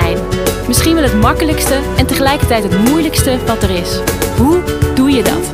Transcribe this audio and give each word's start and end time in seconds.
zijn. 0.00 0.18
Misschien 0.66 0.94
wel 0.94 1.02
het 1.02 1.20
makkelijkste 1.20 1.80
en 1.96 2.06
tegelijkertijd 2.06 2.62
het 2.62 2.88
moeilijkste 2.88 3.38
wat 3.46 3.62
er 3.62 3.70
is. 3.70 4.00
Hoe 4.36 4.62
doe 4.94 5.10
je 5.10 5.22
dat? 5.22 5.52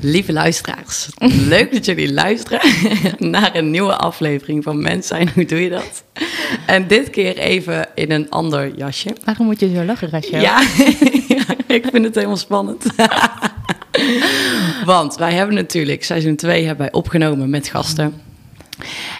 Lieve 0.00 0.32
luisteraars, 0.32 1.08
leuk 1.48 1.72
dat 1.72 1.84
jullie 1.84 2.12
luisteren 2.12 2.60
naar 3.30 3.56
een 3.56 3.70
nieuwe 3.70 3.96
aflevering 3.96 4.62
van 4.64 4.82
Mens 4.82 5.06
zijn. 5.06 5.30
Hoe 5.34 5.44
doe 5.44 5.60
je 5.60 5.70
dat? 5.70 6.04
En 6.66 6.86
dit 6.86 7.10
keer 7.10 7.38
even 7.38 7.88
in 7.94 8.10
een 8.10 8.30
ander 8.30 8.76
jasje. 8.76 9.16
Waarom 9.24 9.46
moet 9.46 9.60
je 9.60 9.74
zo 9.74 9.84
lachen, 9.84 10.10
Rachel? 10.10 10.40
Ja, 10.40 10.60
ik 11.78 11.86
vind 11.92 12.04
het 12.04 12.14
helemaal 12.14 12.36
spannend. 12.36 12.84
Want 14.84 15.16
wij 15.16 15.32
hebben 15.32 15.54
natuurlijk 15.54 16.04
seizoen 16.04 16.36
2 16.36 16.66
hebben 16.66 16.86
wij 16.86 16.94
opgenomen 16.94 17.50
met 17.50 17.68
gasten. 17.68 18.14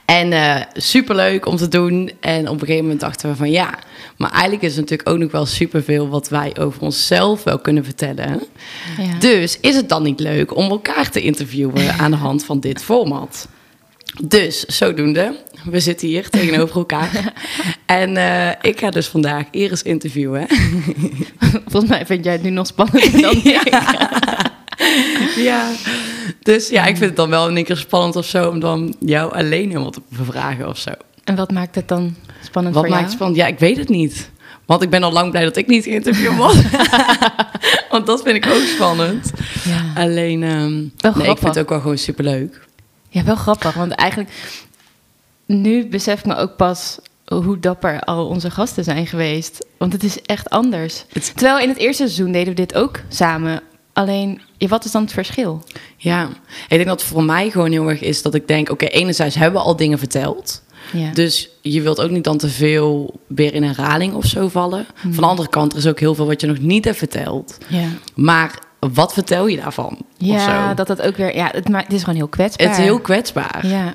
En 0.05 0.33
uh, 0.33 0.57
superleuk 0.75 1.47
om 1.47 1.57
te 1.57 1.69
doen. 1.69 2.11
En 2.21 2.49
op 2.49 2.55
een 2.55 2.67
gegeven 2.67 2.83
moment 2.83 3.01
dachten 3.01 3.31
we 3.31 3.37
van 3.37 3.51
ja, 3.51 3.79
maar 4.17 4.31
eigenlijk 4.31 4.63
is 4.63 4.75
er 4.75 4.81
natuurlijk 4.81 5.09
ook 5.09 5.19
nog 5.19 5.31
wel 5.31 5.47
superveel 5.47 6.09
wat 6.09 6.29
wij 6.29 6.57
over 6.59 6.83
onszelf 6.83 7.45
wel 7.45 7.59
kunnen 7.59 7.85
vertellen. 7.85 8.43
Ja. 8.99 9.19
Dus 9.19 9.59
is 9.61 9.77
het 9.77 9.89
dan 9.89 10.03
niet 10.03 10.21
leuk 10.21 10.57
om 10.57 10.71
elkaar 10.71 11.11
te 11.11 11.21
interviewen 11.21 11.95
aan 11.99 12.11
de 12.11 12.17
hand 12.17 12.45
van 12.45 12.61
dit 12.61 12.83
format? 12.83 13.49
Dus 14.23 14.65
zodoende, 14.65 15.37
we 15.65 15.81
zitten 15.81 16.09
hier 16.09 16.31
tegenover 16.31 16.77
elkaar. 16.77 17.33
en 17.87 18.17
uh, 18.17 18.49
ik 18.49 18.79
ga 18.79 18.91
dus 18.91 19.07
vandaag 19.07 19.45
Iris 19.51 19.83
interviewen. 19.83 20.47
Volgens 21.69 21.91
mij 21.91 22.07
vind 22.07 22.25
jij 22.25 22.33
het 22.33 22.43
nu 22.43 22.51
nog 22.51 22.67
spannender 22.67 23.21
dan 23.21 23.37
ik. 23.45 23.69
ja, 25.51 25.71
dus 26.43 26.69
ja, 26.69 26.87
ik 26.87 26.97
vind 26.97 27.09
het 27.09 27.17
dan 27.17 27.31
wel 27.31 27.49
een 27.57 27.65
keer 27.65 27.77
spannend 27.77 28.17
of 28.17 28.27
zo 28.27 28.49
om 28.49 28.61
dan 28.61 28.95
jou 29.01 29.33
alleen 29.33 29.69
helemaal 29.69 29.91
te 29.91 30.03
bevragen 30.09 30.69
of 30.69 30.79
zo. 30.79 30.91
En 31.25 31.37
wat 31.37 31.51
maakt 31.51 31.75
het 31.75 31.89
dan 31.89 32.17
spannend 32.43 32.75
wat 32.75 32.85
voor 32.85 32.95
maakt 32.95 33.03
jou? 33.03 33.03
Het 33.03 33.13
spannend? 33.13 33.39
Ja, 33.39 33.47
ik 33.47 33.59
weet 33.59 33.77
het 33.77 33.89
niet. 33.89 34.33
Want 34.67 34.83
ik 34.83 34.91
ben 34.91 35.03
al 35.03 35.13
lang 35.13 35.31
blij 35.31 35.45
dat 35.45 35.57
ik 35.57 35.67
niet 35.67 35.85
geïnterviewd 35.85 36.37
word. 36.43 36.57
Want 37.91 38.07
dat 38.07 38.23
vind 38.23 38.37
ik 38.37 38.47
ook 38.47 38.63
spannend. 38.63 39.31
Ja. 39.65 40.03
Alleen, 40.03 40.43
um, 40.43 40.93
nee, 41.15 41.31
ik 41.31 41.39
vind 41.39 41.41
het 41.41 41.59
ook 41.59 41.69
wel 41.69 41.81
gewoon 41.81 41.99
superleuk. 41.99 42.67
Ja, 43.09 43.25
wel 43.25 43.37
grappig. 43.37 43.75
Want 43.75 43.93
eigenlijk, 43.93 44.31
nu 45.47 45.87
besef 45.87 46.19
ik 46.19 46.27
me 46.27 46.37
ook 46.37 46.57
pas 46.57 46.99
hoe 47.25 47.61
dapper 47.61 48.01
al 48.01 48.27
onze 48.27 48.51
gasten 48.51 48.85
zijn 48.85 49.07
geweest. 49.07 49.67
Want 49.79 49.93
het 49.93 50.03
is 50.03 50.23
echt 50.23 50.51
anders. 50.51 51.05
Terwijl 51.35 51.59
in 51.59 51.69
het 51.69 51.79
eerste 51.79 52.03
seizoen 52.03 52.33
deden 52.33 52.49
we 52.49 52.61
dit 52.61 52.75
ook 52.75 53.01
samen. 53.09 53.63
Alleen, 53.95 54.41
wat 54.59 54.85
is 54.85 54.91
dan 54.91 55.03
het 55.03 55.13
verschil? 55.13 55.65
Ja, 55.97 56.29
ik 56.69 56.69
denk 56.69 56.87
dat 56.87 57.01
het 57.01 57.11
voor 57.11 57.25
mij 57.25 57.51
gewoon 57.51 57.73
heel 57.73 57.89
erg 57.89 58.01
is 58.01 58.23
dat 58.23 58.35
ik 58.35 58.49
denk... 58.49 58.71
oké, 58.71 58.85
okay, 58.85 59.01
enerzijds 59.01 59.35
hebben 59.35 59.61
we 59.61 59.67
al 59.67 59.77
dingen 59.77 59.99
verteld... 59.99 60.63
Ja. 60.93 61.13
Dus 61.13 61.49
je 61.61 61.83
wilt 61.83 62.01
ook 62.01 62.11
niet 62.11 62.25
dan 62.25 62.39
te 62.39 62.49
veel 62.49 63.21
weer 63.27 63.55
in 63.55 63.63
herhaling 63.63 64.15
of 64.15 64.25
zo 64.25 64.49
vallen. 64.49 64.87
Mm. 65.03 65.15
Van 65.15 65.23
de 65.23 65.29
andere 65.29 65.49
kant, 65.49 65.73
er 65.73 65.79
is 65.79 65.87
ook 65.87 66.01
heel 66.01 66.15
veel 66.15 66.27
wat 66.27 66.41
je 66.41 66.47
nog 66.47 66.59
niet 66.59 66.85
hebt 66.85 66.97
verteld. 66.97 67.59
Ja. 67.69 67.87
Maar 68.15 68.59
wat 68.79 69.13
vertel 69.13 69.47
je 69.47 69.57
daarvan? 69.57 69.99
Ja, 70.17 70.75
dat 70.75 70.87
dat 70.87 71.03
ook 71.03 71.17
weer... 71.17 71.37
Ja, 71.37 71.49
het, 71.53 71.69
maar 71.69 71.83
het 71.83 71.93
is 71.93 72.01
gewoon 72.01 72.15
heel 72.15 72.29
kwetsbaar. 72.29 72.67
Het 72.69 72.79
is 72.79 72.85
heel 72.85 73.01
kwetsbaar. 73.01 73.67
Ja. 73.67 73.95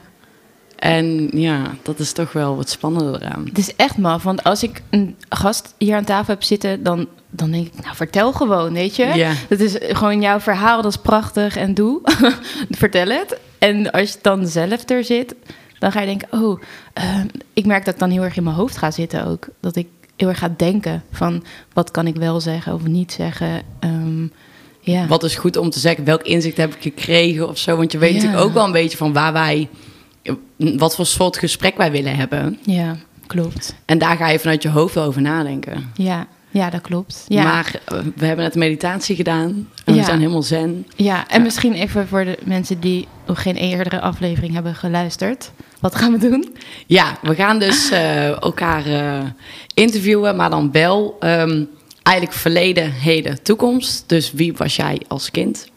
En 0.75 1.29
ja, 1.31 1.61
dat 1.81 1.99
is 1.99 2.11
toch 2.11 2.31
wel 2.31 2.55
wat 2.55 2.69
spannender 2.69 3.21
eraan. 3.21 3.45
Het 3.45 3.57
is 3.57 3.75
echt 3.75 3.97
maf, 3.97 4.23
want 4.23 4.43
als 4.43 4.63
ik 4.63 4.81
een 4.89 5.15
gast 5.29 5.73
hier 5.77 5.95
aan 5.95 6.03
tafel 6.03 6.33
heb 6.33 6.43
zitten... 6.43 6.83
dan, 6.83 7.07
dan 7.29 7.51
denk 7.51 7.67
ik, 7.67 7.83
nou, 7.83 7.95
vertel 7.95 8.31
gewoon, 8.33 8.73
weet 8.73 8.95
je? 8.95 9.35
Dat 9.49 9.59
is 9.59 9.75
gewoon 9.79 10.21
jouw 10.21 10.39
verhaal, 10.39 10.81
dat 10.81 10.91
is 10.91 11.01
prachtig 11.01 11.55
en 11.55 11.73
doe. 11.73 12.01
vertel 12.69 13.07
het. 13.07 13.37
En 13.57 13.91
als 13.91 14.11
je 14.11 14.17
dan 14.21 14.47
zelf 14.47 14.89
er 14.89 15.03
zit 15.03 15.35
dan 15.79 15.91
ga 15.91 15.99
je 15.99 16.05
denken, 16.05 16.27
oh, 16.31 16.61
uh, 16.97 17.19
ik 17.53 17.65
merk 17.65 17.85
dat 17.85 17.93
ik 17.93 17.99
dan 17.99 18.09
heel 18.09 18.23
erg 18.23 18.37
in 18.37 18.43
mijn 18.43 18.55
hoofd 18.55 18.77
ga 18.77 18.91
zitten 18.91 19.25
ook. 19.25 19.47
Dat 19.59 19.75
ik 19.75 19.87
heel 20.15 20.27
erg 20.27 20.39
ga 20.39 20.53
denken 20.57 21.03
van, 21.11 21.43
wat 21.73 21.91
kan 21.91 22.07
ik 22.07 22.15
wel 22.15 22.41
zeggen 22.41 22.73
of 22.73 22.83
niet 22.83 23.11
zeggen. 23.11 23.61
Um, 23.79 24.31
ja. 24.79 25.07
Wat 25.07 25.23
is 25.23 25.35
goed 25.35 25.57
om 25.57 25.69
te 25.69 25.79
zeggen? 25.79 26.03
Welk 26.03 26.21
inzicht 26.21 26.57
heb 26.57 26.73
ik 26.73 26.81
gekregen 26.81 27.49
of 27.49 27.57
zo? 27.57 27.75
Want 27.77 27.91
je 27.91 27.97
weet 27.97 28.09
ja. 28.09 28.15
natuurlijk 28.15 28.43
ook 28.43 28.53
wel 28.53 28.65
een 28.65 28.71
beetje 28.71 28.97
van 28.97 29.13
waar 29.13 29.33
wij, 29.33 29.69
wat 30.55 30.95
voor 30.95 31.05
soort 31.05 31.37
gesprek 31.37 31.77
wij 31.77 31.91
willen 31.91 32.15
hebben. 32.15 32.59
Ja, 32.61 32.97
klopt. 33.27 33.75
En 33.85 33.97
daar 33.97 34.17
ga 34.17 34.29
je 34.29 34.39
vanuit 34.39 34.63
je 34.63 34.69
hoofd 34.69 34.97
over 34.97 35.21
nadenken. 35.21 35.91
Ja, 35.93 36.27
ja, 36.49 36.69
dat 36.69 36.81
klopt. 36.81 37.25
Ja. 37.27 37.43
Maar 37.43 37.79
uh, 37.93 37.99
we 38.15 38.25
hebben 38.25 38.45
net 38.45 38.55
meditatie 38.55 39.15
gedaan 39.15 39.69
en 39.85 39.93
ja. 39.93 39.99
we 39.99 40.05
zijn 40.05 40.19
helemaal 40.19 40.43
zen. 40.43 40.87
Ja, 40.95 41.27
en 41.27 41.37
ja. 41.37 41.43
misschien 41.43 41.73
even 41.73 42.07
voor 42.07 42.25
de 42.25 42.37
mensen 42.43 42.79
die 42.79 43.07
nog 43.25 43.41
geen 43.41 43.55
eerdere 43.55 44.01
aflevering 44.01 44.53
hebben 44.53 44.75
geluisterd. 44.75 45.51
Wat 45.79 45.95
gaan 45.95 46.11
we 46.11 46.29
doen? 46.29 46.55
Ja, 46.85 47.17
we 47.21 47.35
gaan 47.35 47.59
dus 47.59 47.91
uh, 47.91 48.41
elkaar 48.41 48.87
uh, 48.87 49.19
interviewen, 49.73 50.35
maar 50.35 50.49
dan 50.49 50.71
wel 50.71 51.17
um, 51.19 51.69
eigenlijk 52.03 52.37
verleden, 52.37 52.91
heden, 52.91 53.43
toekomst. 53.43 54.03
Dus 54.07 54.31
wie 54.31 54.53
was 54.53 54.75
jij 54.75 55.01
als 55.07 55.31
kind? 55.31 55.67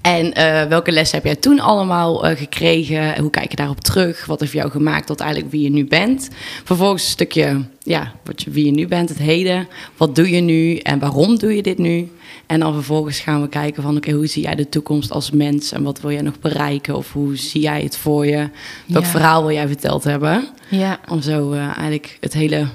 En 0.00 0.26
uh, 0.26 0.62
welke 0.62 0.92
lessen 0.92 1.16
heb 1.16 1.26
jij 1.26 1.36
toen 1.36 1.60
allemaal 1.60 2.30
uh, 2.30 2.36
gekregen? 2.36 3.20
Hoe 3.20 3.30
kijk 3.30 3.50
je 3.50 3.56
daarop 3.56 3.80
terug? 3.80 4.26
Wat 4.26 4.40
heeft 4.40 4.52
jou 4.52 4.70
gemaakt 4.70 5.06
tot 5.06 5.20
eigenlijk 5.20 5.52
wie 5.52 5.62
je 5.62 5.70
nu 5.70 5.86
bent? 5.86 6.28
Vervolgens 6.64 7.04
een 7.04 7.10
stukje, 7.10 7.64
ja, 7.82 8.12
wat 8.24 8.42
je, 8.42 8.50
wie 8.50 8.64
je 8.64 8.70
nu 8.70 8.86
bent, 8.86 9.08
het 9.08 9.18
heden. 9.18 9.68
Wat 9.96 10.14
doe 10.14 10.30
je 10.30 10.40
nu 10.40 10.76
en 10.76 10.98
waarom 10.98 11.38
doe 11.38 11.56
je 11.56 11.62
dit 11.62 11.78
nu? 11.78 12.10
En 12.46 12.60
dan 12.60 12.74
vervolgens 12.74 13.18
gaan 13.18 13.40
we 13.40 13.48
kijken 13.48 13.82
van, 13.82 13.96
oké, 13.96 14.06
okay, 14.06 14.18
hoe 14.18 14.26
zie 14.26 14.42
jij 14.42 14.54
de 14.54 14.68
toekomst 14.68 15.10
als 15.10 15.30
mens? 15.30 15.72
En 15.72 15.82
wat 15.82 16.00
wil 16.00 16.10
jij 16.10 16.22
nog 16.22 16.40
bereiken? 16.40 16.96
Of 16.96 17.12
hoe 17.12 17.36
zie 17.36 17.60
jij 17.60 17.82
het 17.82 17.96
voor 17.96 18.26
je? 18.26 18.48
Welk 18.86 19.04
ja. 19.04 19.10
verhaal 19.10 19.42
wil 19.42 19.54
jij 19.54 19.66
verteld 19.66 20.04
hebben? 20.04 20.48
Ja. 20.68 21.00
Om 21.08 21.22
zo 21.22 21.52
uh, 21.52 21.64
eigenlijk 21.64 22.16
het 22.20 22.32
hele 22.32 22.66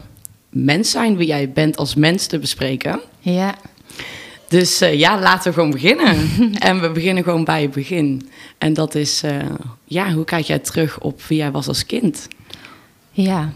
mens 0.50 0.92
zijn, 0.92 1.18
wie 1.18 1.28
jij 1.28 1.52
bent 1.52 1.78
als 1.78 1.96
mens 1.96 2.28
te 2.28 2.40
bespreken. 2.40 3.00
Ja. 3.20 3.56
Dus 4.56 4.82
uh, 4.82 4.94
ja, 4.94 5.20
laten 5.20 5.48
we 5.48 5.54
gewoon 5.54 5.72
beginnen. 5.72 6.30
en 6.70 6.82
we 6.82 6.92
beginnen 6.92 7.24
gewoon 7.24 7.44
bij 7.44 7.62
het 7.62 7.72
begin. 7.72 8.30
En 8.58 8.74
dat 8.74 8.96
is, 8.96 9.24
uh, 9.24 9.42
ja, 9.84 10.14
hoe 10.14 10.26
kijk 10.26 10.46
jij 10.46 10.60
terug 10.60 11.00
op 11.00 11.22
wie 11.22 11.38
jij 11.38 11.52
was 11.52 11.68
als 11.68 11.86
kind? 11.86 12.28
Ja. 13.12 13.54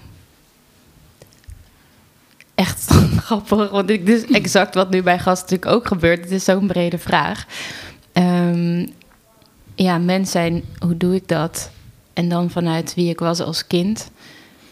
Echt 2.56 2.88
grappig, 3.26 3.70
want 3.70 3.88
dit 3.88 4.10
is 4.10 4.26
exact 4.26 4.74
wat 4.76 4.90
nu 4.90 5.04
bij 5.04 5.20
gasten 5.20 5.56
natuurlijk 5.56 5.72
ook 5.72 5.88
gebeurt. 5.88 6.24
Het 6.24 6.32
is 6.32 6.44
zo'n 6.44 6.68
brede 6.68 6.98
vraag. 6.98 7.46
Um, 8.14 8.88
ja, 9.76 9.98
mens 9.98 10.32
zijn, 10.32 10.64
hoe 10.80 10.98
doe 10.98 11.16
ik 11.16 11.28
dat? 11.28 11.72
En 12.14 12.30
dan 12.30 12.50
vanuit 12.50 12.94
wie 12.96 13.10
ik 13.10 13.20
was 13.20 13.40
als 13.40 13.68
kind. 13.68 14.12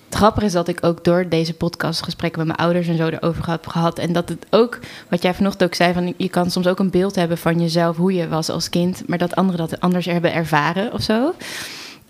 Het 0.08 0.16
grappige 0.16 0.46
is 0.46 0.52
dat 0.52 0.68
ik 0.68 0.86
ook 0.86 1.04
door 1.04 1.30
deze 1.30 1.54
podcast 1.54 2.04
gesprekken 2.04 2.40
met 2.40 2.48
mijn 2.48 2.60
ouders 2.60 2.88
en 2.88 2.98
zo 2.98 3.08
erover 3.08 3.50
heb 3.50 3.68
gehad. 3.68 4.00
En 4.00 4.14
dat 4.14 4.30
het 4.30 4.46
ook, 4.50 4.80
wat 5.10 5.22
jij 5.22 5.34
vanochtend 5.34 5.64
ook 5.64 5.76
zei, 5.76 5.94
van 5.94 6.14
je 6.18 6.30
kan 6.30 6.52
soms 6.52 6.68
ook 6.68 6.80
een 6.80 6.90
beeld 6.90 7.16
hebben 7.16 7.38
van 7.38 7.62
jezelf, 7.62 7.98
hoe 7.98 8.14
je 8.14 8.28
was 8.28 8.50
als 8.50 8.70
kind, 8.70 9.08
maar 9.08 9.18
dat 9.18 9.36
anderen 9.36 9.70
dat 9.70 9.80
anders 9.80 10.06
hebben 10.06 10.34
ervaren 10.34 10.94
of 10.94 11.02
zo. 11.02 11.34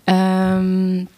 Um, 0.04 1.08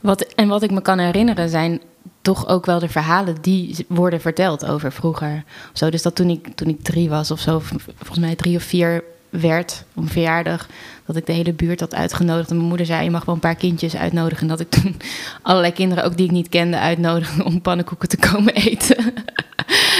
wat, 0.00 0.20
en 0.20 0.48
wat 0.48 0.62
ik 0.62 0.70
me 0.70 0.80
kan 0.80 0.98
herinneren 0.98 1.48
zijn 1.48 1.80
toch 2.20 2.48
ook 2.48 2.66
wel 2.66 2.78
de 2.78 2.88
verhalen 2.88 3.36
die 3.40 3.86
worden 3.88 4.20
verteld 4.20 4.66
over 4.66 4.92
vroeger. 4.92 5.44
Zo. 5.72 5.90
Dus 5.90 6.02
dat 6.02 6.14
toen 6.14 6.28
ik, 6.28 6.48
toen 6.54 6.68
ik 6.68 6.82
drie 6.82 7.08
was 7.08 7.30
of 7.30 7.40
zo, 7.40 7.58
volgens 7.58 8.18
mij 8.18 8.34
drie 8.34 8.56
of 8.56 8.62
vier 8.62 9.04
werd 9.40 9.84
om 9.94 10.08
verjaardag, 10.08 10.66
dat 11.06 11.16
ik 11.16 11.26
de 11.26 11.32
hele 11.32 11.52
buurt 11.52 11.80
had 11.80 11.94
uitgenodigd. 11.94 12.50
En 12.50 12.56
mijn 12.56 12.68
moeder 12.68 12.86
zei, 12.86 13.04
je 13.04 13.10
mag 13.10 13.24
wel 13.24 13.34
een 13.34 13.40
paar 13.40 13.54
kindjes 13.54 13.96
uitnodigen. 13.96 14.42
En 14.42 14.48
dat 14.48 14.60
ik 14.60 14.70
toen 14.70 14.96
allerlei 15.42 15.72
kinderen, 15.72 16.04
ook 16.04 16.16
die 16.16 16.26
ik 16.26 16.32
niet 16.32 16.48
kende, 16.48 16.78
uitnodigde 16.78 17.44
om 17.44 17.60
pannenkoeken 17.60 18.08
te 18.08 18.16
komen 18.16 18.54
eten. 18.70 19.14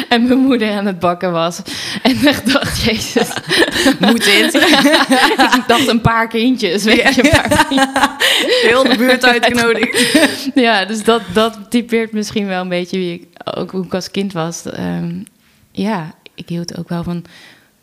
en 0.08 0.26
mijn 0.26 0.38
moeder 0.38 0.72
aan 0.72 0.86
het 0.86 0.98
bakken 0.98 1.32
was. 1.32 1.62
En 2.02 2.10
ik 2.10 2.52
dacht, 2.52 2.82
jezus. 2.82 3.28
Moet 4.00 4.24
dit? 4.24 4.54
ik 5.54 5.64
dacht 5.66 5.88
een 5.88 6.00
paar 6.00 6.28
kindjes, 6.28 6.84
weet 6.84 7.14
je. 7.14 7.24
Een 7.24 7.92
paar 7.92 8.16
Heel 8.62 8.82
de 8.82 8.96
buurt 8.96 9.24
uitgenodigd. 9.24 10.50
ja, 10.54 10.84
dus 10.84 11.04
dat, 11.04 11.22
dat 11.32 11.58
typeert 11.68 12.12
misschien 12.12 12.46
wel 12.46 12.62
een 12.62 12.68
beetje 12.68 12.96
wie 12.96 13.12
ik, 13.12 13.26
ook 13.54 13.70
hoe 13.70 13.84
ik 13.84 13.94
als 13.94 14.10
kind 14.10 14.32
was. 14.32 14.64
Um, 14.78 15.24
ja, 15.72 16.14
ik 16.34 16.48
hield 16.48 16.78
ook 16.78 16.88
wel 16.88 17.02
van 17.02 17.24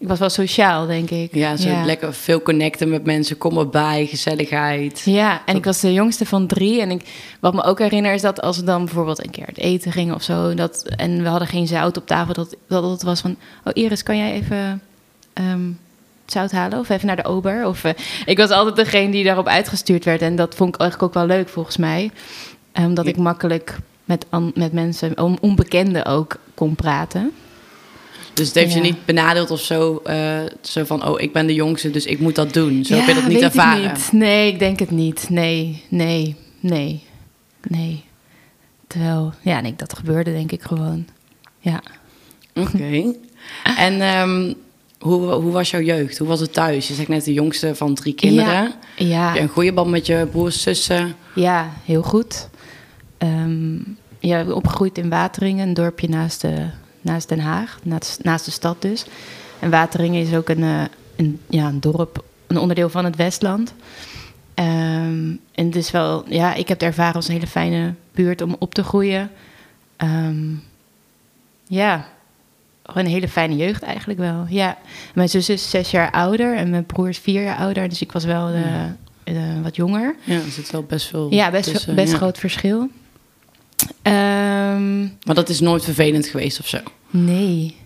ik 0.02 0.08
was 0.08 0.20
wel 0.20 0.30
sociaal, 0.30 0.86
denk 0.86 1.10
ik. 1.10 1.36
Ja, 1.36 1.56
zo 1.56 1.70
ja. 1.70 1.86
lekker 1.86 2.14
veel 2.14 2.42
connecten 2.42 2.90
met 2.90 3.06
mensen, 3.06 3.38
kom 3.38 3.58
erbij, 3.58 4.06
gezelligheid. 4.06 5.02
Ja, 5.06 5.42
en 5.46 5.56
ik 5.56 5.64
was 5.64 5.80
de 5.80 5.94
jongste 5.94 6.26
van 6.26 6.48
drie. 6.48 6.82
En 6.82 6.92
ik, 6.92 7.02
wat 7.40 7.54
me 7.54 7.64
ook 7.64 7.80
herinner 7.80 8.14
is 8.14 8.22
dat 8.22 8.42
als 8.42 8.58
we 8.58 8.64
dan 8.64 8.86
bijvoorbeeld 8.86 9.24
een 9.24 9.30
keer 9.30 9.46
uit 9.46 9.58
eten 9.58 9.92
gingen 9.92 10.16
of 10.16 10.24
zo... 10.24 10.54
Dat, 10.54 10.86
en 10.96 11.24
we 11.24 11.28
hadden 11.30 11.48
geen 11.48 11.68
zout 11.68 11.98
op 11.98 12.08
tafel, 12.08 12.34
dat, 12.34 12.56
dat 12.68 12.84
het 12.84 13.04
was 13.04 13.22
van... 13.22 13.36
Oh 13.64 13.72
Iris, 13.74 14.04
kan 14.04 14.18
jij 14.18 14.32
even 14.32 14.82
um, 15.34 15.80
zout 16.26 16.52
halen? 16.52 16.80
Of 16.80 16.90
even 16.90 17.08
naar 17.08 17.16
de 17.16 17.26
ober? 17.26 17.66
Of, 17.68 17.84
uh, 17.84 17.92
ik 18.26 18.38
was 18.38 18.50
altijd 18.50 18.76
degene 18.76 19.12
die 19.12 19.24
daarop 19.24 19.48
uitgestuurd 19.48 20.06
werd. 20.06 20.22
En 20.22 20.36
dat 20.36 20.56
vond 20.56 20.76
ik 20.76 20.82
eigenlijk 20.82 21.10
ook 21.16 21.28
wel 21.28 21.38
leuk, 21.38 21.50
volgens 21.50 21.78
mij. 21.78 22.12
Omdat 22.76 23.06
um, 23.06 23.12
ik 23.12 23.18
makkelijk 23.18 23.78
met, 24.06 24.26
met 24.54 24.74
mensen, 24.74 25.42
onbekenden 25.42 26.06
ook, 26.06 26.36
kon 26.54 26.76
praten. 26.76 27.32
Dus 28.34 28.48
het 28.48 28.56
heeft 28.56 28.74
ja. 28.74 28.78
je 28.78 28.84
niet 28.84 29.06
benadeeld 29.06 29.52
of 29.52 29.60
zo, 29.60 30.02
uh, 30.08 30.40
zo 30.62 30.84
van, 30.84 31.08
oh, 31.08 31.22
ik 31.22 31.34
ben 31.34 31.48
de 31.48 31.54
jongste, 31.54 31.90
dus 31.90 32.06
ik 32.06 32.20
moet 32.20 32.36
dat 32.36 32.54
doen. 32.54 32.86
Zo 32.86 32.96
ja, 32.96 33.02
heb 33.02 33.16
je 33.16 33.22
dat 33.22 33.32
niet 33.32 33.42
ervaren. 33.42 33.84
Ik 33.84 33.92
niet. 33.92 34.12
Nee, 34.12 34.52
ik 34.52 34.60
denk 34.60 34.80
het 34.80 34.92
niet. 34.92 35.30
Nee, 35.30 35.84
nee, 35.90 36.36
nee, 36.60 37.04
nee. 37.68 38.04
Terwijl, 38.88 39.34
ja, 39.42 39.62
nee, 39.62 39.74
dat 39.76 39.94
gebeurde 39.98 40.32
denk 40.32 40.52
ik 40.52 40.62
gewoon. 40.62 41.06
Ja. 41.60 41.84
Oké. 42.56 43.14
en 43.88 44.02
ehm, 44.02 44.54
hoe, 45.00 45.32
hoe 45.32 45.52
was 45.52 45.70
jouw 45.70 45.82
jeugd? 45.82 46.18
Hoe 46.18 46.28
was 46.28 46.40
het 46.40 46.54
thuis? 46.54 46.88
Je 46.88 46.94
zegt 46.94 47.08
net 47.08 47.26
de 47.26 47.34
jongste 47.34 47.76
van 47.76 47.94
drie 47.94 48.14
kinderen. 48.14 48.54
Ja, 48.54 48.78
ja. 48.96 49.26
Heb 49.26 49.36
je 49.36 49.42
een 49.42 49.50
goede 49.50 49.74
band 49.74 49.90
met 49.90 50.06
je 50.06 50.28
broers, 50.32 50.62
zussen? 50.62 51.16
Ja, 51.36 51.70
heel 51.86 52.02
goed. 52.02 52.50
Ehm, 53.18 53.78
ja, 54.20 54.46
opgegroeid 54.52 54.98
in 54.98 55.10
Wateringen, 55.10 55.68
een 55.68 55.74
dorpje 55.74 56.10
naast, 56.10 56.42
de, 56.42 56.70
naast 57.02 57.30
Den 57.30 57.40
Haag, 57.40 57.80
naast, 57.84 58.24
naast 58.24 58.46
de 58.46 58.52
stad 58.52 58.82
dus. 58.82 59.06
En 59.60 59.70
Wateringen 59.70 60.22
is 60.22 60.34
ook 60.34 60.50
een, 60.50 60.64
eh, 60.64 60.82
een, 61.16 61.40
ja, 61.50 61.68
een 61.68 61.80
dorp, 61.80 62.24
een 62.48 62.58
onderdeel 62.58 62.90
van 62.90 63.06
het 63.06 63.16
Westland. 63.16 63.74
Ehm, 64.54 65.30
en 65.52 65.66
het 65.66 65.76
is 65.76 65.92
wel, 65.92 66.24
ja, 66.28 66.54
ik 66.54 66.68
heb 66.68 66.80
het 66.80 66.90
ervaren 66.90 67.16
als 67.16 67.28
een 67.28 67.34
hele 67.34 67.48
fijne 67.48 67.94
buurt 68.12 68.42
om 68.42 68.56
op 68.60 68.74
te 68.74 68.84
groeien. 68.84 69.32
Ehm, 69.98 70.54
ja, 71.68 72.08
gewoon 72.84 73.06
een 73.06 73.12
hele 73.12 73.28
fijne 73.28 73.56
jeugd 73.56 73.82
eigenlijk 73.82 74.20
wel. 74.20 74.46
Ja, 74.50 74.78
mijn 75.14 75.30
zus 75.30 75.50
is 75.50 75.70
zes 75.70 75.92
jaar 75.92 76.12
ouder 76.12 76.56
en 76.56 76.70
mijn 76.70 76.86
broer 76.86 77.10
is 77.10 77.18
vier 77.18 77.44
jaar 77.44 77.58
ouder, 77.58 77.90
dus 77.90 78.02
ik 78.02 78.12
was 78.12 78.24
wel 78.24 78.48
eh, 78.48 78.84
eh, 79.24 79.64
wat 79.64 79.76
jonger. 79.76 80.16
Ja, 80.24 80.36
er 80.36 80.52
zit 80.52 80.72
wel 80.72 80.84
best 80.84 81.08
veel 81.08 81.34
Ja, 81.34 81.52
best, 81.52 81.72
tussen, 81.72 81.96
best 81.96 82.12
ja. 82.12 82.18
groot 82.18 82.38
verschil. 82.38 82.90
Ehm, 84.02 85.02
Maar 85.02 85.36
dat 85.36 85.50
is 85.50 85.60
nooit 85.60 85.84
vervelend 85.84 86.28
geweest 86.28 86.60
of 86.60 86.68
zo? 86.68 86.78
nee. 87.10 87.80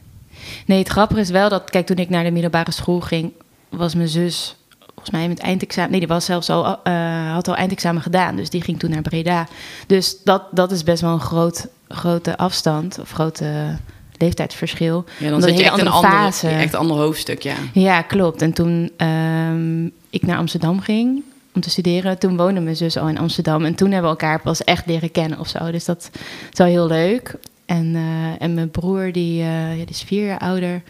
Nee, 0.65 0.79
het 0.79 0.87
grappige 0.87 1.19
is 1.19 1.29
wel 1.29 1.49
dat, 1.49 1.69
kijk, 1.69 1.85
toen 1.85 1.97
ik 1.97 2.09
naar 2.09 2.23
de 2.23 2.31
middelbare 2.31 2.71
school 2.71 2.99
ging, 2.99 3.31
was 3.69 3.95
mijn 3.95 4.07
zus, 4.07 4.55
volgens 4.87 5.09
mij 5.09 5.27
met 5.27 5.39
eindexamen, 5.39 5.91
nee, 5.91 5.99
die 5.99 6.07
was 6.07 6.25
zelfs 6.25 6.49
al, 6.49 6.79
eh, 6.83 7.31
had 7.33 7.47
al 7.47 7.55
eindexamen 7.55 8.01
gedaan, 8.01 8.35
dus 8.35 8.49
die 8.49 8.61
ging 8.61 8.79
toen 8.79 8.89
naar 8.89 9.01
Breda. 9.01 9.47
Dus 9.87 10.17
dat, 10.23 10.43
dat 10.51 10.71
is 10.71 10.83
best 10.83 11.01
wel 11.01 11.13
een 11.13 11.19
groot, 11.19 11.67
grote 11.87 12.37
afstand, 12.37 12.99
of 12.99 13.11
grote 13.11 13.77
leeftijdsverschil. 14.17 15.05
Ja, 15.17 15.29
dan 15.29 15.41
zit 15.41 15.57
je 15.57 15.63
echt 15.63 15.81
een 15.81 15.91
fase. 15.91 16.47
echt 16.47 16.73
een 16.73 16.79
ander 16.79 16.97
hoofdstuk, 16.97 17.41
ja. 17.41 17.55
Ja, 17.73 18.01
klopt. 18.01 18.41
En 18.41 18.53
toen 18.53 18.91
ehm, 18.97 19.85
ik 20.09 20.25
naar 20.25 20.37
Amsterdam 20.37 20.79
ging 20.79 21.23
om 21.55 21.61
te 21.61 21.69
studeren, 21.69 22.19
toen 22.19 22.37
woonde 22.37 22.59
mijn 22.59 22.75
zus 22.75 22.97
al 22.97 23.09
in 23.09 23.17
Amsterdam. 23.17 23.65
En 23.65 23.75
toen 23.75 23.91
hebben 23.91 24.11
we 24.11 24.17
elkaar 24.17 24.41
pas 24.41 24.63
echt 24.63 24.85
leren 24.85 25.11
kennen 25.11 25.39
of 25.39 25.47
zo. 25.47 25.71
Dus 25.71 25.85
dat 25.85 26.09
is 26.51 26.57
wel 26.57 26.67
heel 26.67 26.87
leuk. 26.87 27.35
En, 27.65 27.95
eh, 27.95 28.41
en 28.41 28.53
mijn 28.53 28.71
broer, 28.71 29.11
die, 29.11 29.41
eh, 29.41 29.69
ja, 29.69 29.75
die 29.85 29.89
is 29.89 30.01
vier 30.03 30.25
jaar 30.25 30.39
ouder. 30.39 30.81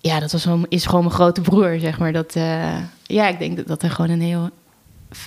Ja, 0.00 0.20
dat 0.20 0.32
was 0.32 0.42
gewoon, 0.42 0.66
is 0.68 0.86
gewoon 0.86 1.00
mijn 1.04 1.14
grote 1.14 1.40
broer, 1.40 1.76
zeg 1.78 1.98
maar. 1.98 2.12
Dat, 2.12 2.34
eh, 2.36 2.76
ja, 3.02 3.28
ik 3.28 3.38
denk 3.38 3.56
dat, 3.56 3.66
dat 3.66 3.82
er 3.82 3.90
gewoon 3.90 4.10
een 4.10 4.20
heel, 4.20 4.50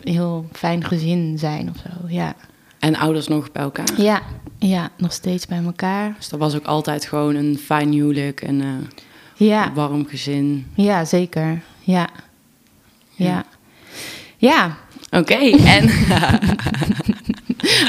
heel 0.04 0.46
fijn 0.52 0.84
gezin 0.84 1.40
zijn 1.40 1.70
of 1.70 1.76
zo. 1.78 2.08
Ja. 2.08 2.34
En 2.80 2.96
ouders 2.96 3.28
nog 3.28 3.52
bij 3.52 3.64
elkaar. 3.64 4.02
Ja, 4.02 4.22
ja, 4.60 4.90
nog 4.98 5.12
steeds 5.14 5.46
bij 5.48 5.64
elkaar. 5.66 6.14
Dus 6.18 6.30
dat 6.30 6.40
was 6.40 6.56
ook 6.56 6.66
altijd 6.66 7.06
gewoon 7.06 7.36
een 7.36 7.58
fijn 7.58 7.92
huwelijk 7.92 8.42
en 8.42 8.90
Ja. 9.36 9.66
een 9.68 9.74
warm 9.74 10.06
gezin. 10.06 10.68
Ja, 10.74 11.06
zeker. 11.06 11.62
Ja. 11.80 12.10
Ja. 13.16 13.26
Ja. 13.28 13.46
Ja. 14.42 14.78
Oké, 15.12 15.36
en 15.66 15.90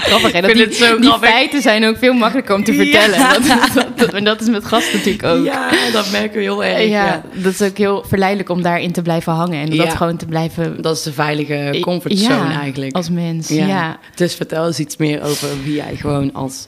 Grappig, 0.03 0.33
hè? 0.33 0.41
Dat 0.41 0.53
die, 0.53 0.65
het 0.65 0.75
zo 0.75 0.99
die 0.99 1.13
feiten 1.21 1.63
zijn 1.63 1.85
ook 1.87 1.97
veel 1.99 2.13
makkelijker 2.13 2.55
om 2.55 2.65
te 2.65 2.73
Ja. 2.73 2.83
vertellen. 2.83 3.19
Dat, 3.49 3.71
dat, 3.75 3.99
dat- 3.99 4.13
en 4.13 4.25
dat 4.25 4.41
is 4.41 4.49
met 4.49 4.65
gasten 4.65 4.97
natuurlijk 4.97 5.25
ook. 5.25 5.45
ja, 5.45 5.71
dat 5.93 6.11
merken 6.11 6.37
we 6.37 6.43
heel 6.43 6.65
erg. 6.65 6.79
Ja, 6.89 7.05
Ja. 7.07 7.23
dat 7.35 7.53
is 7.53 7.63
ook 7.63 7.77
heel 7.77 8.05
verleidelijk 8.09 8.49
om 8.49 8.63
daarin 8.63 8.93
te 8.93 9.03
blijven 9.03 9.33
hangen. 9.33 9.61
En 9.61 9.75
Ja. 9.75 9.85
dat 9.85 9.95
gewoon 9.95 10.17
te 10.17 10.27
blijven... 10.27 10.83
Dat 10.83 10.97
is 10.97 11.03
de 11.03 11.13
veilige 11.13 11.79
comfortzone 11.81 12.53
eigenlijk. 12.61 12.97
Als 12.97 13.11
mens, 13.11 13.49
ja. 13.49 13.99
Dus 14.15 14.35
vertel 14.35 14.67
eens 14.67 14.79
iets 14.79 14.97
meer 14.97 15.23
over 15.23 15.49
wie 15.65 15.75
jij 15.75 15.97
gewoon 15.97 16.33
als, 16.33 16.67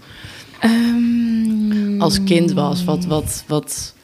Ehm, 0.61 2.01
als 2.01 2.25
kind 2.25 2.53
was. 2.53 2.85
Wat, 2.85 3.05
wat, 3.05 3.45
wat 3.47 3.95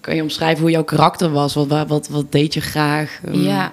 kan 0.00 0.14
je 0.16 0.22
omschrijven 0.22 0.60
hoe 0.62 0.70
jouw 0.70 0.84
karakter 0.84 1.30
was? 1.32 1.54
Wat, 1.54 1.66
wat, 1.66 1.88
wat, 1.88 2.08
wat 2.08 2.32
deed 2.32 2.54
je 2.54 2.60
graag? 2.60 3.20
Um, 3.28 3.40
Ja, 3.40 3.72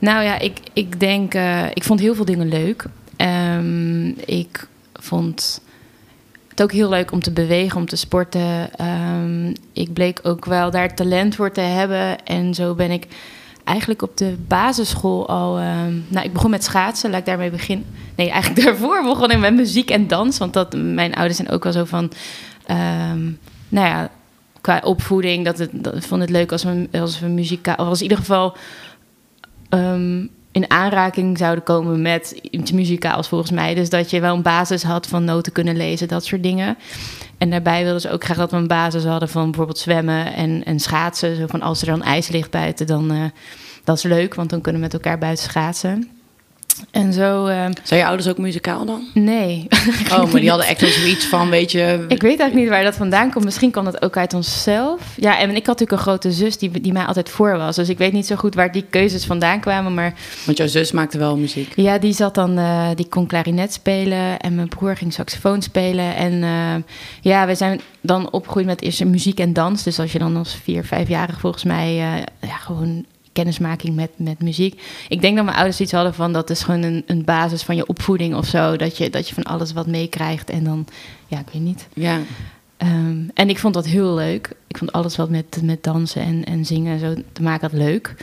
nou 0.00 0.24
ja, 0.24 0.38
ik, 0.38 0.58
ik 0.72 1.00
denk, 1.00 1.34
eh, 1.34 1.66
ik 1.74 1.84
vond 1.84 2.00
heel 2.00 2.14
veel 2.14 2.24
dingen 2.24 2.48
leuk. 2.48 2.84
Ehm, 3.16 4.08
ik 4.08 4.68
vond 4.92 5.60
het 6.48 6.62
ook 6.62 6.72
heel 6.72 6.88
leuk 6.88 7.12
om 7.12 7.22
te 7.22 7.30
bewegen, 7.30 7.76
om 7.76 7.86
te 7.86 7.96
sporten. 7.96 8.74
Ehm, 8.76 9.54
ik 9.72 9.92
bleek 9.92 10.20
ook 10.22 10.44
wel 10.44 10.70
daar 10.70 10.94
talent 10.94 11.34
voor 11.34 11.52
te 11.52 11.60
hebben. 11.60 12.24
En 12.24 12.54
zo 12.54 12.74
ben 12.74 12.90
ik 12.90 13.06
eigenlijk 13.64 14.02
op 14.02 14.16
de 14.16 14.36
basisschool 14.46 15.28
al. 15.28 15.58
ehm, 15.58 15.94
nou, 16.08 16.26
ik 16.26 16.32
begon 16.32 16.50
met 16.50 16.64
schaatsen, 16.64 17.10
laat 17.10 17.20
ik 17.20 17.26
daarmee 17.26 17.50
beginnen. 17.50 17.86
Nee, 18.14 18.30
eigenlijk 18.30 18.62
daarvoor 18.66 19.02
begon 19.02 19.30
ik 19.30 19.38
met 19.38 19.54
muziek 19.54 19.90
en 19.90 20.06
dans. 20.06 20.38
Want 20.38 20.52
dat, 20.52 20.74
mijn 20.76 21.14
ouders 21.14 21.36
zijn 21.36 21.50
ook 21.50 21.64
wel 21.64 21.72
zo 21.72 21.84
van. 21.84 22.12
nou 23.68 23.86
ja, 23.86 24.10
qua 24.60 24.80
opvoeding, 24.84 25.44
dat 25.44 25.58
het, 25.58 25.70
dat, 25.72 26.06
vond 26.06 26.20
het 26.20 26.30
leuk 26.30 26.52
als 26.52 26.64
we, 26.64 26.88
als 26.92 27.20
we 27.20 27.26
muzikaal, 27.26 27.74
of 27.74 27.86
als 27.86 27.98
in 27.98 28.02
ieder 28.02 28.18
geval 28.18 28.56
ehm, 29.70 30.26
in 30.52 30.70
aanraking 30.70 31.38
zouden 31.38 31.64
komen 31.64 32.02
met 32.02 32.38
iets 32.50 32.72
muzikaals 32.72 33.28
volgens 33.28 33.50
mij. 33.50 33.74
Dus 33.74 33.90
dat 33.90 34.10
je 34.10 34.20
wel 34.20 34.34
een 34.34 34.42
basis 34.42 34.82
had 34.82 35.06
van 35.06 35.24
noten 35.24 35.52
kunnen 35.52 35.76
lezen, 35.76 36.08
dat 36.08 36.24
soort 36.24 36.42
dingen. 36.42 36.78
En 37.38 37.50
daarbij 37.50 37.82
wilden 37.82 38.00
ze 38.00 38.10
ook 38.10 38.24
graag 38.24 38.36
dat 38.36 38.50
we 38.50 38.56
een 38.56 38.66
basis 38.66 39.04
hadden 39.04 39.28
van 39.28 39.44
bijvoorbeeld 39.44 39.78
zwemmen 39.78 40.34
en, 40.34 40.64
en 40.64 40.80
schaatsen. 40.80 41.36
Zo 41.36 41.46
van 41.46 41.62
als 41.62 41.80
er 41.80 41.86
dan 41.86 42.02
ijs 42.02 42.28
ligt 42.28 42.50
buiten, 42.50 42.86
dan 42.86 43.12
uh, 43.12 43.24
dat 43.84 43.96
is 43.96 44.02
leuk, 44.02 44.34
want 44.34 44.50
dan 44.50 44.60
kunnen 44.60 44.80
we 44.80 44.86
met 44.86 44.96
elkaar 44.96 45.18
buiten 45.18 45.44
schaatsen. 45.44 46.19
En 46.90 47.12
zo. 47.12 47.46
Uh, 47.46 47.64
Zijn 47.82 48.00
je 48.00 48.06
ouders 48.06 48.28
ook 48.28 48.38
muzikaal 48.38 48.84
dan? 48.84 49.02
Nee. 49.14 49.66
Oh, 50.12 50.32
maar 50.32 50.40
die 50.40 50.48
hadden 50.48 50.66
echt 50.66 50.80
wel 50.80 50.90
zoiets 50.90 51.26
van, 51.26 51.50
weet 51.50 51.72
je... 51.72 52.04
Ik 52.08 52.22
weet 52.22 52.38
eigenlijk 52.38 52.54
niet 52.54 52.68
waar 52.68 52.82
dat 52.82 52.94
vandaan 52.94 53.30
komt. 53.30 53.44
Misschien 53.44 53.70
kwam 53.70 53.84
dat 53.84 54.02
ook 54.02 54.16
uit 54.16 54.34
onszelf. 54.34 55.00
Ja, 55.16 55.38
en 55.38 55.48
ik 55.48 55.66
had 55.66 55.78
natuurlijk 55.78 55.92
een 55.92 55.98
grote 55.98 56.32
zus 56.32 56.58
die, 56.58 56.80
die 56.80 56.92
mij 56.92 57.04
altijd 57.04 57.28
voor 57.28 57.56
was. 57.56 57.76
Dus 57.76 57.88
ik 57.88 57.98
weet 57.98 58.12
niet 58.12 58.26
zo 58.26 58.36
goed 58.36 58.54
waar 58.54 58.72
die 58.72 58.84
keuzes 58.90 59.24
vandaan 59.24 59.60
kwamen. 59.60 59.94
Maar 59.94 60.14
Want 60.44 60.58
jouw 60.58 60.66
zus 60.66 60.92
maakte 60.92 61.18
wel 61.18 61.36
muziek. 61.36 61.72
ja, 61.76 61.98
die 61.98 62.12
zat 62.12 62.34
dan, 62.34 62.58
uh, 62.58 62.88
die 62.94 63.08
kon 63.08 63.26
klarinet 63.26 63.72
spelen. 63.72 64.38
En 64.38 64.54
mijn 64.54 64.68
broer 64.68 64.96
ging 64.96 65.12
saxofoon 65.12 65.62
spelen. 65.62 66.14
En 66.16 66.32
uh, 66.32 66.74
ja, 67.20 67.46
we 67.46 67.54
zijn 67.54 67.80
dan 68.00 68.30
opgegroeid 68.32 68.66
met 68.66 68.82
eerst 68.82 69.04
muziek 69.04 69.40
en 69.40 69.52
dans. 69.52 69.82
Dus 69.82 69.98
als 69.98 70.12
je 70.12 70.18
dan 70.18 70.36
als 70.36 70.58
vier, 70.62 70.84
vijfjarig 70.84 71.40
volgens 71.40 71.64
mij 71.64 71.94
ja, 72.40 72.56
gewoon 72.60 73.04
kennismaking 73.32 73.94
met, 73.94 74.10
met 74.16 74.42
muziek. 74.42 74.82
Ik 75.08 75.20
denk 75.20 75.36
dat 75.36 75.44
mijn 75.44 75.56
ouders 75.56 75.80
iets 75.80 75.92
hadden 75.92 76.14
van 76.14 76.32
dat 76.32 76.50
is 76.50 76.62
gewoon 76.62 76.82
een, 76.82 77.02
een 77.06 77.24
basis 77.24 77.62
van 77.62 77.76
je 77.76 77.86
opvoeding 77.86 78.34
of 78.34 78.46
zo. 78.46 78.76
Dat 78.76 78.96
je, 78.96 79.10
dat 79.10 79.28
je 79.28 79.34
van 79.34 79.42
alles 79.42 79.72
wat 79.72 79.86
meekrijgt 79.86 80.50
en 80.50 80.64
dan, 80.64 80.86
ja, 81.26 81.38
ik 81.38 81.48
weet 81.52 81.62
niet. 81.62 81.88
Ja. 81.94 82.18
Um, 82.82 83.30
en 83.34 83.48
ik 83.48 83.58
vond 83.58 83.74
dat 83.74 83.86
heel 83.86 84.14
leuk. 84.14 84.50
Ik 84.66 84.76
vond 84.76 84.92
alles 84.92 85.16
wat 85.16 85.30
met, 85.30 85.60
met 85.62 85.82
dansen 85.82 86.22
en, 86.22 86.44
en 86.44 86.64
zingen 86.64 86.92
en 86.92 86.98
zo 86.98 87.22
te 87.32 87.42
maken 87.42 87.70
had 87.70 87.78
leuk. 87.78 88.14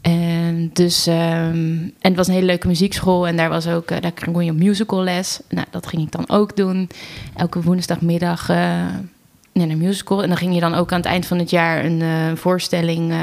En, 0.00 0.70
dus, 0.72 1.06
um, 1.06 1.14
en 1.14 1.92
het 2.00 2.16
was 2.16 2.26
een 2.26 2.34
hele 2.34 2.46
leuke 2.46 2.66
muziekschool 2.66 3.26
en 3.26 3.36
daar 3.36 3.48
was 3.48 3.66
ook, 3.66 3.90
uh, 3.90 4.00
daar 4.00 4.12
kon 4.32 4.44
je 4.44 4.52
musical 4.52 5.02
les. 5.02 5.40
Nou, 5.48 5.66
dat 5.70 5.86
ging 5.86 6.02
ik 6.02 6.12
dan 6.12 6.28
ook 6.28 6.56
doen. 6.56 6.88
Elke 7.36 7.62
woensdagmiddag 7.62 8.48
uh, 8.50 8.56
naar 8.56 9.68
een 9.68 9.78
musical. 9.78 10.22
En 10.22 10.28
dan 10.28 10.36
ging 10.36 10.54
je 10.54 10.60
dan 10.60 10.74
ook 10.74 10.92
aan 10.92 10.98
het 10.98 11.08
eind 11.08 11.26
van 11.26 11.38
het 11.38 11.50
jaar 11.50 11.84
een 11.84 12.00
uh, 12.00 12.32
voorstelling 12.34 13.14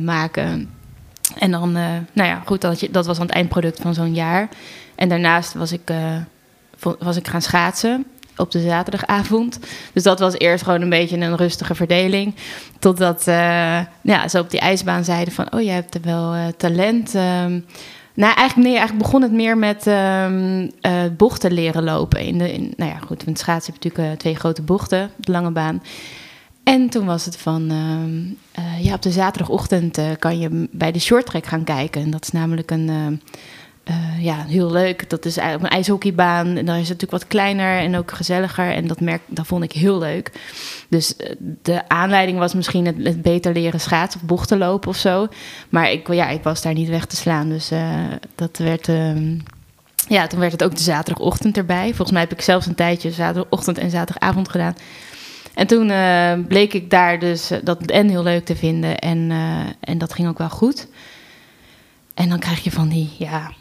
maken. 0.00 0.70
En 1.38 1.50
dan, 1.50 1.76
uh, 1.76 1.86
nou 2.12 2.28
ja, 2.28 2.42
goed, 2.44 2.60
dat, 2.60 2.80
je, 2.80 2.90
dat 2.90 3.06
was 3.06 3.16
dan 3.16 3.26
het 3.26 3.34
eindproduct 3.34 3.80
van 3.80 3.94
zo'n 3.94 4.14
jaar. 4.14 4.48
En 4.94 5.08
daarnaast 5.08 5.54
was 5.54 5.72
ik, 5.72 5.90
uh, 5.90 6.16
was 6.98 7.16
ik 7.16 7.28
gaan 7.28 7.42
schaatsen 7.42 8.04
op 8.36 8.50
de 8.50 8.60
zaterdagavond. 8.60 9.58
Dus 9.92 10.02
dat 10.02 10.18
was 10.18 10.38
eerst 10.38 10.64
gewoon 10.64 10.80
een 10.80 10.88
beetje 10.88 11.16
een 11.16 11.36
rustige 11.36 11.74
verdeling. 11.74 12.34
Totdat 12.78 13.26
uh, 13.28 13.80
ja, 14.02 14.28
ze 14.28 14.38
op 14.38 14.50
die 14.50 14.60
ijsbaan 14.60 15.04
zeiden 15.04 15.34
van... 15.34 15.52
oh, 15.52 15.62
jij 15.62 15.74
hebt 15.74 15.94
er 15.94 16.00
wel 16.04 16.52
talent. 16.56 17.14
Um, 17.14 17.64
nou, 18.14 18.34
eigenlijk, 18.34 18.68
nee, 18.68 18.76
eigenlijk 18.76 19.02
begon 19.02 19.22
het 19.22 19.32
meer 19.32 19.58
met 19.58 19.86
uh, 19.86 20.26
bochten 21.16 21.52
leren 21.52 21.84
lopen. 21.84 22.20
In 22.20 22.38
de, 22.38 22.52
in, 22.52 22.72
nou 22.76 22.90
ja, 22.90 22.98
goed, 23.06 23.24
want 23.24 23.38
schaatsen 23.38 23.72
heb 23.72 23.82
natuurlijk 23.82 24.18
twee 24.18 24.34
grote 24.34 24.62
bochten 24.62 25.10
de 25.16 25.32
lange 25.32 25.50
baan. 25.50 25.82
En 26.64 26.90
toen 26.90 27.06
was 27.06 27.24
het 27.24 27.36
van, 27.36 27.72
uh, 27.72 28.64
uh, 28.64 28.84
ja, 28.84 28.94
op 28.94 29.02
de 29.02 29.10
zaterdagochtend 29.10 29.98
uh, 29.98 30.06
kan 30.18 30.38
je 30.38 30.68
bij 30.70 30.92
de 30.92 30.98
shorttrack 30.98 31.46
gaan 31.46 31.64
kijken. 31.64 32.02
En 32.02 32.10
dat 32.10 32.22
is 32.22 32.30
namelijk 32.30 32.70
een, 32.70 33.20
uh, 33.90 34.24
ja, 34.24 34.44
heel 34.48 34.70
leuk. 34.70 35.10
Dat 35.10 35.24
is 35.24 35.36
eigenlijk 35.36 35.70
een 35.70 35.78
ijshockeybaan. 35.78 36.46
En 36.46 36.66
dan 36.66 36.74
is 36.74 36.88
het 36.88 37.00
natuurlijk 37.00 37.10
wat 37.10 37.26
kleiner 37.26 37.78
en 37.78 37.96
ook 37.96 38.10
gezelliger. 38.10 38.72
En 38.72 38.86
dat, 38.86 39.00
merk, 39.00 39.22
dat 39.26 39.46
vond 39.46 39.64
ik 39.64 39.72
heel 39.72 39.98
leuk. 39.98 40.32
Dus 40.88 41.16
eh, 41.16 41.34
de 41.62 41.88
aanleiding 41.88 42.38
was 42.38 42.54
misschien 42.54 42.86
het, 42.86 43.22
beter 43.22 43.52
leren 43.52 43.80
schaatsen 43.80 44.20
of 44.20 44.26
bochten 44.26 44.58
lopen 44.58 44.88
of 44.88 44.96
zo. 44.96 45.28
Maar 45.68 45.90
ik, 45.90 46.12
ja, 46.12 46.28
ik 46.28 46.42
was 46.42 46.62
daar 46.62 46.74
niet 46.74 46.88
weg 46.88 47.06
te 47.06 47.16
slaan. 47.16 47.48
Dus 47.48 47.70
dat 48.34 48.58
werd... 48.58 48.88
Uh, 48.88 49.38
ja, 50.08 50.26
toen 50.26 50.40
werd 50.40 50.52
het 50.52 50.64
ook 50.64 50.76
de 50.76 50.82
zaterdagochtend 50.82 51.56
erbij. 51.56 51.86
Volgens 51.86 52.10
mij 52.10 52.20
heb 52.20 52.32
ik 52.32 52.40
zelfs 52.40 52.66
een 52.66 52.74
tijdje 52.74 53.10
zaterdagochtend 53.10 53.78
en 53.78 53.90
zaterdagavond 53.90 54.48
gedaan. 54.48 54.74
En 55.54 55.66
toen 55.66 55.88
uh, 55.88 56.32
bleek 56.48 56.72
ik 56.72 56.90
daar 56.90 57.18
dus 57.18 57.52
uh, 57.52 57.58
dat 57.62 57.82
en 57.82 58.08
heel 58.08 58.22
leuk 58.22 58.44
te 58.44 58.56
vinden. 58.56 58.98
En, 58.98 59.18
uh, 59.30 59.60
en 59.80 59.98
dat 59.98 60.12
ging 60.12 60.28
ook 60.28 60.38
wel 60.38 60.50
goed. 60.50 60.88
En 62.14 62.28
dan 62.28 62.38
krijg 62.38 62.64
je 62.64 62.70
van 62.70 62.88
die, 62.88 63.10
ja, 63.18 63.52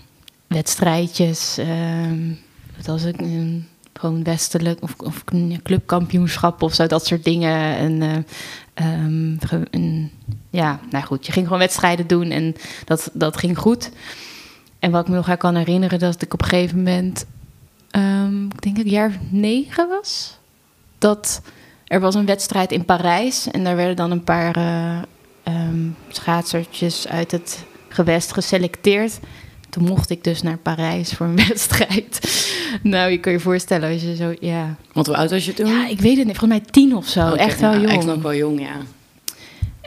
wedstrijdjes. 0.47 1.57
ehm 1.57 2.33
wat 2.81 3.01
was 3.01 3.03
een 3.03 3.67
gewoon 3.93 4.23
westelijk 4.23 4.81
of, 4.81 4.95
of 4.97 5.23
clubkampioenschap 5.63 6.61
of 6.61 6.73
zo, 6.73 6.87
dat 6.87 7.05
soort 7.05 7.23
dingen. 7.23 7.75
En, 7.75 8.01
eh, 8.01 8.17
ehm, 8.73 10.07
ja, 10.49 10.79
nou 10.89 11.05
goed, 11.05 11.25
je 11.25 11.31
ging 11.31 11.45
gewoon 11.45 11.59
wedstrijden 11.59 12.07
doen 12.07 12.31
en 12.31 12.55
dat, 12.85 13.09
dat 13.13 13.37
ging 13.37 13.57
goed. 13.57 13.91
En 14.79 14.91
wat 14.91 15.01
ik 15.01 15.09
me 15.09 15.15
nog 15.15 15.37
kan 15.37 15.55
herinneren, 15.55 15.99
dat 15.99 16.21
ik 16.21 16.33
op 16.33 16.41
een 16.41 16.47
gegeven 16.47 16.77
moment, 16.77 17.25
ehm, 17.91 18.45
ik 18.45 18.61
denk 18.61 18.75
dat 18.75 18.85
ik 18.85 18.91
jaar 18.91 19.19
negen 19.29 19.87
was, 19.87 20.37
dat 20.97 21.41
er 21.91 21.99
was 21.99 22.15
een 22.15 22.25
wedstrijd 22.25 22.71
in 22.71 22.85
Parijs 22.85 23.47
en 23.51 23.63
daar 23.63 23.75
werden 23.75 23.95
dan 23.95 24.11
een 24.11 24.23
paar 24.23 24.55
eh 24.55 24.97
ehm, 25.43 25.89
schaatsertjes 26.09 27.07
uit 27.07 27.31
het 27.31 27.65
gewest 27.87 28.33
geselecteerd. 28.33 29.19
Toen 29.69 29.83
mocht 29.83 30.09
ik 30.09 30.23
dus 30.23 30.41
naar 30.41 30.57
Parijs 30.57 31.13
voor 31.13 31.25
een 31.25 31.35
wedstrijd. 31.47 32.41
nou, 32.83 33.11
je 33.11 33.17
kan 33.19 33.31
je 33.31 33.39
voorstellen 33.39 33.91
als 33.91 34.01
je 34.01 34.15
zo, 34.15 34.33
ja. 34.39 34.75
Want 34.93 35.07
hoe 35.07 35.15
oud 35.15 35.29
was 35.29 35.45
je 35.45 35.53
toen? 35.53 35.67
Ja, 35.67 35.87
ik 35.87 35.99
weet 35.99 36.17
het 36.17 36.27
niet. 36.27 36.37
Volgens 36.37 36.59
mij 36.59 36.71
tien 36.71 36.95
of 36.95 37.07
zo. 37.07 37.33
Echt 37.33 37.59
wel 37.59 37.71
ja, 37.71 37.79
jong. 37.79 37.91
Echt 37.91 38.05
nog 38.05 38.21
wel 38.21 38.33
jong, 38.33 38.59
ja. 38.59 38.75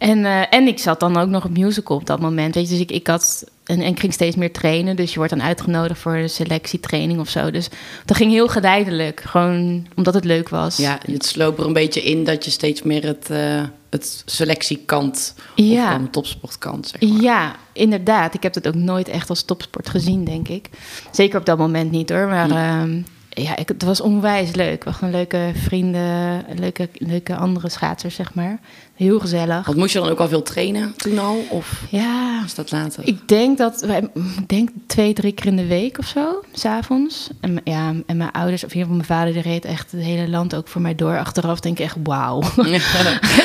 En, 0.05 0.25
eh, 0.25 0.43
en 0.51 0.67
ik 0.67 0.79
zat 0.79 1.01
dan 1.01 1.17
ook 1.17 1.29
nog 1.29 1.45
op 1.45 1.57
musical 1.59 1.97
op 1.97 2.07
dat 2.07 2.21
moment. 2.21 2.55
Weet 2.55 2.65
je, 2.65 2.71
dus 2.71 2.81
ik, 2.81 2.91
ik 2.91 3.07
had. 3.07 3.45
En, 3.65 3.81
en 3.81 3.87
ik 3.87 4.01
ging 4.01 4.13
steeds 4.13 4.37
meer 4.37 4.53
trainen. 4.53 4.97
Dus 4.97 5.11
je 5.11 5.17
wordt 5.17 5.31
dan 5.31 5.43
uitgenodigd 5.43 6.01
voor 6.01 6.15
een 6.15 6.31
selectietraining 6.31 7.21
of 7.21 7.29
zo. 7.29 7.51
Dus 7.51 7.69
dat 8.05 8.17
ging 8.17 8.31
heel 8.33 8.49
geleidelijk. 8.49 9.21
Gewoon 9.25 9.87
omdat 9.95 10.15
het 10.15 10.25
leuk 10.25 10.49
was. 10.49 10.77
Ja, 10.77 10.99
het 11.11 11.25
sloop 11.25 11.59
er 11.59 11.67
een 11.67 11.73
beetje 11.73 12.03
in 12.03 12.25
dat 12.25 12.45
je 12.45 12.51
steeds 12.51 12.83
meer 12.83 13.05
het, 13.07 13.31
eh, 13.31 13.63
het 13.91 14.23
selectiekant 14.27 15.35
Ja. 15.55 15.97
of 15.97 16.11
topsportkant, 16.11 16.89
zeg 16.89 17.11
maar. 17.11 17.23
Ja, 17.23 17.57
inderdaad. 17.73 18.35
Ik 18.35 18.43
heb 18.43 18.55
het 18.55 18.67
ook 18.69 18.75
nooit 18.75 19.09
echt 19.09 19.29
als 19.29 19.43
topsport 19.43 19.89
gezien, 19.89 20.25
denk 20.25 20.49
ik. 20.49 20.69
Zeker 21.11 21.39
op 21.39 21.47
dat 21.47 21.59
moment 21.59 21.91
niet 21.91 22.11
hoor. 22.11 22.27
Maar 22.29 22.51
ehm, 22.51 23.01
ja, 23.29 23.57
ik, 23.57 23.69
het 23.69 23.83
was 23.83 24.01
onwijs 24.01 24.55
leuk. 24.55 24.85
We 24.85 24.91
hadden 24.91 25.11
leuke 25.11 25.51
vrienden, 25.55 26.45
leuke, 26.57 26.89
leuke 26.99 27.37
andere 27.37 27.69
schaatsers, 27.69 28.15
zeg 28.15 28.35
maar. 28.35 28.59
Heel 28.95 29.21
gezellig. 29.21 29.67
Want 29.67 29.79
moest 29.79 29.93
je 29.93 29.99
dan 29.99 30.09
ook 30.09 30.19
al 30.19 30.29
veel 30.29 30.43
trainen 30.43 30.95
toen 30.97 31.19
al? 31.19 31.45
Of 31.51 31.83
Ja, 31.91 32.43
is 32.45 32.55
dat 32.55 32.71
later? 32.71 33.07
ik 33.07 33.29
denk 33.29 33.59
dat 33.59 33.81
wij, 33.81 34.09
ik 34.39 34.49
denk 34.49 34.69
twee, 34.87 35.13
drie 35.13 35.33
keer 35.33 35.47
in 35.47 35.57
de 35.57 35.67
week 35.67 35.99
of 35.99 36.07
zo, 36.07 36.43
s'avonds. 36.53 37.29
En, 37.41 37.61
ja, 37.65 37.93
en 38.07 38.17
mijn 38.17 38.31
ouders, 38.31 38.65
of 38.65 38.71
in 38.73 38.79
ieder 38.79 38.93
geval 38.93 39.07
mijn 39.07 39.21
vader, 39.21 39.33
die 39.33 39.53
reed 39.53 39.65
echt 39.65 39.93
het 39.93 40.01
hele 40.01 40.29
land 40.29 40.55
ook 40.55 40.69
voor 40.69 40.81
mij 40.81 40.95
door. 40.95 41.19
Achteraf 41.19 41.61
denk 41.61 41.79
ik 41.79 41.85
echt, 41.85 41.97
wauw. 42.03 42.43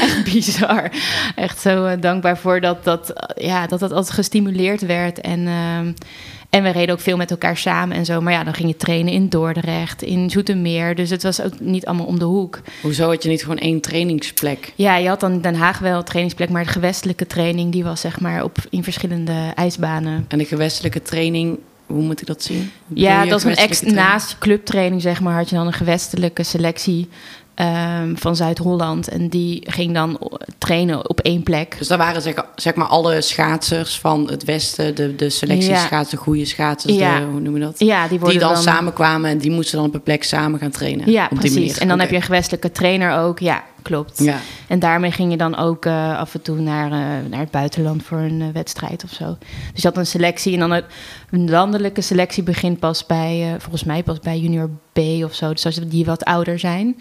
echt 0.02 0.24
bizar. 0.24 0.92
Echt 1.36 1.60
zo 1.60 1.86
eh, 1.86 2.02
dankbaar 2.02 2.38
voor 2.38 2.62
dat 2.62 2.84
dat, 2.84 3.10
eh, 3.10 3.46
ja, 3.46 3.68
dat 3.68 3.80
dat 3.80 3.92
altijd 3.92 4.14
gestimuleerd 4.14 4.82
werd. 4.86 5.22
En, 5.22 5.48
ehm, 5.48 5.92
en 6.50 6.64
we 6.64 6.70
reden 6.70 6.96
ook 6.96 7.02
veel 7.02 7.18
met 7.18 7.32
elkaar 7.32 7.58
samen 7.58 7.98
en 7.98 8.06
zo. 8.06 8.22
Maar 8.22 8.34
ja, 8.34 8.44
dan 8.44 8.54
ging 8.54 8.70
je 8.70 8.78
trainen 8.78 9.14
in 9.14 9.30
Dordrecht, 9.30 10.02
in 10.02 10.30
Zoetermeer. 10.30 10.96
Dus 10.96 11.10
het 11.10 11.24
was 11.24 11.42
ook 11.42 11.60
niet 11.60 11.86
allemaal 11.86 12.06
om 12.06 12.20
de 12.20 12.26
hoek. 12.26 12.62
Hoezo 12.82 13.10
had 13.10 13.24
je 13.24 13.30
niet 13.30 13.42
gewoon 13.42 13.58
één 13.58 13.82
trainingsplek? 13.82 14.74
Ja, 14.76 14.96
je 14.96 15.08
had 15.08 15.20
dan 15.20 15.42
Den 15.42 15.56
Haag 15.56 15.80
wel 15.80 15.98
een 15.98 16.04
trainingsplek, 16.04 16.50
maar 16.50 16.64
de 16.64 16.70
gewestelijke 16.70 17.28
training 17.28 17.72
die 17.72 17.84
was 17.84 18.02
zeg 18.02 18.20
maar 18.20 18.44
op, 18.44 18.58
in 18.70 18.84
verschillende 18.84 19.52
ijsbanen. 19.56 20.26
En 20.28 20.38
de 20.38 20.46
gewestelijke 20.46 21.02
training, 21.02 21.60
hoe 21.86 22.04
moet 22.04 22.22
ik 22.22 22.28
dat 22.28 22.44
zien? 22.44 22.72
Ja, 22.88 23.26
dat 23.26 23.40
is 23.40 23.44
een 23.46 23.56
ex 23.56 23.82
naast 23.82 24.38
clubtraining, 24.38 25.02
zeg 25.02 25.22
maar, 25.22 25.36
had 25.36 25.50
je 25.50 25.56
dan 25.56 25.68
een 25.68 25.74
gewestelijke 25.74 26.44
selectie 26.44 27.10
ehm, 27.60 28.16
van 28.16 28.36
Zuid-Holland. 28.36 29.08
En 29.08 29.28
die 29.30 29.64
ging 29.70 29.94
dan 29.94 30.20
trainen 30.58 31.10
op 31.10 31.20
één 31.20 31.44
plek. 31.44 31.76
Dus 31.78 31.88
daar 31.88 31.98
waren 31.98 32.22
zeg, 32.22 32.46
zeg 32.56 32.76
maar 32.76 32.88
alle 32.88 33.22
schaatsers 33.22 34.00
van 34.00 34.30
het 34.30 34.44
Westen, 34.44 34.96
de, 34.96 35.16
de 35.16 35.30
selectieschaatsers, 35.30 36.10
de 36.10 36.18
goede 36.18 36.46
schaatsers, 36.46 36.94
Ja. 36.96 37.20
de, 37.20 37.26
hoe 37.26 37.40
noem 37.40 37.54
je 37.54 37.60
dat? 37.62 37.80
Ja, 37.80 38.08
die 38.08 38.20
worden 38.20 38.38
die 38.38 38.48
dan, 38.48 38.54
dan 38.54 38.64
samenkwamen 38.64 39.30
en 39.30 39.38
die 39.38 39.52
moesten 39.52 39.78
dan 39.78 39.88
op 39.88 39.94
een 39.94 40.04
plek 40.04 40.24
samen 40.24 40.60
gaan 40.60 40.70
trainen. 40.72 41.12
Ja, 41.12 41.28
precies. 41.28 41.54
manier. 41.56 41.78
En 41.78 41.88
dan 41.88 42.00
heb 42.00 42.10
je 42.10 42.16
een 42.16 42.22
gewestelijke 42.22 42.72
trainer 42.72 43.18
ook. 43.18 43.40
Ja, 43.40 43.64
klopt. 43.82 44.20
Ja. 44.24 44.38
En 44.68 44.80
daarmee 44.80 45.12
ging 45.12 45.32
je 45.32 45.38
dan 45.38 45.58
ook 45.58 45.86
eh, 45.86 46.18
af 46.20 46.34
en 46.34 46.42
toe 46.42 46.60
naar, 46.60 46.86
eh, 46.92 47.30
naar 47.30 47.40
het 47.40 47.52
buitenland 47.52 48.04
voor 48.04 48.18
een 48.18 48.42
eh, 48.42 48.48
wedstrijd 48.54 49.04
of 49.04 49.12
zo. 49.12 49.38
Dus 49.74 49.82
je 49.82 49.88
had 49.88 49.98
een 49.98 50.06
selectie 50.06 50.54
en 50.54 50.60
dan 50.60 50.72
het- 50.72 50.86
een 51.32 51.50
landelijke 51.50 52.02
selectie 52.02 52.44
begint 52.44 52.80
pas 52.80 53.06
bij, 53.06 53.56
volgens 53.60 53.84
mij 53.84 54.04
pas 54.04 54.20
bij 54.20 54.38
junior 54.40 54.70
B 54.94 55.00
of 55.24 55.34
zo. 55.34 55.50
Dus 55.54 55.66
als 55.66 55.76
die 55.76 56.06
wat 56.06 56.24
ouder 56.24 56.60
zijn. 56.60 56.96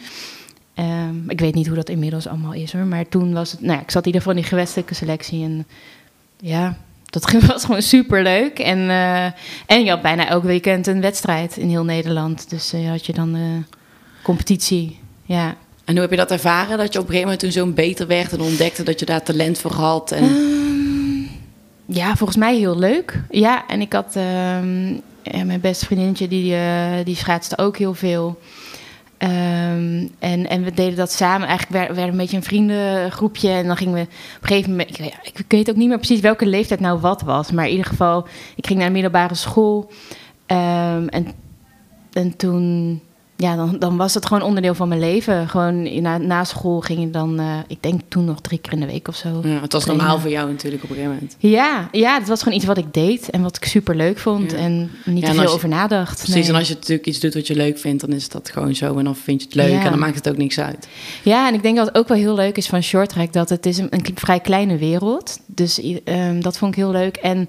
Ehm, 0.78 1.30
ik 1.30 1.40
weet 1.40 1.54
niet 1.54 1.66
hoe 1.66 1.76
dat 1.76 1.88
inmiddels 1.88 2.26
allemaal 2.26 2.52
is 2.52 2.72
hoor. 2.72 2.84
Maar 2.84 3.08
toen 3.08 3.32
was 3.32 3.50
het, 3.50 3.60
nou 3.60 3.72
ja, 3.72 3.82
ik 3.82 3.90
zat 3.90 4.00
in 4.00 4.06
ieder 4.06 4.20
geval 4.20 4.36
in 4.36 4.42
die 4.42 4.50
gewestelijke 4.50 4.94
selectie. 4.94 5.44
En 5.44 5.66
ja, 6.40 6.76
dat 7.04 7.30
was 7.46 7.64
gewoon 7.64 7.82
super 7.82 8.22
leuk. 8.22 8.58
En, 8.58 8.90
eh, 8.90 9.24
en 9.66 9.84
je 9.84 9.90
had 9.90 10.02
bijna 10.02 10.28
elk 10.28 10.42
weekend 10.42 10.86
een 10.86 11.00
wedstrijd 11.00 11.56
in 11.56 11.68
heel 11.68 11.84
Nederland. 11.84 12.50
Dus 12.50 12.72
eh, 12.72 12.88
had 12.88 13.06
je 13.06 13.12
dan 13.12 13.34
eh, 13.34 13.42
competitie. 14.22 14.98
Ja. 15.24 15.56
En 15.84 15.92
hoe 15.92 16.00
heb 16.00 16.10
je 16.10 16.16
dat 16.16 16.30
ervaren? 16.30 16.78
Dat 16.78 16.92
je 16.92 16.98
op 16.98 17.04
een 17.04 17.10
gegeven 17.10 17.20
moment 17.20 17.40
toen 17.40 17.52
zo'n 17.52 17.74
beter 17.74 18.06
werd 18.06 18.32
en 18.32 18.40
ontdekte 18.40 18.82
dat 18.82 19.00
je 19.00 19.06
daar 19.06 19.22
talent 19.22 19.58
voor 19.58 19.72
had? 19.72 20.12
En... 20.12 20.22
Ehm, 20.22 21.36
ja, 21.86 22.16
volgens 22.16 22.38
mij 22.38 22.56
heel 22.56 22.78
leuk. 22.78 23.22
Ja, 23.30 23.66
en 23.68 23.80
ik 23.80 23.92
had 23.92 24.16
ehm, 24.16 24.92
ja, 25.22 25.44
mijn 25.44 25.60
beste 25.60 25.86
vriendinnetje, 25.86 26.28
die, 26.28 26.56
die 27.04 27.16
schaatste 27.16 27.58
ook 27.58 27.76
heel 27.78 27.94
veel. 27.94 28.38
Ehm, 29.18 30.06
en, 30.18 30.48
en 30.48 30.62
we 30.62 30.72
deden 30.72 30.96
dat 30.96 31.12
samen. 31.12 31.48
Eigenlijk 31.48 31.86
werden 31.86 31.96
we 31.96 32.10
een 32.10 32.16
beetje 32.16 32.36
een 32.36 32.42
vriendengroepje. 32.42 33.50
En 33.50 33.66
dan 33.66 33.76
gingen 33.76 33.94
we 33.94 34.00
op 34.00 34.08
een 34.40 34.48
gegeven 34.48 34.70
moment... 34.70 34.98
Ik, 34.98 35.38
ik 35.38 35.44
weet 35.48 35.70
ook 35.70 35.76
niet 35.76 35.88
meer 35.88 35.96
precies 35.96 36.20
welke 36.20 36.46
leeftijd 36.46 36.80
nou 36.80 37.00
wat 37.00 37.22
was. 37.22 37.52
Maar 37.52 37.64
in 37.64 37.70
ieder 37.70 37.86
geval, 37.86 38.26
ik 38.56 38.66
ging 38.66 38.78
naar 38.78 38.88
de 38.88 38.94
middelbare 38.94 39.34
school. 39.34 39.90
Ehm, 40.46 41.06
en, 41.06 41.26
en 42.12 42.36
toen... 42.36 43.00
Ja, 43.40 43.56
dan, 43.56 43.76
dan 43.78 43.96
was 43.96 44.14
het 44.14 44.26
gewoon 44.26 44.42
onderdeel 44.42 44.74
van 44.74 44.88
mijn 44.88 45.00
leven. 45.00 45.48
Gewoon 45.48 46.00
na, 46.02 46.16
na 46.18 46.44
school 46.44 46.80
ging 46.80 47.00
je 47.00 47.10
dan... 47.10 47.38
eh, 47.38 47.46
ik 47.66 47.82
denk 47.82 48.00
toen 48.08 48.24
nog 48.24 48.40
drie 48.40 48.58
keer 48.58 48.72
in 48.72 48.80
de 48.80 48.86
week 48.86 49.08
of 49.08 49.16
zo. 49.16 49.28
Ja, 49.44 49.60
het 49.60 49.72
was 49.72 49.82
trainen. 49.82 50.06
normaal 50.06 50.22
voor 50.22 50.30
jou 50.30 50.50
natuurlijk 50.50 50.82
op 50.84 50.90
een 50.90 50.96
gegeven 50.96 51.14
moment. 51.16 51.36
Ja, 51.38 51.88
ja, 51.92 52.18
het 52.18 52.28
was 52.28 52.42
gewoon 52.42 52.56
iets 52.58 52.66
wat 52.66 52.78
ik 52.78 52.92
deed 52.94 53.30
en 53.30 53.42
wat 53.42 53.56
ik 53.56 53.64
super 53.64 53.96
leuk 53.96 54.18
vond 54.18 54.50
Ja. 54.50 54.56
en 54.56 54.90
niet 55.04 55.20
Ja, 55.22 55.28
te 55.28 55.34
veel 55.34 55.42
je- 55.42 55.48
over 55.48 55.68
nadacht. 55.68 56.16
Precies, 56.16 56.34
nee. 56.34 56.48
en 56.48 56.54
als 56.54 56.68
je 56.68 56.74
natuurlijk 56.74 57.06
iets 57.06 57.20
doet 57.20 57.34
wat 57.34 57.46
je 57.46 57.54
leuk 57.54 57.78
vindt, 57.78 58.00
dan 58.00 58.12
is 58.12 58.28
dat 58.28 58.50
gewoon 58.50 58.74
zo. 58.74 58.96
En 58.98 59.04
dan 59.04 59.16
vind 59.16 59.40
je 59.40 59.46
het 59.46 59.56
leuk 59.56 59.82
en 59.82 59.90
dan 59.90 59.98
maakt 59.98 60.14
het 60.16 60.28
ook 60.28 60.36
niks 60.36 60.58
uit. 60.60 60.88
Ja, 61.22 61.48
en 61.48 61.54
ik 61.54 61.62
denk 61.62 61.76
dat 61.76 61.86
het 61.86 61.96
ook 61.96 62.08
wel 62.08 62.16
heel 62.18 62.34
leuk 62.34 62.56
is 62.56 62.66
van 62.66 62.82
shorttrack 62.82 63.32
dat 63.32 63.48
het 63.48 63.66
is 63.66 63.78
een, 63.78 63.86
een 63.90 64.04
vrij 64.14 64.40
kleine 64.40 64.76
wereld. 64.76 65.38
Dus 65.46 65.80
ehm, 66.04 66.40
dat 66.40 66.58
vond 66.58 66.72
ik 66.72 66.78
heel 66.78 66.90
leuk 66.92 67.16
en 67.16 67.48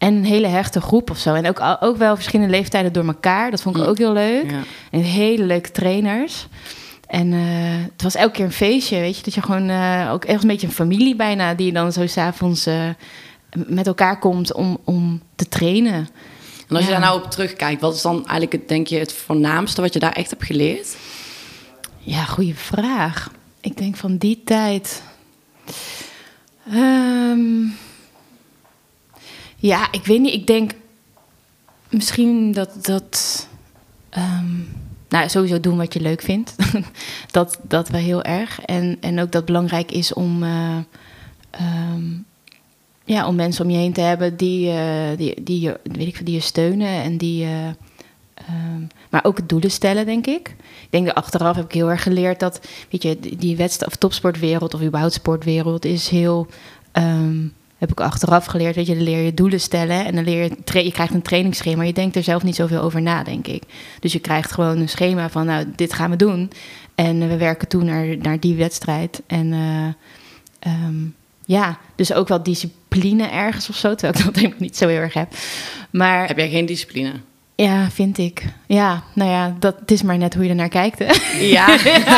en 0.00 0.14
een 0.14 0.24
hele 0.24 0.46
hechte 0.46 0.80
groep 0.80 1.10
of 1.10 1.18
zo. 1.18 1.34
En 1.34 1.48
ook, 1.48 1.60
ook 1.80 1.96
wel 1.96 2.14
verschillende 2.14 2.50
leeftijden 2.52 2.92
door 2.92 3.06
elkaar. 3.06 3.50
Dat 3.50 3.62
vond 3.62 3.76
ik 3.76 3.82
Mm. 3.82 3.88
ook 3.88 3.98
heel 3.98 4.12
leuk. 4.12 4.50
Ja. 4.50 4.62
En 4.90 5.00
hele 5.00 5.44
leuke 5.44 5.70
trainers. 5.70 6.46
En 7.06 7.32
eh, 7.32 7.40
het 7.92 8.02
was 8.02 8.14
elke 8.14 8.32
keer 8.32 8.44
een 8.44 8.52
feestje, 8.52 9.00
weet 9.00 9.16
je. 9.16 9.22
Dat 9.22 9.34
je 9.34 9.42
gewoon 9.42 9.68
eh, 9.68 10.10
ook 10.12 10.24
echt 10.24 10.42
een 10.42 10.48
beetje 10.48 10.66
een 10.66 10.72
familie 10.72 11.16
bijna... 11.16 11.54
die 11.54 11.72
dan 11.72 11.92
zo 11.92 12.06
s'avonds 12.06 12.66
eh 12.66 12.88
met 13.66 13.86
elkaar 13.86 14.18
komt 14.18 14.52
om, 14.52 14.78
om 14.84 15.22
te 15.34 15.48
trainen. 15.48 16.08
En 16.68 16.76
als 16.76 16.84
je 16.84 16.90
daar 16.90 17.00
nou 17.00 17.22
op 17.22 17.30
terugkijkt, 17.30 17.80
wat 17.80 17.94
is 17.94 18.02
dan 18.02 18.14
eigenlijk 18.16 18.52
het, 18.52 18.68
denk 18.68 18.86
je, 18.86 18.98
het 18.98 19.12
voornaamste 19.12 19.80
wat 19.80 19.92
je 19.92 19.98
daar 19.98 20.12
echt 20.12 20.30
hebt 20.30 20.44
geleerd? 20.44 20.96
Ja, 21.98 22.24
goede 22.24 22.54
vraag. 22.54 23.30
Ik 23.60 23.76
denk 23.76 23.96
van 23.96 24.16
die 24.16 24.40
tijd. 24.44 25.02
Ehm, 26.72 27.62
ja, 29.60 29.88
ik 29.92 30.04
weet 30.04 30.20
niet. 30.20 30.34
Ik 30.34 30.46
denk 30.46 30.72
misschien 31.88 32.52
dat 32.52 32.84
dat. 32.84 33.48
ehm, 34.10 34.46
nou, 35.08 35.28
sowieso 35.28 35.60
doen 35.60 35.76
wat 35.76 35.92
je 35.94 36.00
leuk 36.00 36.22
vindt. 36.22 36.54
dat, 37.30 37.58
dat 37.62 37.88
wel 37.88 38.00
heel 38.00 38.22
erg. 38.22 38.60
En, 38.60 38.96
en 39.00 39.20
ook 39.20 39.32
dat 39.32 39.44
belangrijk 39.44 39.92
is 39.92 40.12
om. 40.12 40.42
eh, 40.42 40.76
ehm, 41.50 42.02
ja, 43.04 43.26
om 43.26 43.34
mensen 43.34 43.64
om 43.64 43.70
je 43.70 43.76
heen 43.76 43.92
te 43.92 44.00
hebben 44.00 44.36
die, 44.36 44.70
eh, 44.70 45.16
die, 45.16 45.42
die, 45.42 45.60
je, 45.60 45.80
weet 45.82 46.06
ik, 46.06 46.26
die 46.26 46.34
je 46.34 46.40
steunen 46.40 47.02
en 47.02 47.16
die. 47.18 47.44
eh, 47.44 47.66
ehm, 48.34 48.82
maar 49.10 49.24
ook 49.24 49.48
doelen 49.48 49.70
stellen, 49.70 50.06
denk 50.06 50.26
ik. 50.26 50.48
Ik 50.82 50.86
denk 50.90 51.06
dat 51.06 51.14
achteraf 51.14 51.56
heb 51.56 51.64
ik 51.64 51.72
heel 51.72 51.90
erg 51.90 52.02
geleerd 52.02 52.40
dat, 52.40 52.60
weet 52.90 53.02
je, 53.02 53.18
die- 53.38 53.56
wedstrijd 53.56 53.92
of 53.92 53.98
topsportwereld 53.98 54.74
of 54.74 54.82
überhaupt 54.82 55.12
sportwereld 55.14 55.84
is 55.84 56.08
heel. 56.08 56.46
Heb 57.80 57.90
ik 57.90 58.00
achteraf 58.00 58.44
geleerd, 58.44 58.76
weet 58.76 58.86
je, 58.86 58.94
dan 58.94 59.02
leer 59.02 59.24
je 59.24 59.34
doelen 59.34 59.60
stellen 59.60 60.04
en 60.04 60.14
dan 60.14 60.24
leer 60.24 60.42
je, 60.42 60.84
je 60.84 60.92
krijgt 60.92 61.14
een 61.14 61.22
trainingsschema, 61.22 61.82
je 61.82 61.92
denkt 61.92 62.16
er 62.16 62.22
zelf 62.22 62.42
niet 62.42 62.54
zoveel 62.54 62.80
over 62.80 63.02
na, 63.02 63.22
denk 63.22 63.46
ik. 63.46 63.62
Dus 64.00 64.12
je 64.12 64.18
krijgt 64.18 64.52
gewoon 64.52 64.78
een 64.78 64.88
schema 64.88 65.30
van, 65.30 65.46
nou, 65.46 65.66
dit 65.76 65.92
gaan 65.92 66.10
we 66.10 66.16
doen. 66.16 66.50
En 66.94 67.28
we 67.28 67.36
werken 67.36 67.68
toe 67.68 67.82
naar, 67.82 68.16
naar 68.16 68.40
die 68.40 68.56
wedstrijd. 68.56 69.22
En 69.26 69.52
eh, 69.52 70.72
ehm, 70.72 70.96
ja, 71.44 71.78
dus 71.94 72.12
ook 72.12 72.28
wel 72.28 72.42
discipline 72.42 73.28
ergens 73.28 73.68
of 73.68 73.76
zo, 73.76 73.94
terwijl 73.94 74.18
ik 74.18 74.24
dat 74.24 74.36
helemaal 74.42 74.58
niet 74.60 74.76
zo 74.76 74.88
heel 74.88 75.00
erg 75.00 75.14
heb. 75.14 75.32
Maar 75.90 76.26
Heb 76.26 76.38
jij 76.38 76.50
geen 76.50 76.66
discipline? 76.66 77.12
Ja, 77.62 77.90
vind 77.90 78.18
ik. 78.18 78.44
Ja, 78.66 79.02
nou 79.12 79.30
ja, 79.30 79.56
dat 79.58 79.76
het 79.80 79.90
is 79.90 80.02
maar 80.02 80.18
net 80.18 80.34
hoe 80.34 80.44
je 80.44 80.50
ernaar 80.50 80.68
kijkt. 80.68 80.98
Hè? 80.98 81.12
Ja. 81.40 81.66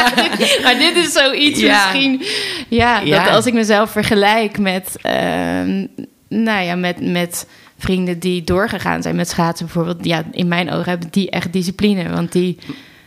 maar 0.65 0.77
dit 0.79 0.97
is 0.97 1.13
zoiets 1.13 1.61
Ja. 1.61 1.85
misschien. 1.85 2.23
Ja, 2.69 2.99
Ja. 3.01 3.25
dat 3.25 3.35
als 3.35 3.47
ik 3.47 3.53
mezelf 3.55 3.91
vergelijk 3.91 4.59
met, 4.59 4.97
ehm, 5.03 5.87
nou 6.29 6.63
ja, 6.65 6.75
met, 6.75 7.11
met 7.13 7.47
vrienden 7.79 8.19
die 8.19 8.45
doorgegaan 8.45 9.03
zijn 9.03 9.17
met 9.17 9.29
schaatsen 9.29 9.67
bijvoorbeeld. 9.67 10.05
Ja, 10.05 10.25
in 10.31 10.49
mijn 10.49 10.71
ogen 10.71 10.89
hebben 10.89 11.09
die 11.11 11.31
echt 11.31 11.53
discipline. 11.53 12.09
Want 12.11 12.33
die, 12.33 12.59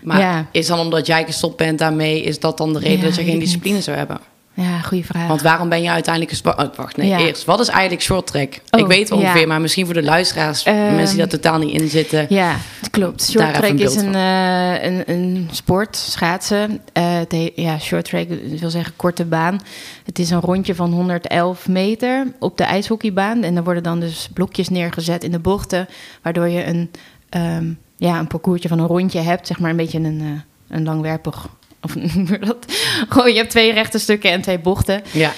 Maar 0.03 0.45
is 0.51 0.67
dan 0.67 0.79
omdat 0.79 1.05
jij 1.07 1.25
gestopt 1.25 1.57
bent 1.57 1.79
daarmee, 1.79 2.23
is 2.23 2.39
dat 2.39 2.57
dan 2.57 2.73
de 2.73 2.79
reden 2.79 3.03
dat 3.03 3.15
je 3.15 3.23
geen 3.23 3.31
niet. 3.31 3.39
discipline 3.41 3.81
zou 3.81 3.97
hebben? 3.97 4.19
Ja, 4.55 4.81
goede 4.81 5.03
vraag. 5.03 5.27
Want 5.27 5.41
waarom 5.41 5.69
ben 5.69 5.81
je 5.81 5.89
uiteindelijk? 5.89 6.39
Oh, 6.45 6.75
wacht, 6.75 6.97
nee, 6.97 7.07
Ja. 7.07 7.19
eerst. 7.19 7.45
Wat 7.45 7.59
is 7.59 7.67
eigenlijk 7.67 8.01
short 8.01 8.27
track? 8.27 8.59
Oh, 8.69 8.79
ik 8.79 8.87
weet 8.87 9.11
ongeveer, 9.11 9.41
ja. 9.41 9.47
maar 9.47 9.61
misschien 9.61 9.85
voor 9.85 9.93
de 9.93 10.03
luisteraars, 10.03 10.63
Ehm, 10.63 10.95
mensen 10.95 11.07
die 11.07 11.17
daar 11.17 11.39
totaal 11.39 11.59
niet 11.59 11.81
in 11.81 11.89
zitten. 11.89 12.25
Ja, 12.29 12.55
het 12.79 12.89
klopt. 12.89 13.29
Short 13.29 13.45
een 13.45 13.53
track 13.53 13.77
is 13.79 13.95
een, 13.95 14.15
eh, 14.15 14.83
een, 14.83 15.03
een 15.05 15.47
sport, 15.51 15.95
schaatsen. 15.95 16.81
Eh, 16.93 17.03
het 17.17 17.51
ja, 17.55 17.79
short 17.79 18.05
track 18.05 18.27
wil 18.59 18.69
zeggen 18.69 18.93
korte 18.95 19.25
baan. 19.25 19.59
Het 20.05 20.19
is 20.19 20.29
een 20.29 20.39
rondje 20.39 20.75
van 20.75 20.91
111 20.91 21.67
meter 21.67 22.27
op 22.39 22.57
de 22.57 22.63
ijshockeybaan. 22.63 23.43
En 23.43 23.55
er 23.55 23.63
worden 23.63 23.83
dan 23.83 23.99
dus 23.99 24.29
blokjes 24.33 24.69
neergezet 24.69 25.23
in 25.23 25.31
de 25.31 25.39
bochten, 25.39 25.87
waardoor 26.21 26.47
je 26.47 26.65
een, 26.65 26.91
ehm, 27.29 27.65
ja, 27.97 28.19
een 28.19 28.27
parcoursje 28.27 28.67
van 28.67 28.79
een 28.79 28.87
rondje 28.87 29.19
hebt. 29.19 29.47
Zeg 29.47 29.59
maar 29.59 29.69
een 29.69 29.75
beetje 29.75 29.99
een, 29.99 30.21
eh, 30.21 30.75
een 30.77 30.83
langwerpig... 30.83 31.47
Of 31.85 31.93
dat? 32.47 32.65
Gewoon, 33.09 33.31
je 33.31 33.37
hebt 33.37 33.49
twee 33.49 33.73
rechte 33.73 33.99
stukken 33.99 34.31
en 34.31 34.41
twee 34.41 34.59
bochten. 34.59 35.01
Ja. 35.11 35.31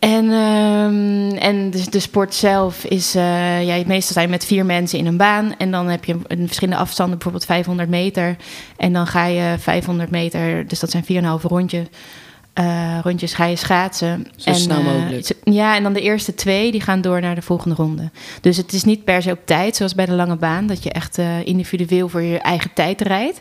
En, 0.00 0.30
ehm, 0.30 1.36
en 1.36 1.70
de, 1.70 1.90
de 1.90 2.00
sport 2.00 2.34
zelf 2.34 2.84
is, 2.84 3.14
eh 3.14 3.66
ja, 3.66 3.82
meestal 3.86 4.12
zijn 4.12 4.30
met 4.30 4.44
vier 4.44 4.66
mensen 4.66 4.98
in 4.98 5.06
een 5.06 5.16
baan. 5.16 5.54
En 5.58 5.70
dan 5.70 5.88
heb 5.88 6.04
je 6.04 6.16
een 6.26 6.46
verschillende 6.46 6.80
afstanden, 6.80 7.14
bijvoorbeeld 7.14 7.44
500 7.44 7.88
meter. 7.88 8.36
En 8.76 8.92
dan 8.92 9.06
ga 9.06 9.24
je 9.24 9.54
500 9.58 10.10
meter, 10.10 10.66
dus 10.66 10.80
dat 10.80 10.90
zijn 10.90 11.04
4,5 11.04 11.42
rondje, 11.42 11.88
eh, 12.52 12.98
rondjes, 13.02 13.34
ga 13.34 13.44
je 13.44 13.56
schaatsen. 13.56 14.26
Zo 14.36 14.50
en, 14.50 14.56
snel 14.56 14.78
eh, 14.78 14.84
mogelijk. 14.84 15.32
ja, 15.44 15.76
en 15.76 15.82
dan 15.82 15.92
de 15.92 16.00
eerste 16.00 16.34
twee, 16.34 16.72
die 16.72 16.80
gaan 16.80 17.00
door 17.00 17.20
naar 17.20 17.34
de 17.34 17.42
volgende 17.42 17.74
ronde. 17.74 18.10
Dus 18.40 18.56
het 18.56 18.72
is 18.72 18.84
niet 18.84 19.04
per 19.04 19.22
se 19.22 19.30
op 19.30 19.40
tijd, 19.44 19.76
zoals 19.76 19.94
bij 19.94 20.06
de 20.06 20.12
lange 20.12 20.36
baan, 20.36 20.66
dat 20.66 20.82
je 20.82 20.90
echt 20.90 21.18
individueel 21.44 22.08
voor 22.08 22.22
je 22.22 22.38
eigen 22.38 22.70
tijd 22.74 23.00
rijdt. 23.00 23.40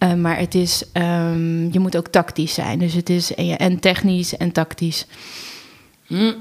Eh, 0.00 0.14
maar 0.14 0.38
het 0.38 0.54
is, 0.54 0.84
ehm, 0.92 1.72
je 1.72 1.78
moet 1.78 1.96
ook 1.96 2.08
tactisch 2.08 2.54
zijn. 2.54 2.78
Dus 2.78 2.92
het 2.94 3.10
is 3.10 3.34
en, 3.34 3.46
ja, 3.46 3.56
en 3.58 3.80
technisch 3.80 4.36
en 4.36 4.52
tactisch. 4.52 5.06
Hm. 6.06 6.32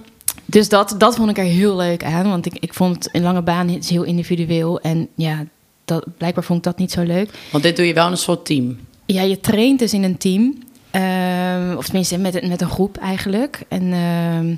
Dus 0.46 0.70
dat, 0.70 0.96
dat 0.98 1.16
vond 1.16 1.30
ik 1.30 1.38
er 1.38 1.44
heel 1.44 1.76
leuk 1.76 2.04
aan. 2.04 2.30
Want 2.30 2.46
ik, 2.46 2.58
ik 2.60 2.74
vond 2.74 3.10
een 3.12 3.22
lange 3.22 3.42
baan 3.42 3.70
is 3.70 3.90
heel 3.90 4.04
individueel. 4.04 4.80
En 4.80 5.08
ja, 5.16 5.46
dat, 5.86 6.06
blijkbaar 6.18 6.44
vond 6.44 6.58
ik 6.60 6.66
dat 6.66 6.78
niet 6.78 6.92
zo 6.92 7.02
leuk. 7.04 7.30
Want 7.52 7.64
dit 7.64 7.76
doe 7.76 7.86
je 7.86 7.94
wel 7.94 8.06
in 8.06 8.12
een 8.12 8.18
soort 8.18 8.46
team. 8.46 8.78
Ja, 9.06 9.22
je 9.22 9.40
traint 9.40 9.80
dus 9.80 9.94
in 9.94 10.04
een 10.04 10.18
team. 10.18 10.58
Ehm, 10.92 11.74
of 11.78 11.86
tenminste 11.86 12.18
met, 12.18 12.42
een- 12.44 12.50
met 12.50 12.62
een 12.62 12.70
groep 12.70 12.98
eigenlijk. 12.98 13.62
En 13.68 13.94
ehm, 13.94 14.56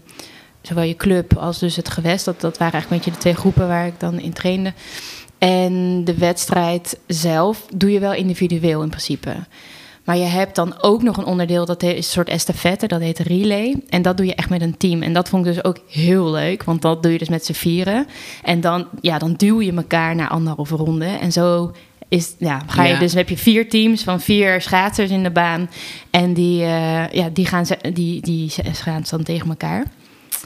zowel 0.62 0.84
je 0.84 0.96
club 0.96 1.38
als 1.38 1.60
dus 1.60 1.76
het 1.76 1.90
gewest. 1.90 2.26
Dat, 2.26 2.42
dat 2.42 2.58
waren 2.58 2.74
eigenlijk 2.74 2.92
een 2.92 2.98
beetje 2.98 3.12
de 3.12 3.18
twee 3.30 3.42
groepen 3.42 3.68
waar 3.68 3.88
ik 3.88 4.00
dan 4.00 4.20
in 4.20 4.34
trainde. 4.34 4.74
En 5.42 6.04
de 6.04 6.18
wedstrijd 6.18 7.00
zelf 7.08 7.66
doe 7.76 7.92
je 7.92 8.00
wel 8.00 8.14
individueel 8.14 8.82
in 8.82 8.90
principe. 8.90 9.34
Maar 10.04 10.18
je 10.18 10.24
hebt 10.24 10.56
dan 10.56 10.82
ook 10.82 11.04
nog 11.04 11.18
een 11.18 11.26
onderdeel, 11.26 11.66
dat 11.66 11.84
is 11.84 11.96
een 11.96 12.04
soort 12.04 12.30
estafette, 12.30 12.88
dat 12.88 13.02
heet 13.02 13.20
relay. 13.20 13.76
En 13.90 14.02
dat 14.02 14.18
doe 14.18 14.26
je 14.26 14.36
echt 14.36 14.50
met 14.50 14.62
een 14.62 14.78
team. 14.78 15.02
En 15.02 15.14
dat 15.14 15.30
vond 15.30 15.46
ik 15.46 15.54
dus 15.54 15.64
ook 15.64 15.78
heel 15.90 16.32
leuk, 16.32 16.64
want 16.64 16.82
dat 16.82 17.04
doe 17.04 17.12
je 17.12 17.18
dus 17.18 17.30
met 17.30 17.46
z'n 17.46 17.54
vieren. 17.54 18.08
En 18.44 18.62
dan, 18.62 18.88
ja, 19.02 19.18
dan 19.18 19.34
duw 19.34 19.62
je 19.62 19.74
elkaar 19.74 20.16
naar 20.16 20.30
anderhalve 20.30 20.76
ronde. 20.76 21.06
En 21.06 21.32
zo 21.32 21.72
is, 22.08 22.36
ja, 22.40 22.62
ga 22.68 22.84
je 22.84 22.94
Ja. 22.94 23.00
dus, 23.00 23.14
heb 23.14 23.30
je 23.30 23.38
vier 23.38 23.70
teams 23.70 24.04
van 24.04 24.22
vier 24.22 24.62
schaatsers 24.62 25.10
in 25.10 25.24
de 25.24 25.32
baan. 25.32 25.70
En 26.10 26.34
die, 26.34 26.64
eh, 26.64 27.10
ja, 27.12 27.30
die, 27.34 27.46
gaan, 27.46 27.66
die, 27.94 28.22
die 28.22 28.50
schaatsen 28.72 29.18
dan 29.18 29.26
tegen 29.26 29.50
elkaar. 29.50 29.86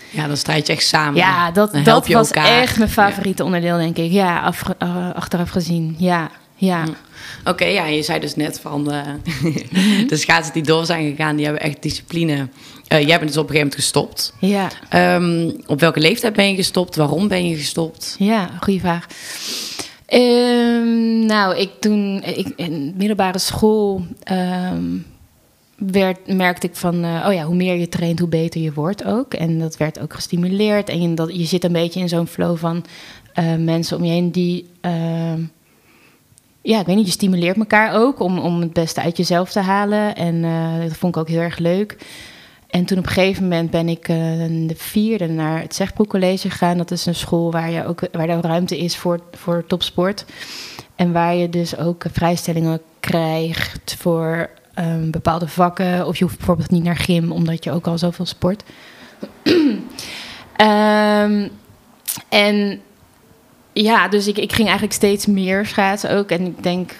Ja, 0.09 0.27
dan 0.27 0.37
strijd 0.37 0.67
je 0.67 0.73
echt 0.73 0.87
samen. 0.87 1.15
Ja, 1.15 1.51
dat, 1.51 1.71
Dan 1.73 1.83
dat 1.83 2.07
was 2.07 2.31
elkaar. 2.31 2.61
echt 2.61 2.77
mijn 2.77 2.89
favoriete 2.89 3.43
onderdeel, 3.43 3.77
denk 3.77 3.97
ik. 3.97 4.11
Ja, 4.11 4.53
eh, 4.77 5.09
achteraf 5.13 5.49
gezien. 5.49 5.95
Ja, 5.97 6.29
ja. 6.55 6.83
Oké, 7.45 7.65
ja, 7.65 7.85
je 7.85 8.03
zei 8.03 8.19
dus 8.19 8.35
net 8.35 8.59
van 8.59 8.91
eh, 8.91 9.01
de 10.07 10.17
schaatsen 10.17 10.53
die 10.53 10.63
door 10.63 10.85
zijn 10.85 11.09
gegaan, 11.15 11.35
die 11.35 11.45
hebben 11.45 11.63
echt 11.63 11.81
discipline. 11.81 12.47
Eh, 12.87 12.99
jij 13.07 13.17
bent 13.19 13.27
dus 13.31 13.37
op 13.37 13.49
een 13.49 13.55
gegeven 13.55 13.57
moment 13.57 13.75
gestopt. 13.75 14.33
Ja, 14.39 14.67
Ehm, 14.89 15.51
op 15.65 15.79
welke 15.79 15.99
leeftijd 15.99 16.33
ben 16.33 16.49
je 16.49 16.55
gestopt? 16.55 16.95
Waarom 16.95 17.27
ben 17.27 17.47
je 17.49 17.55
gestopt? 17.55 18.15
ja, 18.19 18.49
goede 18.61 18.79
vraag. 18.79 19.05
Ehm, 20.05 21.25
nou, 21.25 21.55
ik 21.57 21.69
toen 21.79 22.23
ik, 22.23 22.47
in 22.55 22.93
middelbare 22.97 23.39
school 23.39 24.05
ehm, 24.23 24.83
werd, 25.75 26.35
merkte 26.35 26.67
ik 26.67 26.75
van, 26.75 27.03
eh, 27.03 27.25
oh 27.27 27.33
ja, 27.33 27.43
hoe 27.43 27.55
meer 27.55 27.75
je 27.75 27.89
traint, 27.89 28.19
hoe 28.19 28.27
beter 28.27 28.61
je 28.61 28.73
wordt 28.73 29.05
ook. 29.05 29.33
En 29.33 29.59
dat 29.59 29.77
werd 29.77 29.99
ook 29.99 30.13
gestimuleerd. 30.13 30.89
En 30.89 31.01
je, 31.01 31.13
dat, 31.13 31.35
je 31.35 31.45
zit 31.45 31.63
een 31.63 31.71
beetje 31.71 31.99
in 31.99 32.09
zo'n 32.09 32.27
flow 32.27 32.57
van 32.57 32.85
eh, 33.33 33.55
mensen 33.55 33.97
om 33.97 34.03
je 34.03 34.11
heen 34.11 34.31
die, 34.31 34.69
ehm, 34.81 35.41
ja, 36.61 36.79
ik 36.79 36.85
weet 36.85 36.95
niet, 36.95 37.05
je 37.05 37.11
stimuleert 37.11 37.57
elkaar 37.57 37.93
ook 37.93 38.19
om, 38.19 38.39
om 38.39 38.61
het 38.61 38.73
beste 38.73 39.01
uit 39.01 39.17
jezelf 39.17 39.51
te 39.51 39.59
halen. 39.59 40.15
En 40.15 40.43
eh, 40.43 40.81
dat 40.81 40.97
vond 40.97 41.15
ik 41.15 41.21
ook 41.21 41.29
heel 41.29 41.39
erg 41.39 41.57
leuk. 41.57 41.97
En 42.67 42.85
toen 42.85 42.97
op 42.97 43.05
een 43.05 43.11
gegeven 43.11 43.43
moment 43.43 43.69
ben 43.69 43.89
ik 43.89 44.05
de 44.67 44.73
vierde 44.75 45.27
naar 45.27 45.61
het 45.61 45.75
Zegbroek 45.75 46.09
College 46.09 46.49
gegaan. 46.49 46.77
Dat 46.77 46.91
is 46.91 47.05
een 47.05 47.15
school 47.15 47.51
waar, 47.51 47.71
je 47.71 47.85
ook, 47.85 47.99
waar 48.11 48.29
er 48.29 48.41
ruimte 48.41 48.77
is 48.77 48.97
voor, 48.97 49.19
voor 49.31 49.65
topsport. 49.67 50.25
En 50.95 51.11
waar 51.11 51.35
je 51.35 51.49
dus 51.49 51.77
ook 51.77 52.05
vrijstellingen 52.11 52.81
krijgt 52.99 53.95
voor 53.99 54.49
ehm, 54.75 55.09
bepaalde 55.09 55.47
vakken. 55.47 56.07
Of 56.07 56.17
je 56.17 56.23
hoeft 56.23 56.37
bijvoorbeeld 56.37 56.71
niet 56.71 56.83
naar 56.83 56.95
gym, 56.95 57.31
omdat 57.31 57.63
je 57.63 57.71
ook 57.71 57.87
al 57.87 57.97
zoveel 57.97 58.25
sport. 58.25 58.63
Ehm, 60.55 61.47
en 62.29 62.81
ja, 63.73 64.07
dus 64.07 64.27
ik, 64.27 64.37
ik 64.37 64.53
ging 64.53 64.67
eigenlijk 64.67 64.93
steeds 64.97 65.25
meer 65.25 65.65
schaatsen 65.65 66.11
ook. 66.11 66.29
En 66.29 66.45
ik 66.45 66.63
denk 66.63 66.91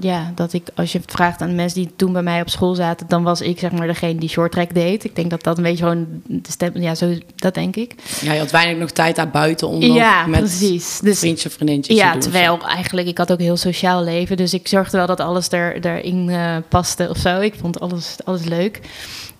ja, 0.00 0.32
dat 0.34 0.52
ik, 0.52 0.68
als 0.74 0.92
je 0.92 0.98
het 0.98 1.10
vraagt 1.10 1.40
aan 1.40 1.48
de 1.48 1.54
mensen 1.54 1.80
die 1.80 1.90
toen 1.96 2.12
bij 2.12 2.22
mij 2.22 2.40
op 2.40 2.48
school 2.48 2.74
zaten, 2.74 3.06
dan 3.08 3.22
was 3.22 3.40
ik 3.40 3.58
zeg 3.58 3.72
maar 3.72 3.86
degene 3.86 4.20
die 4.20 4.28
short 4.28 4.52
track 4.52 4.74
deed. 4.74 5.04
Ik 5.04 5.16
denk 5.16 5.30
dat 5.30 5.42
dat 5.42 5.56
een 5.56 5.62
beetje 5.62 5.84
gewoon 5.84 6.06
de 6.24 6.50
stem, 6.50 6.80
ja, 6.80 6.94
zo, 6.94 7.14
dat 7.36 7.54
denk 7.54 7.76
ik. 7.76 7.94
Ja, 8.20 8.32
je 8.32 8.38
had 8.38 8.50
weinig 8.50 8.78
nog 8.78 8.90
tijd 8.90 9.16
daar 9.16 9.30
buiten 9.30 9.68
om 9.68 9.80
ja, 9.80 10.26
met 10.26 10.40
precies. 10.40 10.98
Dus 10.98 11.18
vriendjes 11.18 11.52
vriendinnetjes 11.52 11.96
ja, 11.96 12.06
te 12.06 12.12
doen. 12.12 12.20
terwijl 12.20 12.58
eigenlijk, 12.66 13.08
ik 13.08 13.18
had 13.18 13.32
ook 13.32 13.38
een 13.38 13.44
heel 13.44 13.56
sociaal 13.56 14.02
leven. 14.02 14.36
Dus 14.36 14.54
ik 14.54 14.68
zorgde 14.68 14.96
wel 14.96 15.06
dat 15.06 15.20
alles 15.20 15.52
er, 15.52 15.86
erin 15.86 16.28
eh, 16.28 16.56
paste 16.68 17.08
of 17.10 17.16
zo. 17.16 17.40
Ik 17.40 17.54
vond 17.54 17.80
alles, 17.80 18.16
alles 18.24 18.44
leuk. 18.44 18.80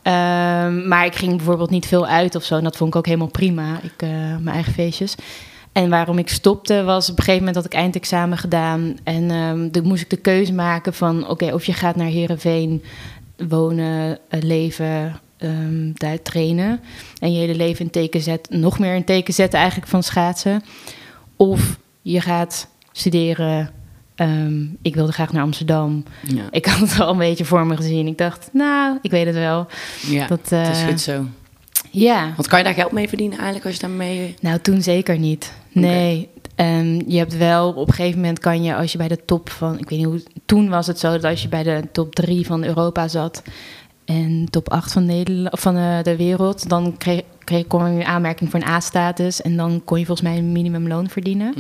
Ehm, 0.03 0.88
maar 0.88 1.05
ik 1.05 1.14
ging 1.14 1.37
bijvoorbeeld 1.37 1.71
niet 1.71 1.87
veel 1.87 2.07
uit 2.07 2.35
of 2.35 2.45
zo. 2.45 2.57
En 2.57 2.64
dat 2.64 2.77
vond 2.77 2.90
ik 2.90 2.97
ook 2.97 3.07
helemaal 3.07 3.27
prima. 3.27 3.81
Ik, 3.83 3.92
eh, 3.97 4.09
mijn 4.09 4.55
eigen 4.55 4.73
feestjes. 4.73 5.14
En 5.77 5.91
waarom 5.91 6.19
ik 6.19 6.29
stopte 6.29 6.83
was 6.83 7.11
op 7.11 7.19
een 7.19 7.25
gegeven 7.25 7.39
moment 7.39 7.57
had 7.57 7.65
ik 7.65 7.81
eindexamen 7.81 8.39
gedaan. 8.39 8.97
En 9.05 9.71
toen 9.73 9.87
moest 9.87 10.03
ik 10.03 10.11
de 10.11 10.17
keuze 10.17 10.53
maken 10.53 10.95
van... 10.95 11.29
oké, 11.29 11.53
of 11.53 11.65
je 11.65 11.73
gaat 11.73 11.97
naar 11.97 12.07
Heerenveen 12.07 12.83
wonen, 13.49 14.19
eh, 14.29 14.43
leven, 14.43 15.21
ehm, 15.37 15.91
daar 15.95 16.23
trainen... 16.23 16.81
en 17.19 17.33
je 17.33 17.39
hele 17.39 17.55
leven 17.55 17.85
in 17.85 17.91
teken 17.91 18.21
zet, 18.21 18.51
nog 18.51 18.79
meer 18.79 18.95
in 18.95 19.05
teken 19.05 19.35
zetten 19.35 19.59
eigenlijk 19.59 19.89
van 19.91 20.03
schaatsen... 20.03 20.62
of 21.37 21.79
je 22.03 22.21
gaat 22.21 22.69
studeren... 22.93 23.71
Ehm, 24.15 24.65
ik 24.83 24.95
wilde 24.95 25.12
graag 25.12 25.33
naar 25.33 25.43
Amsterdam. 25.43 26.05
Ja, 26.23 26.45
Ik 26.51 26.67
had 26.67 26.79
het 26.91 27.01
al 27.01 27.11
een 27.11 27.19
beetje 27.19 27.45
voor 27.45 27.67
me 27.67 27.77
gezien. 27.77 28.07
Ik 28.07 28.19
dacht, 28.19 28.49
nou, 28.53 28.99
ik 29.03 29.11
weet 29.11 29.27
het 29.27 29.35
wel. 29.35 29.67
ja 30.07 30.27
dat, 30.27 30.49
dat 30.49 30.69
is 30.69 30.81
eh, 30.81 30.87
goed 30.87 31.01
zo. 31.01 31.27
Ja, 32.00 32.32
Want 32.37 32.48
kan 32.48 32.59
je 32.59 32.64
daar 32.64 32.74
geld 32.74 32.92
mee 32.92 33.09
verdienen 33.09 33.37
eigenlijk 33.37 33.66
als 33.66 33.74
je 33.74 33.80
daarmee... 33.80 34.35
nou 34.40 34.59
toen 34.59 34.82
zeker 34.82 35.18
niet. 35.18 35.52
Nee. 35.72 36.28
Ehm, 36.54 37.00
je 37.06 37.18
hebt 37.18 37.37
wel, 37.37 37.72
op 37.72 37.88
een 37.88 37.94
gegeven 37.94 38.20
moment 38.20 38.38
kan 38.38 38.62
je, 38.62 38.74
als 38.74 38.92
je 38.92 38.98
bij 38.98 39.09
de 39.09 39.24
top 39.24 39.50
van, 39.50 39.78
ik 39.78 39.88
weet 39.88 39.98
niet 39.98 40.09
hoe, 40.09 40.22
toen 40.46 40.68
was 40.68 40.87
het 40.87 40.98
zo 40.98 41.12
dat 41.12 41.24
als 41.24 41.42
je 41.42 41.48
bij 41.48 41.62
de 41.62 41.82
top 41.92 42.14
3 42.14 42.46
van 42.46 42.64
Europa 42.64 43.09
zat 43.09 43.42
en 44.04 44.46
top 44.50 44.70
8 44.70 44.92
van, 44.92 45.04
Nederland, 45.04 45.61
van 45.61 45.76
eh, 45.76 46.02
de 46.02 46.16
wereld, 46.16 46.68
dan 46.68 46.96
kreeg, 46.96 47.22
kreeg, 47.44 47.66
kwam 47.66 47.87
je 47.87 48.00
in 48.00 48.06
aanmerking 48.06 48.50
voor 48.50 48.61
een 48.61 48.68
A-status 48.68 49.42
en 49.42 49.56
dan 49.56 49.82
kon 49.85 49.98
je 49.98 50.06
volgens 50.06 50.28
mij 50.28 50.38
een 50.38 50.52
minimumloon 50.52 51.09
verdienen. 51.09 51.54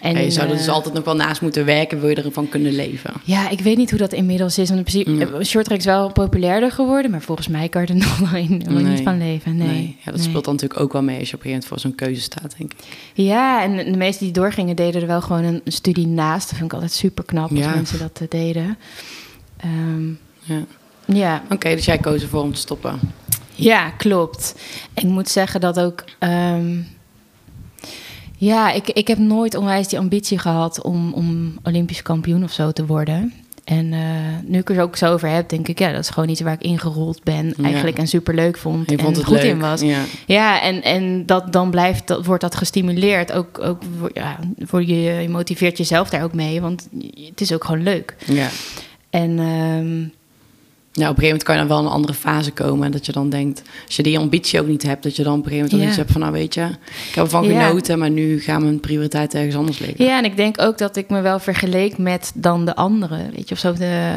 En, 0.00 0.12
Ja, 0.12 0.18
je 0.18 0.30
zou 0.30 0.46
er 0.46 0.52
eh, 0.52 0.58
dus 0.58 0.68
altijd 0.68 0.94
nog 0.94 1.04
wel 1.04 1.16
naast 1.16 1.40
moeten 1.40 1.64
werken, 1.64 2.00
wil 2.00 2.08
je 2.08 2.14
ervan 2.22 2.48
kunnen 2.48 2.72
leven. 2.72 3.12
Ja, 3.24 3.48
ik 3.50 3.60
weet 3.60 3.76
niet 3.76 3.90
hoe 3.90 3.98
dat 3.98 4.12
inmiddels 4.12 4.58
is. 4.58 4.68
Want 4.70 4.78
in 4.80 4.84
principe, 4.92 5.10
Mm. 5.10 5.40
eh, 5.40 5.44
shorttrack 5.46 5.78
is 5.78 5.84
wel 5.84 6.12
populairder 6.12 6.70
geworden, 6.72 7.10
maar 7.10 7.20
volgens 7.22 7.48
mij 7.48 7.68
kan 7.68 7.82
je 7.82 7.88
er 7.88 7.94
nog 8.06 8.18
wel 8.18 8.30
Nee. 8.30 8.48
niet 8.84 9.00
van 9.02 9.18
leven. 9.18 9.56
Nee. 9.56 9.96
Ja, 9.98 10.04
dat 10.10 10.14
nee. 10.20 10.28
speelt 10.28 10.44
dan 10.44 10.54
natuurlijk 10.54 10.80
ook 10.80 10.92
wel 10.92 11.02
mee 11.02 11.18
als 11.18 11.30
je 11.30 11.34
op 11.36 11.44
een 11.44 11.50
gegeven 11.50 11.68
moment 11.68 11.68
voor 11.68 11.78
zo'n 11.78 11.94
keuze 11.94 12.20
staat, 12.20 12.54
denk 12.58 12.72
ik. 12.72 12.78
Ja, 13.14 13.62
en 13.62 13.76
de 13.92 13.96
meesten 13.98 14.24
die 14.24 14.34
doorgingen 14.34 14.76
deden 14.76 15.00
er 15.00 15.06
wel 15.06 15.20
gewoon 15.20 15.44
een 15.44 15.60
studie 15.64 16.06
naast. 16.06 16.48
Dat 16.48 16.58
vind 16.58 16.64
ik 16.70 16.72
altijd 16.72 16.92
super 16.92 17.24
knap 17.24 17.50
als 17.50 17.58
Ja. 17.58 17.74
mensen 17.74 17.98
dat 17.98 18.20
eh, 18.20 18.28
deden. 18.28 18.78
Ehm, 19.56 20.08
Ja. 20.42 20.64
ja. 21.06 21.42
Oké, 21.50 21.74
dus 21.74 21.84
jij 21.84 21.98
koos 21.98 22.22
ervoor 22.22 22.42
om 22.42 22.52
te 22.52 22.58
stoppen. 22.60 23.00
ja, 23.54 23.90
klopt. 23.90 24.54
Ik 24.94 25.02
moet 25.02 25.28
zeggen 25.28 25.60
dat 25.60 25.80
ook... 25.80 26.04
ehm, 26.18 26.76
ja, 28.36 28.72
ik, 28.72 28.88
ik 28.88 29.08
heb 29.08 29.18
nooit 29.18 29.54
onwijs 29.54 29.88
die 29.88 29.98
ambitie 29.98 30.38
gehad 30.38 30.82
om, 30.82 31.12
om 31.12 31.58
Olympisch 31.62 32.02
kampioen 32.02 32.44
of 32.44 32.52
zo 32.52 32.70
te 32.70 32.86
worden. 32.86 33.32
En 33.66 33.92
uh, 33.92 34.00
nu 34.44 34.58
ik 34.58 34.70
er 34.70 34.82
ook 34.82 34.96
zo 34.96 35.12
over 35.12 35.28
heb, 35.28 35.48
denk 35.48 35.68
ik, 35.68 35.78
ja, 35.78 35.92
dat 35.92 36.00
is 36.00 36.08
gewoon 36.08 36.28
iets 36.28 36.40
waar 36.40 36.52
ik 36.52 36.62
ingerold 36.62 37.22
ben 37.22 37.54
eigenlijk 37.62 37.98
en 37.98 38.06
super 38.06 38.34
leuk 38.34 38.58
vond. 38.58 38.90
En 38.90 38.98
vond 39.00 39.16
het 39.16 39.24
goed 39.24 39.36
leuk. 39.36 39.50
in 39.50 39.58
was. 39.58 39.80
Ja. 39.80 40.00
Ja, 40.26 40.62
en, 40.62 40.82
en 40.82 41.26
dat, 41.26 41.52
dan 41.52 41.70
blijft, 41.70 42.06
dat, 42.06 42.26
wordt 42.26 42.42
dat 42.42 42.54
gestimuleerd. 42.54 43.32
Ook, 43.32 43.58
ook 43.58 43.82
ja, 44.12 44.38
voor 44.58 44.84
je, 44.84 44.94
je 44.94 45.28
motiveert 45.28 45.78
jezelf 45.78 46.08
daar 46.08 46.22
ook 46.22 46.34
mee, 46.34 46.60
want 46.60 46.88
het 47.28 47.40
is 47.40 47.52
ook 47.52 47.64
gewoon 47.64 47.82
leuk. 47.82 48.16
Ja. 48.24 48.48
En 49.10 49.38
ehm, 49.38 50.08
Ja, 50.98 51.02
op 51.10 51.16
een 51.16 51.22
gegeven 51.22 51.22
moment 51.26 51.42
kan 51.42 51.54
je 51.54 51.60
dan 51.60 51.68
wel 51.70 51.78
in 51.78 51.84
een 51.84 51.92
andere 51.92 52.14
fase 52.14 52.50
komen. 52.50 52.84
En 52.86 52.90
dat 52.92 53.06
je 53.06 53.12
dan 53.12 53.30
denkt, 53.30 53.62
als 53.86 53.96
je 53.96 54.02
die 54.02 54.18
ambitie 54.18 54.60
ook 54.60 54.66
niet 54.66 54.82
hebt, 54.82 55.02
dat 55.02 55.16
je 55.16 55.22
dan 55.22 55.38
op 55.38 55.44
een 55.44 55.50
gegeven 55.50 55.64
moment 55.70 55.82
Ja. 55.82 55.88
iets 55.88 55.96
hebt 55.96 56.12
van, 56.12 56.20
nou 56.20 56.32
weet 56.32 56.54
je, 56.54 56.60
ik 57.08 57.14
heb 57.14 57.24
ervan 57.24 57.48
Ja. 57.48 57.66
genoten, 57.66 57.98
maar 57.98 58.10
nu 58.10 58.40
gaan 58.40 58.62
mijn 58.62 58.80
prioriteiten 58.80 59.38
ergens 59.38 59.56
anders 59.56 59.78
liggen. 59.78 60.04
ja, 60.04 60.18
en 60.18 60.24
ik 60.24 60.36
denk 60.36 60.60
ook 60.60 60.78
dat 60.78 60.96
ik 60.96 61.08
me 61.08 61.20
wel 61.20 61.38
vergeleek 61.38 61.98
met 61.98 62.32
dan 62.34 62.64
de 62.64 62.74
anderen. 62.76 63.30
Weet 63.34 63.48
je, 63.48 63.54
of 63.54 63.60
zo 63.60 63.72
de. 63.72 64.10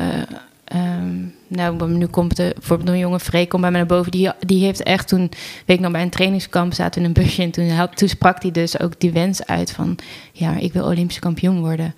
ehm, 0.66 1.16
nou, 1.50 1.90
nu 1.90 2.06
komt 2.06 2.36
de, 2.36 2.52
bijvoorbeeld 2.54 2.90
een 2.90 2.98
jonge 2.98 3.20
Freek 3.20 3.50
komt 3.50 3.62
bij 3.62 3.72
me 3.72 3.78
naar 3.78 3.86
boven. 3.86 4.12
Die, 4.12 4.32
die 4.40 4.64
heeft 4.64 4.84
echt 4.84 5.08
toen, 5.08 5.32
weet 5.66 5.78
ik 5.78 5.80
nog, 5.80 5.92
bij 5.92 6.02
een 6.02 6.10
trainingskamp 6.10 6.74
zaten 6.74 7.02
in 7.02 7.08
een 7.08 7.14
busje. 7.14 7.42
En 7.42 7.52
toen, 7.96 8.10
sprak 8.10 8.42
hij 8.42 8.52
dus 8.52 8.80
ook 8.80 9.00
die 9.00 9.12
wens 9.12 9.46
uit 9.46 9.72
van, 9.72 9.98
ja, 10.32 10.58
ik 10.58 10.74
wil 10.74 10.86
Olympische 10.86 11.22
kampioen 11.22 11.60
worden. 11.60 11.96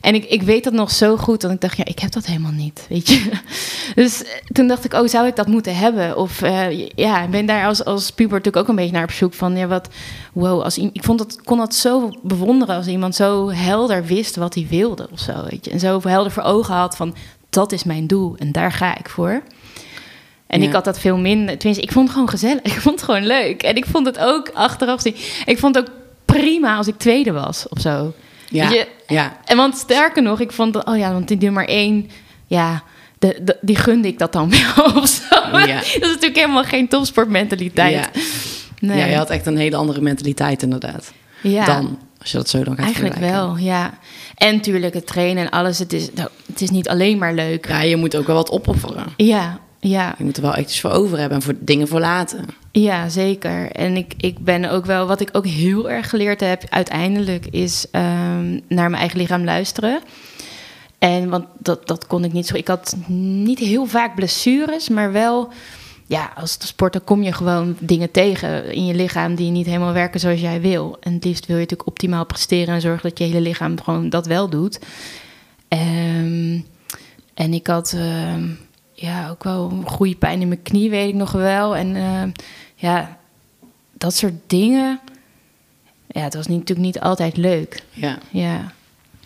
En 0.00 0.14
ik, 0.14 0.24
ik 0.24 0.42
weet 0.42 0.64
dat 0.64 0.72
nog 0.72 0.90
zo 0.90 1.16
goed, 1.16 1.40
dat 1.40 1.50
ik 1.50 1.60
dacht, 1.60 1.76
ja, 1.76 1.84
ik 1.84 1.98
heb 1.98 2.12
dat 2.12 2.26
helemaal 2.26 2.52
niet, 2.52 2.86
weet 2.88 3.08
je. 3.08 3.30
Dus 3.94 4.24
eh, 4.24 4.30
toen 4.52 4.68
dacht 4.68 4.84
ik, 4.84 4.92
oh, 4.92 5.06
zou 5.06 5.26
ik 5.26 5.36
dat 5.36 5.46
moeten 5.46 5.76
hebben? 5.76 6.16
Of 6.16 6.42
eh, 6.42 6.88
ja, 6.88 7.22
ik 7.22 7.30
ben 7.30 7.46
daar 7.46 7.66
als, 7.66 7.84
als 7.84 8.10
puber 8.10 8.36
natuurlijk 8.36 8.62
ook 8.62 8.68
een 8.68 8.76
beetje 8.76 8.92
naar 8.92 9.02
op 9.02 9.10
zoek 9.10 9.34
van, 9.34 9.56
ja, 9.56 9.66
wat, 9.66 9.88
wow, 10.32 10.62
als, 10.62 10.78
ik 10.78 11.04
vond 11.04 11.18
dat, 11.18 11.42
kon 11.42 11.58
dat 11.58 11.74
zo 11.74 12.10
bewonderen 12.22 12.76
als 12.76 12.86
iemand 12.86 13.14
zo 13.14 13.50
helder 13.50 14.04
wist 14.04 14.36
wat 14.36 14.54
hij 14.54 14.66
wilde 14.70 15.08
of 15.12 15.18
zo, 15.18 15.32
weet 15.50 15.64
je. 15.64 15.70
En 15.70 15.80
zo 15.80 16.00
helder 16.02 16.32
voor 16.32 16.42
ogen 16.42 16.74
had 16.74 16.96
van, 16.96 17.14
dat 17.54 17.72
is 17.72 17.84
mijn 17.84 18.06
doel 18.06 18.34
en 18.38 18.52
daar 18.52 18.72
ga 18.72 18.98
ik 18.98 19.08
voor. 19.08 19.42
En 20.46 20.60
Ja. 20.60 20.66
ik 20.66 20.72
had 20.72 20.84
dat 20.84 20.98
veel 20.98 21.16
minder. 21.16 21.56
Tenminste, 21.58 21.84
ik 21.84 21.92
vond 21.92 22.04
het 22.04 22.12
gewoon 22.14 22.28
gezellig. 22.30 22.62
Ik 22.74 22.80
vond 22.80 22.94
het 22.94 23.04
gewoon 23.04 23.26
leuk. 23.26 23.62
En 23.62 23.76
ik 23.76 23.84
vond 23.86 24.06
het 24.06 24.18
ook 24.18 24.50
achteraf 24.54 25.00
zien. 25.00 25.14
Ik 25.44 25.58
vond 25.58 25.74
het 25.74 25.88
ook 25.88 25.94
prima 26.24 26.76
als 26.76 26.86
ik 26.86 26.98
tweede 26.98 27.32
was 27.32 27.68
of 27.68 27.80
zo. 27.80 28.12
Ja, 28.48 28.70
je, 28.70 28.88
ja. 29.06 29.36
en 29.44 29.56
want 29.56 29.76
sterker 29.76 30.22
nog, 30.22 30.40
ik 30.40 30.52
vond 30.52 30.72
dat, 30.72 30.84
oh 30.86 30.96
ja, 30.96 31.12
want 31.12 31.28
die 31.28 31.36
nummer 31.36 31.68
één, 31.68 32.10
ja, 32.46 32.82
de, 33.18 33.38
de- 33.42 33.58
die 33.60 33.76
gunde 33.76 34.08
ik 34.08 34.18
dat 34.18 34.32
dan 34.32 34.50
wel 34.76 34.84
of 34.84 35.08
zo. 35.08 35.58
Ja. 35.58 35.66
Dat 35.76 35.84
is 35.84 35.98
natuurlijk 36.00 36.36
helemaal 36.36 36.64
geen 36.64 36.88
topsportmentaliteit. 36.88 37.94
Ja. 37.94 38.20
Nee. 38.78 38.98
ja, 38.98 39.04
je 39.04 39.16
had 39.16 39.30
echt 39.30 39.46
een 39.46 39.56
hele 39.56 39.76
andere 39.76 40.00
mentaliteit 40.00 40.62
inderdaad. 40.62 41.12
Ja, 41.40 41.64
Dan, 41.64 41.98
als 42.24 42.32
je 42.32 42.38
dat 42.38 42.48
zo 42.48 42.64
dan 42.64 42.76
gaat 42.76 42.84
eigenlijk 42.84 43.16
wel, 43.16 43.56
ja. 43.56 43.98
En 44.34 44.54
natuurlijk 44.54 44.94
het 44.94 45.06
trainen 45.06 45.44
en 45.44 45.50
alles, 45.50 45.78
het 45.78 45.92
is, 45.92 46.12
nou, 46.14 46.28
het 46.46 46.60
is 46.60 46.70
niet 46.70 46.88
alleen 46.88 47.18
maar 47.18 47.34
leuk. 47.34 47.68
Ja, 47.68 47.82
je 47.82 47.96
moet 47.96 48.16
ook 48.16 48.26
wel 48.26 48.36
wat 48.36 48.50
opofferen. 48.50 49.04
Ja, 49.16 49.58
ja, 49.80 50.14
Je 50.18 50.24
moet 50.24 50.36
er 50.36 50.42
wel 50.42 50.54
echt 50.54 50.68
iets 50.68 50.80
voor 50.80 50.90
over 50.90 51.18
hebben 51.18 51.38
en 51.38 51.44
voor 51.44 51.54
dingen 51.58 51.88
voor 51.88 52.00
laten. 52.00 52.46
ja, 52.72 53.08
zeker. 53.08 53.70
En 53.70 53.96
ik, 53.96 54.14
ik 54.16 54.38
ben 54.38 54.70
ook 54.70 54.86
wel, 54.86 55.06
wat 55.06 55.20
ik 55.20 55.28
ook 55.32 55.46
heel 55.46 55.90
erg 55.90 56.10
geleerd 56.10 56.40
heb 56.40 56.62
uiteindelijk, 56.70 57.46
is 57.50 57.86
ehm, 57.90 58.52
naar 58.68 58.90
mijn 58.90 58.94
eigen 58.94 59.18
lichaam 59.18 59.44
luisteren. 59.44 60.00
En 60.98 61.28
want 61.28 61.44
dat, 61.58 61.86
dat 61.86 62.06
kon 62.06 62.24
ik 62.24 62.32
niet 62.32 62.46
zo. 62.46 62.56
Ik 62.56 62.68
had 62.68 62.96
niet 63.46 63.58
heel 63.58 63.86
vaak 63.86 64.14
blessures, 64.14 64.88
maar 64.88 65.12
wel. 65.12 65.52
Ja, 66.06 66.32
als 66.36 66.58
sporter 66.66 67.00
kom 67.00 67.22
je 67.22 67.32
gewoon 67.32 67.76
dingen 67.80 68.10
tegen 68.10 68.72
in 68.72 68.86
je 68.86 68.94
lichaam 68.94 69.34
die 69.34 69.50
niet 69.50 69.66
helemaal 69.66 69.92
werken 69.92 70.20
zoals 70.20 70.40
jij 70.40 70.60
wil. 70.60 70.96
En 71.00 71.12
het 71.12 71.24
liefst 71.24 71.46
wil 71.46 71.56
je 71.56 71.62
natuurlijk 71.62 71.88
optimaal 71.88 72.26
presteren 72.26 72.74
en 72.74 72.80
zorgen 72.80 73.08
dat 73.08 73.18
je 73.18 73.24
hele 73.24 73.40
lichaam 73.40 73.80
gewoon 73.80 74.08
dat 74.08 74.26
wel 74.26 74.48
doet. 74.48 74.78
Ehm, 75.68 76.60
en 77.34 77.52
ik 77.52 77.66
had 77.66 77.92
ehm, 77.96 78.48
ja, 78.92 79.28
ook 79.28 79.44
wel 79.44 79.70
een 79.70 79.88
goede 79.88 80.16
pijn 80.16 80.40
in 80.40 80.48
mijn 80.48 80.62
knie, 80.62 80.90
weet 80.90 81.08
ik 81.08 81.14
nog 81.14 81.32
wel. 81.32 81.76
En 81.76 81.96
ehm, 81.96 82.30
ja, 82.74 83.18
dat 83.92 84.14
soort 84.14 84.34
dingen. 84.46 85.00
Ja, 86.06 86.20
het 86.20 86.34
was 86.34 86.46
niet, 86.46 86.58
natuurlijk 86.58 86.86
niet 86.86 87.00
altijd 87.00 87.36
leuk. 87.36 87.82
Ja. 87.90 88.18
Ja. 88.30 88.72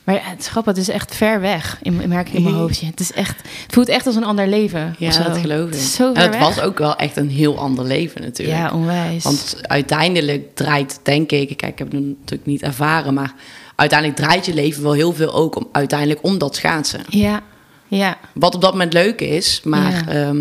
Maar 0.08 0.20
het 0.30 0.40
is 0.40 0.48
grappig, 0.48 0.72
het 0.72 0.82
is 0.82 0.88
echt 0.88 1.14
ver 1.14 1.40
weg, 1.40 1.78
in, 1.82 2.08
merk 2.08 2.28
ik 2.28 2.34
in 2.34 2.42
mijn 2.42 2.54
hoofdje. 2.54 2.86
Het, 2.86 3.00
is 3.00 3.12
echt, 3.12 3.36
het 3.36 3.72
voelt 3.74 3.88
echt 3.88 4.06
als 4.06 4.16
een 4.16 4.24
ander 4.24 4.48
leven. 4.48 4.94
Ja, 4.98 5.22
dat 5.22 5.36
geloof 5.36 5.66
ik. 5.66 5.72
Het 5.72 5.82
is 5.82 5.94
zo 5.94 6.12
en 6.12 6.22
het 6.22 6.30
weg. 6.30 6.40
was 6.40 6.60
ook 6.60 6.78
wel 6.78 6.96
echt 6.96 7.16
een 7.16 7.30
heel 7.30 7.58
ander 7.58 7.84
leven 7.84 8.22
natuurlijk. 8.22 8.58
Ja, 8.58 8.70
onwijs. 8.72 9.24
Want 9.24 9.56
uiteindelijk 9.62 10.54
draait, 10.54 11.00
denk 11.02 11.32
ik, 11.32 11.56
kijk, 11.56 11.72
ik 11.72 11.78
heb 11.78 11.92
het 11.92 12.00
natuurlijk 12.00 12.46
niet 12.46 12.62
ervaren, 12.62 13.14
maar 13.14 13.34
uiteindelijk 13.76 14.20
draait 14.20 14.46
je 14.46 14.54
leven 14.54 14.82
wel 14.82 14.92
heel 14.92 15.12
veel 15.12 15.32
ook 15.32 15.56
om, 15.56 15.68
uiteindelijk 15.72 16.22
om 16.22 16.38
dat 16.38 16.56
schaatsen. 16.56 17.00
Ja, 17.08 17.42
ja, 17.88 18.18
Wat 18.34 18.54
op 18.54 18.60
dat 18.60 18.72
moment 18.72 18.92
leuk 18.92 19.20
is, 19.20 19.60
maar 19.64 19.92
Ja. 19.92 20.12
ja, 20.12 20.32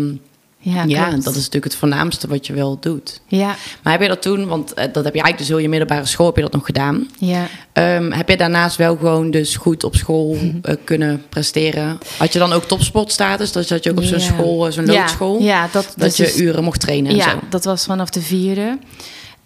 ja, 0.74 0.84
ja 0.86 1.10
dat 1.10 1.18
is 1.26 1.34
natuurlijk 1.36 1.64
het 1.64 1.74
voornaamste 1.74 2.28
wat 2.28 2.46
je 2.46 2.52
wel 2.52 2.78
doet. 2.80 3.20
Ja, 3.26 3.56
Maar 3.82 3.92
heb 3.92 4.02
je 4.02 4.08
dat 4.08 4.22
toen, 4.22 4.46
want 4.46 4.74
eh, 4.74 4.84
dat 4.92 5.04
heb 5.04 5.14
je 5.14 5.22
eigenlijk 5.22 5.38
dus 5.38 5.48
heel 5.48 5.58
je 5.58 5.68
middelbare 5.68 6.06
school, 6.06 6.26
heb 6.26 6.36
je 6.36 6.42
dat 6.42 6.52
nog 6.52 6.66
gedaan. 6.66 7.08
ja. 7.18 7.46
Ehm, 7.72 8.10
heb 8.12 8.28
je 8.28 8.36
daarnaast 8.36 8.76
wel 8.76 8.96
gewoon 8.96 9.30
dus 9.30 9.56
goed 9.56 9.84
op 9.84 9.96
school 9.96 10.36
eh, 10.62 10.74
kunnen 10.84 11.22
presteren? 11.28 11.98
Had 12.18 12.32
je 12.32 12.38
dan 12.38 12.52
ook 12.52 12.64
topsportstatus? 12.64 13.52
Dus 13.52 13.66
dat 13.66 13.84
je 13.84 13.90
ook 13.90 13.98
op 13.98 14.04
zo'n 14.04 14.18
Ja. 14.18 14.24
school, 14.24 14.66
eh, 14.66 14.72
zo'n 14.72 14.86
loodschool, 14.86 15.42
Ja, 15.42 15.68
dat, 15.72 15.92
dat 15.96 16.16
dus 16.16 16.34
je 16.34 16.42
uren 16.42 16.64
mocht 16.64 16.80
trainen 16.80 17.10
en 17.10 17.16
ja, 17.16 17.30
zo? 17.30 17.38
dat 17.50 17.64
was 17.64 17.84
vanaf 17.84 18.10
de 18.10 18.20
vierde. 18.20 18.78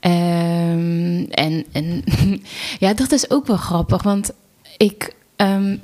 Ehm, 0.00 1.22
en 1.30 1.64
en 1.72 2.04
ja, 2.78 2.94
dat 2.94 3.12
is 3.12 3.30
ook 3.30 3.46
wel 3.46 3.56
grappig, 3.56 4.02
want 4.02 4.30
ik... 4.76 5.14
ehm, 5.37 5.76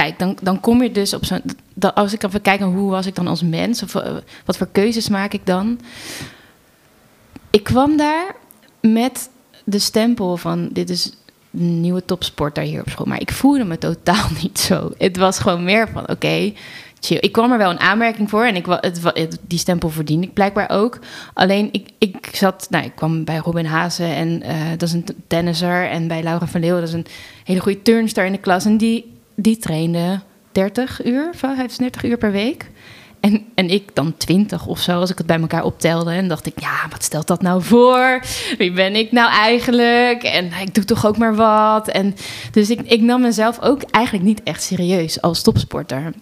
kijk, 0.00 0.18
dan, 0.18 0.36
dan 0.42 0.60
kom 0.60 0.82
je 0.82 0.90
dus 0.90 1.14
op 1.14 1.24
zo'n... 1.24 1.42
Als 1.94 2.12
ik 2.12 2.22
even 2.22 2.40
kijk 2.40 2.60
naar 2.60 2.68
hoe 2.68 2.90
was 2.90 3.06
ik 3.06 3.14
dan 3.14 3.26
als 3.26 3.42
mens... 3.42 3.82
of 3.82 3.94
eh, 3.94 4.16
wat 4.44 4.56
voor 4.56 4.68
keuzes 4.72 5.08
maak 5.08 5.32
ik 5.32 5.46
dan... 5.46 5.80
Ik 7.50 7.62
kwam 7.62 7.96
daar 7.96 8.36
met 8.80 9.30
de 9.64 9.78
stempel 9.78 10.36
van... 10.36 10.68
dit 10.72 10.90
is 10.90 11.12
een 11.52 11.80
nieuwe 11.80 12.04
topsporter 12.04 12.62
hier 12.62 12.80
op 12.80 12.88
school. 12.88 13.06
Maar 13.06 13.20
ik 13.20 13.32
voelde 13.32 13.64
me 13.64 13.78
totaal 13.78 14.28
niet 14.42 14.58
zo. 14.58 14.90
Het 14.98 15.16
was 15.16 15.38
gewoon 15.38 15.64
meer 15.64 15.88
van, 15.88 16.08
oké, 16.08 16.52
chill. 17.00 17.18
Ik 17.20 17.32
kwam 17.32 17.52
er 17.52 17.58
wel 17.58 17.70
een 17.70 17.80
aanmerking 17.80 18.30
voor 18.30 18.44
en 18.44 18.56
ik, 18.56 18.66
het, 18.66 19.38
die 19.46 19.58
stempel 19.58 19.88
verdiende 19.88 20.26
ik 20.26 20.34
blijkbaar 20.34 20.70
ook. 20.70 20.98
Alleen, 21.34 21.68
ik, 21.72 21.88
ik 21.98 22.28
zat, 22.32 22.66
nou, 22.70 22.84
ik 22.84 22.94
kwam 22.94 23.24
bij 23.24 23.36
Robin 23.36 23.66
Hazen 23.66 24.14
en 24.14 24.42
eh, 24.42 24.56
dat 24.70 24.82
is 24.82 24.92
een 24.92 25.06
tennisser. 25.26 25.88
En 25.88 26.08
bij 26.08 26.22
Laura 26.22 26.46
van 26.46 26.60
Leeuwen, 26.60 26.80
dat 26.80 26.88
is 26.88 26.94
een 26.94 27.06
hele 27.44 27.60
goede 27.60 27.82
turnster 27.82 28.24
in 28.24 28.32
de 28.32 28.38
klas. 28.38 28.64
En 28.64 28.76
die, 28.76 29.18
die 29.42 29.56
trainde 29.56 30.20
30 30.52 31.04
uur, 31.04 31.30
35 31.34 32.04
uur 32.04 32.18
per 32.18 32.32
week. 32.32 32.70
En, 33.20 33.44
en 33.54 33.70
ik 33.70 33.94
dan 33.94 34.16
20 34.16 34.66
of 34.66 34.80
zo, 34.80 35.00
als 35.00 35.10
ik 35.10 35.18
het 35.18 35.26
bij 35.26 35.40
elkaar 35.40 35.64
optelde. 35.64 36.10
En 36.10 36.28
dacht 36.28 36.46
ik, 36.46 36.60
ja, 36.60 36.88
wat 36.90 37.04
stelt 37.04 37.26
dat 37.26 37.42
nou 37.42 37.62
voor? 37.62 38.20
Wie 38.58 38.72
ben 38.72 38.96
ik 38.96 39.12
nou 39.12 39.30
eigenlijk? 39.30 40.22
En 40.22 40.50
ik 40.60 40.74
doe 40.74 40.84
toch 40.84 41.06
ook 41.06 41.18
maar 41.18 41.34
wat. 41.34 41.88
En 41.88 42.14
dus 42.52 42.70
ik, 42.70 42.80
ik 42.80 43.00
nam 43.00 43.20
mezelf 43.20 43.60
ook 43.60 43.82
eigenlijk 43.82 44.24
niet 44.24 44.42
echt 44.42 44.62
serieus 44.62 45.20
als 45.20 45.42
topsporter. 45.42 46.12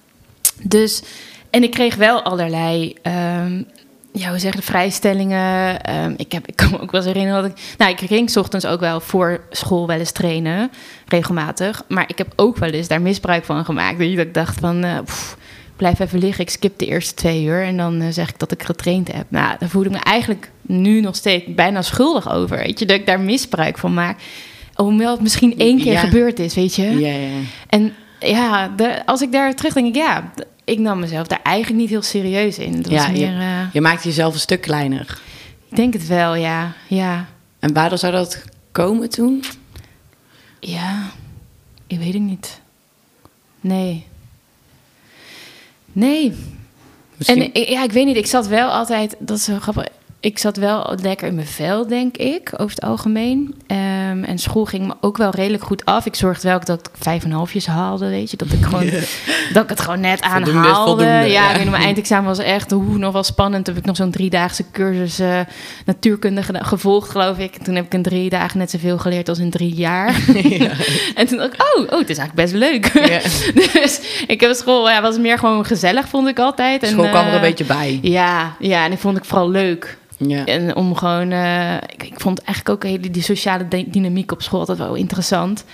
Dus, 0.63 1.03
en 1.51 1.63
ik 1.63 1.71
kreeg 1.71 1.95
wel 1.95 2.23
allerlei, 2.23 2.95
ehm, 3.03 3.63
ja, 4.19 4.29
hoe 4.29 4.39
zeg 4.39 4.55
je, 4.55 4.63
vrijstellingen. 4.63 5.81
Ehm, 5.83 6.15
ik, 6.17 6.33
heb, 6.33 6.47
ik 6.47 6.57
kan 6.57 6.71
me 6.71 6.81
ook 6.81 6.91
wel 6.91 7.01
eens 7.01 7.13
herinneren 7.13 7.43
dat 7.43 7.51
ik... 7.51 7.75
Nou, 7.79 7.91
ik 7.91 7.99
ging 7.99 8.37
ochtends 8.37 8.67
ook 8.67 8.81
wel 8.81 9.01
voor 9.01 9.41
school 9.51 9.87
wel 9.87 9.99
eens 9.99 10.13
trainen, 10.13 10.71
regelmatig. 11.07 11.83
Maar 11.89 12.05
ik 12.07 12.19
heb 12.19 12.33
ook 12.37 12.57
wel 12.57 12.71
eens 12.71 12.89
daar 12.89 13.03
misbruik 13.03 13.45
van 13.45 13.65
gemaakt. 13.65 13.99
Dat 13.99 14.07
ik 14.09 14.35
dacht 14.35 14.61
van, 14.61 14.85
eh, 14.85 14.99
pff, 15.05 15.37
blijf 15.77 15.99
even 15.99 16.19
liggen. 16.19 16.45
Ik 16.45 16.51
skip 16.51 16.79
de 16.79 16.87
eerste 16.87 17.15
twee 17.15 17.45
uur 17.45 17.63
en 17.63 17.77
dan 17.77 18.01
eh, 18.01 18.09
zeg 18.11 18.29
ik 18.29 18.39
dat 18.39 18.53
ik 18.53 18.63
getraind 18.63 19.13
heb. 19.13 19.25
Nou, 19.29 19.57
daar 19.59 19.69
voel 19.69 19.85
ik 19.85 19.91
me 19.91 19.99
eigenlijk 19.99 20.51
nu 20.63 21.01
nog 21.01 21.17
steeds 21.17 21.45
bijna 21.55 21.83
schuldig 21.83 22.33
over. 22.33 22.57
Weet 22.57 22.79
je, 22.79 22.87
dat 22.87 22.97
ik 22.97 23.07
daar 23.07 23.21
misbruik 23.21 23.79
van 23.79 23.95
maak. 23.95 24.19
Hoewel 24.75 25.11
het 25.11 25.21
misschien 25.21 25.59
één 25.59 25.79
keer 25.79 25.93
Ja. 25.93 26.01
gebeurd 26.01 26.39
is, 26.39 26.55
weet 26.55 26.75
je. 26.75 26.99
Ja, 26.99 27.13
ja. 27.13 27.29
En 27.69 27.95
ja, 28.19 28.69
de, 28.77 29.07
als 29.07 29.23
ik 29.23 29.33
daar 29.33 29.55
terug 29.55 29.73
denk, 29.75 29.87
ik, 29.87 29.95
ja, 29.95 30.33
ik 30.69 30.79
nam 30.79 30.99
mezelf 30.99 31.27
daar 31.27 31.41
eigenlijk 31.43 31.81
niet 31.81 31.91
heel 31.91 32.03
serieus 32.03 32.59
in. 32.59 32.83
Dat 32.83 32.91
Ja, 32.93 32.97
was 33.07 33.19
meer, 33.19 33.39
eh, 33.41 33.73
Je 33.73 33.81
maakt 33.81 34.05
jezelf 34.05 34.35
een 34.35 34.41
stuk 34.41 34.61
kleiner. 34.61 35.21
ik 35.71 35.77
denk 35.77 35.93
het 35.93 36.07
wel, 36.07 36.35
ja. 36.35 36.73
Ja, 36.89 37.27
En 37.59 37.73
waardoor 37.73 37.99
zou 37.99 38.13
dat 38.13 38.43
komen 38.73 39.11
toen? 39.11 39.45
ja, 40.61 41.03
ik 41.87 41.99
weet 41.99 42.13
het 42.13 42.23
niet. 42.23 42.61
Nee. 43.61 44.07
Nee. 45.93 46.35
Misschien... 47.17 47.53
En 47.53 47.63
ja, 47.71 47.83
ik 47.83 47.93
weet 47.93 48.07
niet, 48.07 48.17
ik 48.17 48.27
zat 48.27 48.47
wel 48.47 48.69
altijd, 48.71 49.17
dat 49.19 49.37
is 49.39 49.45
zo 49.45 49.59
grappig. 49.59 49.87
Ik 50.21 50.39
zat 50.39 50.57
wel 50.57 50.95
lekker 51.03 51.29
in 51.29 51.35
mijn 51.35 51.47
vel, 51.47 51.87
denk 51.87 52.17
ik, 52.17 52.51
over 52.53 52.75
het 52.75 52.85
algemeen. 52.85 53.55
Ehm, 53.67 54.25
en 54.25 54.39
school 54.39 54.65
ging 54.65 54.87
me 54.87 54.95
ook 55.01 55.17
wel 55.17 55.31
redelijk 55.31 55.63
goed 55.63 55.85
af. 55.85 56.07
Ik 56.07 56.15
zorgde 56.15 56.49
wel 56.49 56.61
dat 56.65 56.79
ik 56.79 56.89
vijf 56.99 57.25
en 57.25 57.31
halfjes 57.31 57.67
haalde, 57.67 58.09
weet 58.09 58.31
je. 58.31 58.37
Dat 58.37 58.53
ik, 58.53 58.65
gewoon, 58.65 58.91
dat 59.53 59.63
ik 59.63 59.69
het 59.69 59.81
gewoon 59.81 60.01
net 60.01 60.21
aanhaalde. 60.21 60.75
voldoende, 60.75 61.13
ja, 61.13 61.51
ja. 61.51 61.57
weet 61.57 61.71
mijn 61.71 61.83
eindexamen 61.83 62.27
was 62.27 62.39
echt 62.39 62.71
hoe, 62.71 62.99
nog 62.99 63.13
wel 63.13 63.23
spannend. 63.23 63.65
Toen 63.65 63.75
heb 63.75 63.83
ik 63.83 63.89
nog 63.89 63.97
zo'n 63.97 64.11
driedaagse 64.11 64.65
cursus 64.73 65.19
eh, 65.19 65.41
natuurkunde 65.85 66.43
gevolgd, 66.53 67.11
geloof 67.11 67.39
ik. 67.39 67.57
Toen 67.57 67.75
heb 67.75 67.85
ik 67.85 67.95
in 67.95 68.03
drie 68.03 68.31
dagen 68.31 68.59
net 68.59 68.71
zoveel 68.71 68.99
geleerd 68.99 69.29
als 69.29 69.39
in 69.39 69.51
drie 69.51 69.75
jaar. 69.75 70.15
en 71.15 71.27
toen 71.27 71.39
dacht 71.39 71.53
ik, 71.53 71.63
oh, 71.77 71.83
oh, 71.83 71.99
het 71.99 72.11
is 72.11 72.19
eigenlijk 72.19 72.35
best 72.35 72.55
leuk. 72.55 72.93
Dus 73.73 74.01
ik 74.27 74.41
heb 74.41 74.55
school, 74.55 74.89
ja, 74.89 75.03
was 75.03 75.19
meer 75.19 75.39
gewoon 75.39 75.65
gezellig, 75.65 76.09
vond 76.09 76.29
ik 76.29 76.39
altijd. 76.39 76.83
En, 76.83 76.89
School 76.89 77.09
kwam 77.09 77.27
er 77.27 77.29
een 77.29 77.35
eh, 77.35 77.41
beetje 77.41 77.65
bij. 77.65 77.99
Ja, 78.03 78.57
ja, 78.59 78.85
en 78.85 78.93
ik 78.93 78.99
vond 78.99 79.17
ik 79.17 79.25
vooral 79.25 79.51
leuk. 79.51 79.99
Ja. 80.19 80.45
En 80.45 80.77
om 80.77 80.95
gewoon, 80.95 81.31
eh, 81.31 81.75
ik, 81.75 82.03
ik 82.03 82.21
vond 82.21 82.43
eigenlijk 82.43 82.69
ook 82.85 82.91
hele, 82.91 83.11
die 83.11 83.23
sociale 83.23 83.69
dy- 83.69 83.91
dynamiek 83.91 84.33
op 84.33 84.43
school 84.43 84.61
altijd 84.61 84.79
wel 84.79 84.95
interessant. 84.95 85.65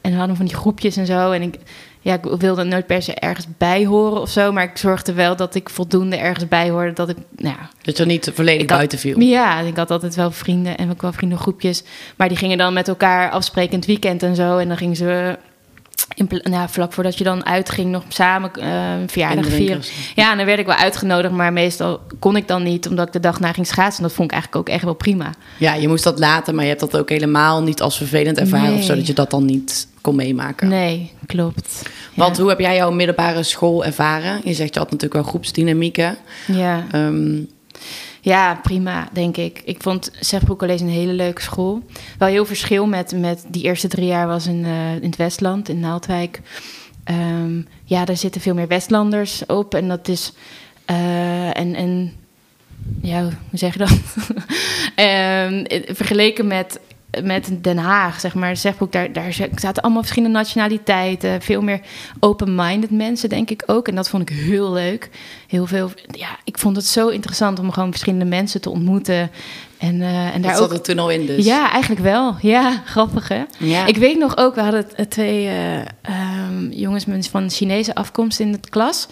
En 0.00 0.10
we 0.12 0.16
hadden 0.18 0.36
van 0.36 0.46
die 0.46 0.54
groepjes 0.54 0.96
en 0.96 1.06
zo. 1.06 1.30
En 1.30 1.42
ik, 1.42 1.54
ja, 2.00 2.14
ik 2.14 2.24
wilde 2.38 2.64
nooit 2.64 2.86
per 2.86 3.02
se 3.02 3.14
ergens 3.14 3.46
bij 3.58 3.86
horen 3.86 4.20
of 4.20 4.30
zo. 4.30 4.52
Maar 4.52 4.64
ik 4.64 4.76
zorgde 4.78 5.12
wel 5.12 5.36
dat 5.36 5.54
ik 5.54 5.68
voldoende 5.70 6.16
ergens 6.16 6.48
bij 6.48 6.70
hoorde. 6.70 6.92
Dat 6.92 7.08
ik, 7.08 7.16
nou 7.36 7.54
ja, 7.58 7.68
Dat 7.82 7.96
je 7.96 8.04
niet 8.04 8.30
volledig 8.34 8.68
had- 8.68 8.76
buiten 8.76 8.98
viel. 8.98 9.20
ja, 9.20 9.58
ik 9.60 9.76
had 9.76 9.90
altijd 9.90 10.14
wel 10.14 10.30
vrienden 10.30 10.76
en 10.76 10.90
ook 10.90 11.02
wel 11.02 11.12
vriendengroepjes. 11.12 11.82
Maar 12.16 12.28
die 12.28 12.36
gingen 12.36 12.58
dan 12.58 12.72
met 12.72 12.88
elkaar 12.88 13.30
afspreken 13.30 13.72
in 13.72 13.78
het 13.78 13.86
weekend 13.86 14.22
en 14.22 14.34
zo. 14.34 14.56
En 14.58 14.68
dan 14.68 14.76
gingen 14.76 14.96
ze 14.96 15.38
in, 16.14 16.26
pla- 16.26 16.50
nou, 16.50 16.68
vlak 16.68 16.92
voordat 16.92 17.18
je 17.18 17.24
dan 17.24 17.46
uitging 17.46 17.90
nog 17.90 18.02
samen 18.08 18.64
een 18.64 19.08
verjaardag 19.08 19.46
vieren. 19.46 19.82
Ja, 20.14 20.30
en 20.30 20.36
dan 20.36 20.46
werd 20.46 20.58
ik 20.58 20.66
wel 20.66 20.74
uitgenodigd, 20.74 21.32
maar 21.32 21.52
meestal 21.52 22.00
kon 22.18 22.36
ik 22.36 22.48
dan 22.48 22.62
niet, 22.62 22.88
omdat 22.88 23.06
ik 23.06 23.12
de 23.12 23.20
dag 23.20 23.40
na 23.40 23.52
ging 23.52 23.66
schaatsen. 23.66 24.02
Dat 24.02 24.12
vond 24.12 24.28
ik 24.30 24.32
eigenlijk 24.34 24.68
ook 24.68 24.74
echt 24.74 24.84
wel 24.84 24.94
prima. 24.94 25.30
Ja, 25.58 25.74
je 25.74 25.88
moest 25.88 26.04
dat 26.04 26.18
laten, 26.18 26.54
maar 26.54 26.64
je 26.64 26.68
hebt 26.70 26.80
dat 26.80 26.96
ook 26.96 27.08
helemaal 27.08 27.62
niet 27.62 27.80
als 27.82 27.96
vervelend 27.96 28.38
ervaren 28.38 28.68
Nee. 28.70 28.78
of 28.78 28.84
zo, 28.84 28.94
dat 28.94 29.06
je 29.06 29.12
dat 29.12 29.30
dan 29.30 29.44
niet 29.44 29.88
kon 30.00 30.16
meemaken. 30.16 30.68
Nee, 30.68 31.12
klopt. 31.26 31.82
Want 32.14 32.36
ja. 32.36 32.40
hoe 32.42 32.50
heb 32.50 32.60
jij 32.60 32.76
jouw 32.76 32.90
middelbare 32.90 33.42
school 33.42 33.84
ervaren? 33.84 34.40
Je 34.44 34.54
zegt 34.54 34.74
je 34.74 34.80
had 34.80 34.90
natuurlijk 34.90 35.20
wel 35.22 35.30
groepsdynamieken. 35.30 36.16
Ja. 36.46 36.84
Ehm, 36.92 37.38
Ja, 38.20 38.54
prima, 38.62 39.08
denk 39.12 39.36
ik. 39.36 39.62
Ik 39.64 39.82
vond 39.82 40.10
Zegbroek 40.20 40.58
College 40.58 40.84
een 40.84 40.90
hele 40.90 41.12
leuke 41.12 41.42
school. 41.42 41.82
Wel 42.18 42.28
heel 42.28 42.46
verschil 42.46 42.86
met, 42.86 43.12
met 43.16 43.44
die 43.48 43.62
eerste 43.62 43.88
drie 43.88 44.06
jaar 44.06 44.26
was 44.26 44.46
in, 44.46 44.64
eh, 44.64 44.94
in 44.94 45.02
het 45.02 45.16
Westland, 45.16 45.68
in 45.68 45.80
Naaldwijk. 45.80 46.40
Ehm, 47.04 47.62
ja, 47.84 48.04
daar 48.04 48.16
zitten 48.16 48.40
veel 48.40 48.54
meer 48.54 48.68
Westlanders 48.68 49.46
op. 49.46 49.74
En 49.74 49.88
dat 49.88 50.08
is... 50.08 50.32
eh, 50.84 51.58
en, 51.58 51.74
en 51.74 52.12
ja, 53.02 53.22
hoe 53.22 53.32
zeg 53.52 53.72
je 53.72 53.78
dat? 53.78 53.98
Ehm, 54.94 55.64
vergeleken 55.94 56.46
met, 56.46 56.80
met 57.22 57.50
Den 57.60 57.78
Haag, 57.78 58.20
zeg 58.20 58.34
maar. 58.34 58.56
Zegbroek, 58.56 58.92
daar, 58.92 59.12
daar 59.12 59.32
zaten 59.54 59.82
allemaal 59.82 60.02
verschillende 60.02 60.38
nationaliteiten. 60.38 61.42
Veel 61.42 61.62
meer 61.62 61.80
open-minded 62.20 62.90
mensen, 62.90 63.28
denk 63.28 63.50
ik 63.50 63.62
ook. 63.66 63.88
En 63.88 63.94
dat 63.94 64.08
vond 64.08 64.30
ik 64.30 64.36
heel 64.36 64.72
leuk. 64.72 65.10
Heel 65.48 65.66
veel, 65.66 65.90
ja, 66.10 66.28
ik 66.44 66.58
vond 66.58 66.76
het 66.76 66.86
zo 66.86 67.08
interessant 67.08 67.58
om 67.58 67.72
gewoon 67.72 67.90
verschillende 67.90 68.24
mensen 68.24 68.60
te 68.60 68.70
ontmoeten. 68.70 69.30
En, 69.78 70.00
eh, 70.02 70.26
en 70.26 70.32
dat 70.32 70.42
daar 70.42 70.54
zat 70.56 70.64
ook... 70.64 70.72
er 70.72 70.80
toen 70.82 70.98
al 70.98 71.10
in 71.10 71.26
dus. 71.26 71.44
Ja, 71.44 71.70
eigenlijk 71.70 72.02
wel. 72.02 72.36
Ja, 72.40 72.82
grappig 72.86 73.28
hè? 73.28 73.42
Ja. 73.58 73.86
Ik 73.86 73.96
weet 73.96 74.18
nog 74.18 74.36
ook, 74.36 74.54
we 74.54 74.60
hadden 74.60 74.96
eh, 74.96 75.06
twee 75.06 75.46
eh, 75.46 75.78
ehm, 76.02 76.70
jongens 76.70 77.06
van 77.30 77.50
Chinese 77.50 77.94
afkomst 77.94 78.40
in 78.40 78.52
de 78.52 78.60
klas. 78.70 79.08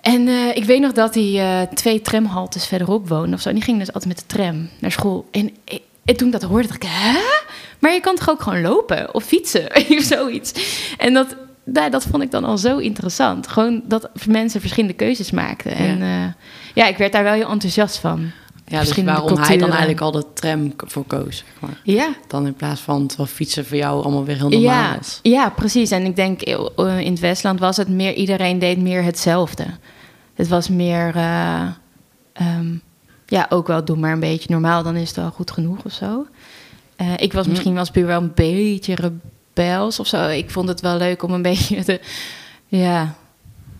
En 0.00 0.28
ik 0.54 0.64
weet 0.64 0.80
nog 0.80 0.92
dat 0.92 1.12
die 1.12 1.38
eh, 1.40 1.60
twee 1.62 2.00
tramhaltes 2.00 2.66
verderop 2.66 3.08
woonden 3.08 3.34
of 3.34 3.40
zo. 3.40 3.48
En 3.48 3.54
die 3.54 3.64
gingen 3.64 3.80
dus 3.80 3.92
altijd 3.92 4.14
met 4.14 4.18
de 4.28 4.36
tram 4.36 4.68
naar 4.78 4.92
school. 4.92 5.28
En, 5.30 5.50
ik- 5.64 5.82
en 6.04 6.16
toen 6.16 6.26
ik 6.26 6.32
dat 6.32 6.42
hoorde, 6.42 6.68
dacht 6.68 6.82
ik, 6.82 6.88
hè? 6.92 7.20
Maar 7.78 7.92
je 7.92 8.00
kan 8.00 8.16
toch 8.16 8.30
ook 8.30 8.42
gewoon 8.42 8.60
lopen 8.60 9.14
of 9.14 9.24
fietsen 9.24 9.76
of 9.98 10.02
zoiets. 10.02 10.52
En 10.98 11.14
dat, 11.14 11.36
nou, 11.64 11.90
dat 11.90 12.04
vond 12.04 12.22
ik 12.22 12.30
dan 12.30 12.44
al 12.44 12.58
zo 12.58 12.78
interessant. 12.78 13.48
Gewoon 13.48 13.82
dat 13.84 14.10
mensen 14.26 14.60
verschillende 14.60 14.96
keuzes 14.96 15.30
maakten. 15.30 15.72
En 15.72 15.98
ja. 15.98 16.34
ja, 16.74 16.86
ik 16.86 16.96
werd 16.96 17.12
daar 17.12 17.22
wel 17.22 17.32
heel 17.32 17.50
enthousiast 17.50 17.96
van. 17.96 18.32
Ja, 18.70 18.80
dus 18.80 18.96
waarom 18.96 19.38
hij 19.38 19.56
dan 19.56 19.68
eigenlijk 19.68 20.00
al 20.00 20.10
de 20.10 20.24
tram 20.32 20.72
voor 20.76 21.04
koos, 21.04 21.36
zeg 21.36 21.60
maar. 21.60 21.80
Ja, 21.82 22.14
Dan 22.26 22.46
in 22.46 22.54
plaats 22.54 22.80
van 22.80 23.06
terwijl 23.06 23.28
fietsen 23.28 23.66
voor 23.66 23.76
jou 23.76 24.02
allemaal 24.02 24.24
weer 24.24 24.36
heel 24.36 24.48
normaal 24.48 24.70
ja, 24.70 24.96
was. 24.96 25.18
ja, 25.22 25.50
precies. 25.50 25.90
En 25.90 26.04
ik 26.04 26.16
denk 26.16 26.40
eh, 26.40 26.98
in 26.98 27.10
het 27.10 27.20
Westland 27.20 27.60
was 27.60 27.76
het 27.76 27.88
meer, 27.88 28.14
iedereen 28.14 28.58
deed 28.58 28.78
meer 28.78 29.02
hetzelfde. 29.02 29.64
Het 30.34 30.48
was 30.48 30.68
meer, 30.68 31.16
eh, 31.16 31.66
ehm, 32.32 32.74
ja, 33.30 33.46
ook 33.48 33.66
wel 33.66 33.84
doe 33.84 33.96
maar 33.96 34.12
een 34.12 34.20
beetje 34.20 34.48
normaal, 34.50 34.82
dan 34.82 34.96
is 34.96 35.08
het 35.08 35.16
wel 35.16 35.30
goed 35.30 35.50
genoeg 35.50 35.84
of 35.84 35.92
zo. 35.92 36.26
Eh, 36.96 37.12
ik 37.16 37.32
was 37.32 37.44
Hm. 37.44 37.50
misschien 37.50 37.78
als 37.78 37.90
puur 37.90 38.06
wel 38.06 38.20
een 38.20 38.32
beetje 38.34 38.94
rebels 38.94 40.00
of 40.00 40.06
zo. 40.06 40.28
Ik 40.28 40.50
vond 40.50 40.68
het 40.68 40.80
wel 40.80 40.96
leuk 40.96 41.22
om 41.22 41.32
een 41.32 41.42
beetje 41.52 41.84
te, 41.84 42.00
ja, 42.66 43.14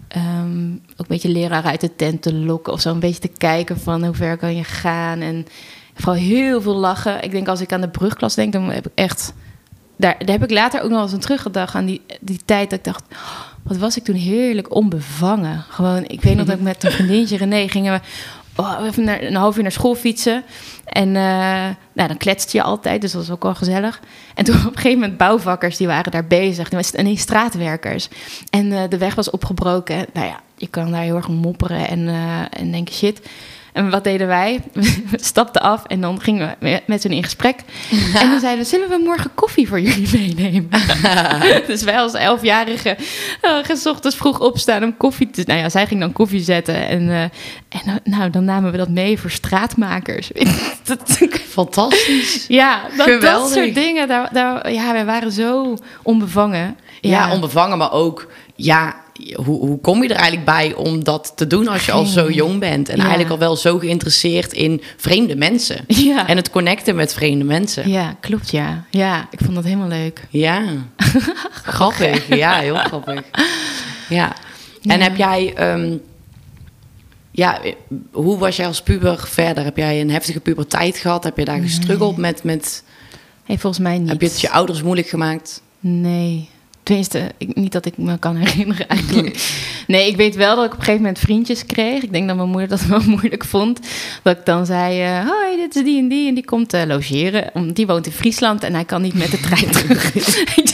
ehm, 0.09 0.73
ook 0.73 0.99
een 0.99 1.05
beetje 1.09 1.29
leraar 1.29 1.65
uit 1.65 1.81
de 1.81 1.97
tent 1.97 2.23
te 2.23 2.35
lokken 2.35 2.73
of 2.73 2.81
zo. 2.81 2.91
Een 2.91 3.01
beetje 3.01 3.21
te 3.21 3.29
kijken 3.39 3.81
van 3.81 4.05
hoe 4.05 4.15
ver 4.15 4.37
kan 4.37 4.57
je 4.57 4.65
gaan. 4.65 5.21
En 5.21 5.47
vooral 5.95 6.23
heel 6.23 6.61
veel 6.63 6.77
lachen. 6.77 7.23
Ik 7.23 7.31
denk 7.31 7.49
als 7.49 7.61
ik 7.61 7.73
aan 7.73 7.81
de 7.81 7.89
brugklas 7.89 8.35
denk, 8.35 8.53
dan 8.53 8.71
heb 8.71 8.87
ik 8.87 8.93
echt... 8.95 9.33
Daar, 9.97 10.15
daar 10.19 10.39
heb 10.39 10.43
ik 10.43 10.51
later 10.51 10.83
ook 10.83 10.91
nog 10.91 11.03
eens 11.03 11.13
aan 11.13 11.19
teruggedacht 11.19 11.75
aan 11.75 11.87
die, 11.87 12.01
die 12.21 12.41
tijd 12.45 12.71
dat 12.71 12.79
ik 12.79 12.85
dacht... 12.85 13.03
"Oh, 13.13 13.19
wat 13.63 13.77
was 13.77 13.97
ik 13.97 14.05
toen 14.05 14.15
heerlijk 14.15 14.75
onbevangen. 14.75 15.65
Gewoon, 15.69 16.05
ik 16.07 16.23
weet 16.23 16.37
nog 16.37 16.47
dat 16.47 16.57
ik 16.57 16.63
met 16.63 16.85
een 16.85 16.91
vriendinnetje 17.01 17.37
René 17.37 17.69
gingen 17.69 17.93
we... 17.93 18.01
Oh, 18.61 18.87
even 18.87 19.05
naar, 19.05 19.23
een 19.23 19.35
half 19.35 19.57
uur 19.57 19.63
naar 19.63 19.73
school 19.73 19.95
fietsen. 19.95 20.43
En 20.85 21.09
eh, 21.17 21.23
nou, 21.93 22.09
dan 22.09 22.17
kletste 22.17 22.57
je 22.57 22.63
altijd, 22.63 23.01
dus 23.01 23.13
dat 23.13 23.21
was 23.27 23.35
ook 23.37 23.43
wel 23.43 23.55
gezellig. 23.55 24.01
En 24.35 24.45
toen 24.45 24.55
op 24.61 24.65
een 24.65 24.75
gegeven 24.77 24.99
moment 25.01 25.17
bouwvakkers, 25.19 25.77
die 25.77 25.87
waren 25.87 26.13
daar 26.13 26.27
bezig. 26.27 26.69
Die 26.69 26.79
was- 26.79 26.91
Nee, 26.93 27.17
straatwerkers. 27.17 28.09
En 28.51 28.73
eh, 28.73 28.83
de 28.89 28.99
weg 28.99 29.15
was 29.15 29.31
opgebroken. 29.31 30.07
Nou 30.13 30.27
ja, 30.27 30.41
je 30.57 30.67
kan 30.67 30.91
daar 30.91 31.03
heel 31.03 31.17
erg 31.17 31.29
mopperen 31.29 31.89
en, 31.89 32.09
eh, 32.09 32.61
en 32.61 32.71
denken 32.71 32.95
shit. 32.95 33.21
En 33.73 33.91
wat 33.91 34.05
deden 34.05 34.27
wij? 34.27 34.61
We 34.73 35.19
stapten 35.33 35.63
af 35.63 35.85
en 35.85 36.01
dan 36.01 36.21
gingen 36.21 36.57
we 36.59 36.81
met- 36.87 37.03
hun 37.03 37.13
in 37.13 37.25
gesprek. 37.25 37.61
En 38.15 38.31
dan 38.31 38.41
zeiden 38.41 38.65
we, 38.65 38.71
zullen 38.71 38.89
we 38.89 39.01
morgen 39.05 39.31
koffie 39.35 39.69
voor 39.69 39.81
jullie 39.81 40.09
meenemen? 40.19 40.69
dus 41.67 41.83
wij 41.83 41.99
als 41.99 42.15
elfjarige 42.15 42.97
uh, 43.43 43.51
gaan 43.63 43.77
's 43.77 43.87
ochtends 43.87 44.17
vroeg 44.17 44.41
opstaan 44.41 44.83
om 44.83 44.97
koffie 44.97 45.31
te... 45.31 45.43
Nou 45.47 45.59
ja, 45.59 45.69
zij 45.69 45.87
ging 45.87 46.01
dan 46.01 46.13
koffie 46.13 46.41
zetten. 46.41 46.87
En, 46.89 47.09
eh, 47.09 47.23
en 47.23 47.31
eh, 47.85 47.95
nou, 48.05 48.31
dan 48.31 48.45
namen 48.45 48.71
we 48.71 48.77
dat 48.77 48.89
mee 48.89 49.19
voor 49.19 49.31
straatmakers. 49.31 50.31
Fantastisch. 51.49 52.45
ja, 52.49 52.81
dat, 52.97 53.21
dat 53.21 53.51
soort 53.51 53.75
dingen. 53.75 54.09
Daar, 54.09 54.29
daar, 54.33 54.73
ja, 54.73 54.93
wij 54.93 55.05
waren 55.05 55.33
zo 55.33 55.77
onbevangen. 56.03 56.77
Ja, 57.01 57.33
onbevangen, 57.33 57.79
maar 57.79 57.93
ook, 57.93 58.27
ja, 58.55 58.95
hoe, 59.45 59.59
hoe 59.67 59.81
kom 59.81 60.03
je 60.03 60.09
er 60.09 60.15
eigenlijk 60.17 60.45
bij 60.45 60.75
om 60.75 61.05
dat 61.05 61.33
te 61.37 61.47
doen 61.47 61.69
als 61.69 61.87
je 61.87 61.93
al 61.93 62.05
zo 62.05 62.31
jong 62.31 62.59
bent? 62.59 62.89
En 62.89 62.97
Ja. 62.97 63.01
eigenlijk 63.03 63.31
al 63.33 63.39
wel 63.39 63.57
zo 63.57 63.79
geïnteresseerd 63.79 64.53
in 64.53 64.83
vreemde 64.97 65.37
mensen. 65.37 65.85
Ja. 66.11 66.29
En 66.29 66.37
het 66.37 66.51
connecten 66.51 66.95
met 66.95 67.15
vreemde 67.15 67.45
mensen. 67.45 67.89
Ja, 67.91 68.17
klopt, 68.21 68.51
ja. 68.51 68.85
Ja, 68.91 69.29
ik 69.31 69.39
vond 69.43 69.55
dat 69.55 69.65
helemaal 69.65 69.89
leuk. 69.89 70.27
Ja, 70.31 70.63
grappig. 71.53 72.29
Ja, 72.37 72.59
heel 72.59 72.75
grappig. 72.77 73.23
Ja. 74.09 74.33
En 74.83 74.99
Ja. 74.99 75.03
heb 75.05 75.17
jij, 75.17 75.53
ehm, 75.55 75.97
ja, 77.31 77.61
hoe 78.13 78.39
was 78.39 78.57
jij 78.57 78.67
als 78.67 78.83
puber 78.83 79.19
verder? 79.27 79.65
Heb 79.65 79.77
jij 79.77 80.01
een 80.01 80.11
heftige 80.11 80.41
puberteit 80.41 80.97
gehad? 80.99 81.25
Heb 81.25 81.37
je 81.37 81.45
daar 81.45 81.61
gestruggeld 81.61 82.17
met, 82.17 82.43
met 82.45 82.83
Nee, 83.47 83.59
volgens 83.59 83.83
mij 83.83 83.99
niet. 83.99 84.09
heb 84.09 84.21
je 84.21 84.27
het 84.27 84.41
je 84.41 84.51
ouders 84.51 84.83
moeilijk 84.83 85.09
gemaakt? 85.09 85.63
Nee. 85.81 86.49
Tenminste, 86.91 87.31
ik, 87.39 87.55
niet 87.55 87.73
dat 87.73 87.87
ik 87.87 87.97
me 87.99 88.19
kan 88.19 88.37
herinneren 88.37 88.89
eigenlijk. 88.97 89.39
Nee, 89.87 90.09
ik 90.09 90.17
weet 90.17 90.35
wel 90.37 90.57
dat 90.57 90.65
ik 90.65 90.71
op 90.73 90.79
een 90.79 90.85
gegeven 90.85 91.01
moment 91.03 91.19
vriendjes 91.19 91.67
kreeg. 91.67 92.03
Ik 92.03 92.13
denk 92.13 92.27
dat 92.27 92.37
mijn 92.37 92.49
moeder 92.49 92.69
dat 92.69 92.81
wel 92.85 93.01
moeilijk 93.17 93.45
vond. 93.45 93.81
Dat 94.23 94.39
ik 94.39 94.45
dan 94.47 94.67
zei, 94.67 95.03
eh, 95.03 95.27
hoi, 95.29 95.57
dit 95.57 95.75
is 95.77 95.85
die 95.85 95.99
en 95.99 96.09
die. 96.09 96.29
En 96.29 96.35
die 96.35 96.45
komt 96.45 96.73
eh, 96.73 96.83
logeren. 96.87 97.51
Om- 97.53 97.73
Die 97.73 97.87
woont 97.87 98.07
in 98.07 98.13
Friesland 98.13 98.63
en 98.63 98.75
hij 98.75 98.85
kan 98.85 99.03
niet 99.03 99.15
met 99.15 99.31
de 99.31 99.41
trein 99.41 99.71
terug. 99.81 100.11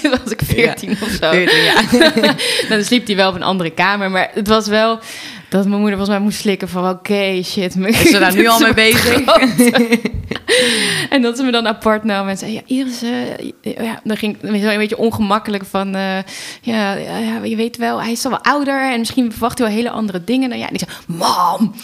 Toen 0.00 0.10
was 0.10 0.32
ik 0.32 0.40
veertien 0.44 0.90
of 1.02 1.10
zo. 1.20 1.34
Ja. 1.36 1.82
dan 2.68 2.84
sliep 2.84 3.06
hij 3.06 3.16
wel 3.16 3.28
op 3.28 3.34
een 3.34 3.42
andere 3.42 3.70
kamer. 3.70 4.10
Maar 4.10 4.30
het 4.34 4.48
was 4.48 4.66
wel 4.68 4.98
dat 5.48 5.66
mijn 5.66 5.80
moeder 5.80 5.96
volgens 5.96 6.16
mij 6.16 6.26
moest 6.26 6.38
slikken 6.38 6.68
van... 6.68 6.88
Oké, 6.88 7.42
shit. 7.44 7.76
Is 7.76 8.00
ze 8.10 8.18
daar 8.18 8.34
nu 8.34 8.46
al 8.46 8.60
mee 8.60 8.74
bezig? 8.74 9.22
en 11.10 11.22
dat 11.22 11.36
ze 11.36 11.42
me 11.42 11.50
dan 11.50 11.66
apart 11.66 12.04
nam 12.04 12.28
en 12.28 12.36
zei: 12.36 12.52
Ja, 12.52 12.60
Iris, 12.66 13.02
eh, 13.02 13.84
ja, 13.84 14.00
dan 14.04 14.16
ging 14.16 14.36
het 14.40 14.50
een 14.50 14.78
beetje 14.78 14.98
ongemakkelijk 14.98 15.64
van: 15.64 15.94
eh, 15.94 16.18
ja, 16.60 16.94
ja, 16.94 17.44
je 17.44 17.56
weet 17.56 17.76
wel, 17.76 18.02
hij 18.02 18.12
is 18.12 18.24
al 18.24 18.30
wel 18.30 18.42
ouder 18.42 18.92
en 18.92 18.98
misschien 18.98 19.30
verwacht 19.32 19.58
hij 19.58 19.66
wel 19.66 19.76
hele 19.76 19.90
andere 19.90 20.24
dingen. 20.24 20.48
Dan 20.48 20.58
ja, 20.58 20.68
en 20.68 20.74
ik 20.74 20.80
zei: 20.80 21.18
Mam, 21.18 21.74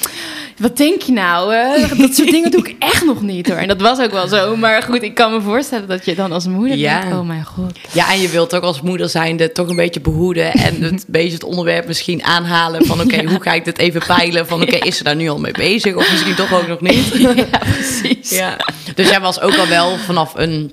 wat 0.59 0.77
denk 0.77 1.03
je 1.03 1.13
nou? 1.13 1.55
dat 1.97 2.15
soort 2.15 2.31
dingen 2.31 2.51
doe 2.51 2.69
ik 2.69 2.77
echt 2.79 3.05
nog 3.05 3.23
niet 3.23 3.49
hoor. 3.49 3.57
En 3.57 3.69
dat 3.69 3.81
was 3.81 3.99
ook 3.99 4.13
wel 4.13 4.29
zo. 4.29 4.57
Maar 4.57 4.83
goed, 4.83 5.03
ik 5.03 5.15
kan 5.15 5.33
me 5.33 5.41
voorstellen 5.41 5.89
dat 5.89 6.05
je 6.05 6.15
dan 6.15 6.33
als 6.33 6.47
moeder 6.47 6.77
Ja. 6.77 7.01
denkt: 7.01 7.17
Oh 7.17 7.27
mijn 7.27 7.45
god. 7.45 7.79
Ja, 7.93 8.13
en 8.13 8.21
je 8.21 8.29
wilt 8.29 8.55
ook 8.55 8.63
als 8.63 8.81
moeder 8.81 9.09
zijnde 9.09 9.53
toch 9.53 9.69
een 9.69 9.77
beetje 9.77 10.01
behoeden 10.01 10.53
en 10.53 10.83
het 10.83 11.05
beetje 11.09 11.33
het 11.33 11.45
onderwerp 11.45 11.87
misschien 11.87 12.25
aanhalen 12.25 12.87
van 12.87 13.01
oké, 13.01 13.25
hoe 13.25 13.43
ga 13.43 13.53
ik 13.53 13.65
dit 13.65 13.79
even 13.79 14.03
peilen 14.07 14.47
van 14.47 14.63
oké, 14.63 14.77
is 14.77 14.97
ze 14.97 15.05
daar 15.05 15.17
nu 15.17 15.29
al 15.29 15.39
mee 15.39 15.53
bezig 15.53 15.95
of 15.95 16.11
misschien 16.11 16.35
toch 16.35 16.53
ook 16.53 16.67
nog 16.69 16.81
niet? 16.81 17.11
Ja, 17.19 17.59
precies. 17.59 18.31
Ja. 18.31 18.52
Dus 18.95 19.09
jij 19.09 19.21
was 19.21 19.41
ook 19.41 19.57
al 19.57 19.69
wel 19.69 19.97
vanaf 19.97 20.33
een 20.35 20.73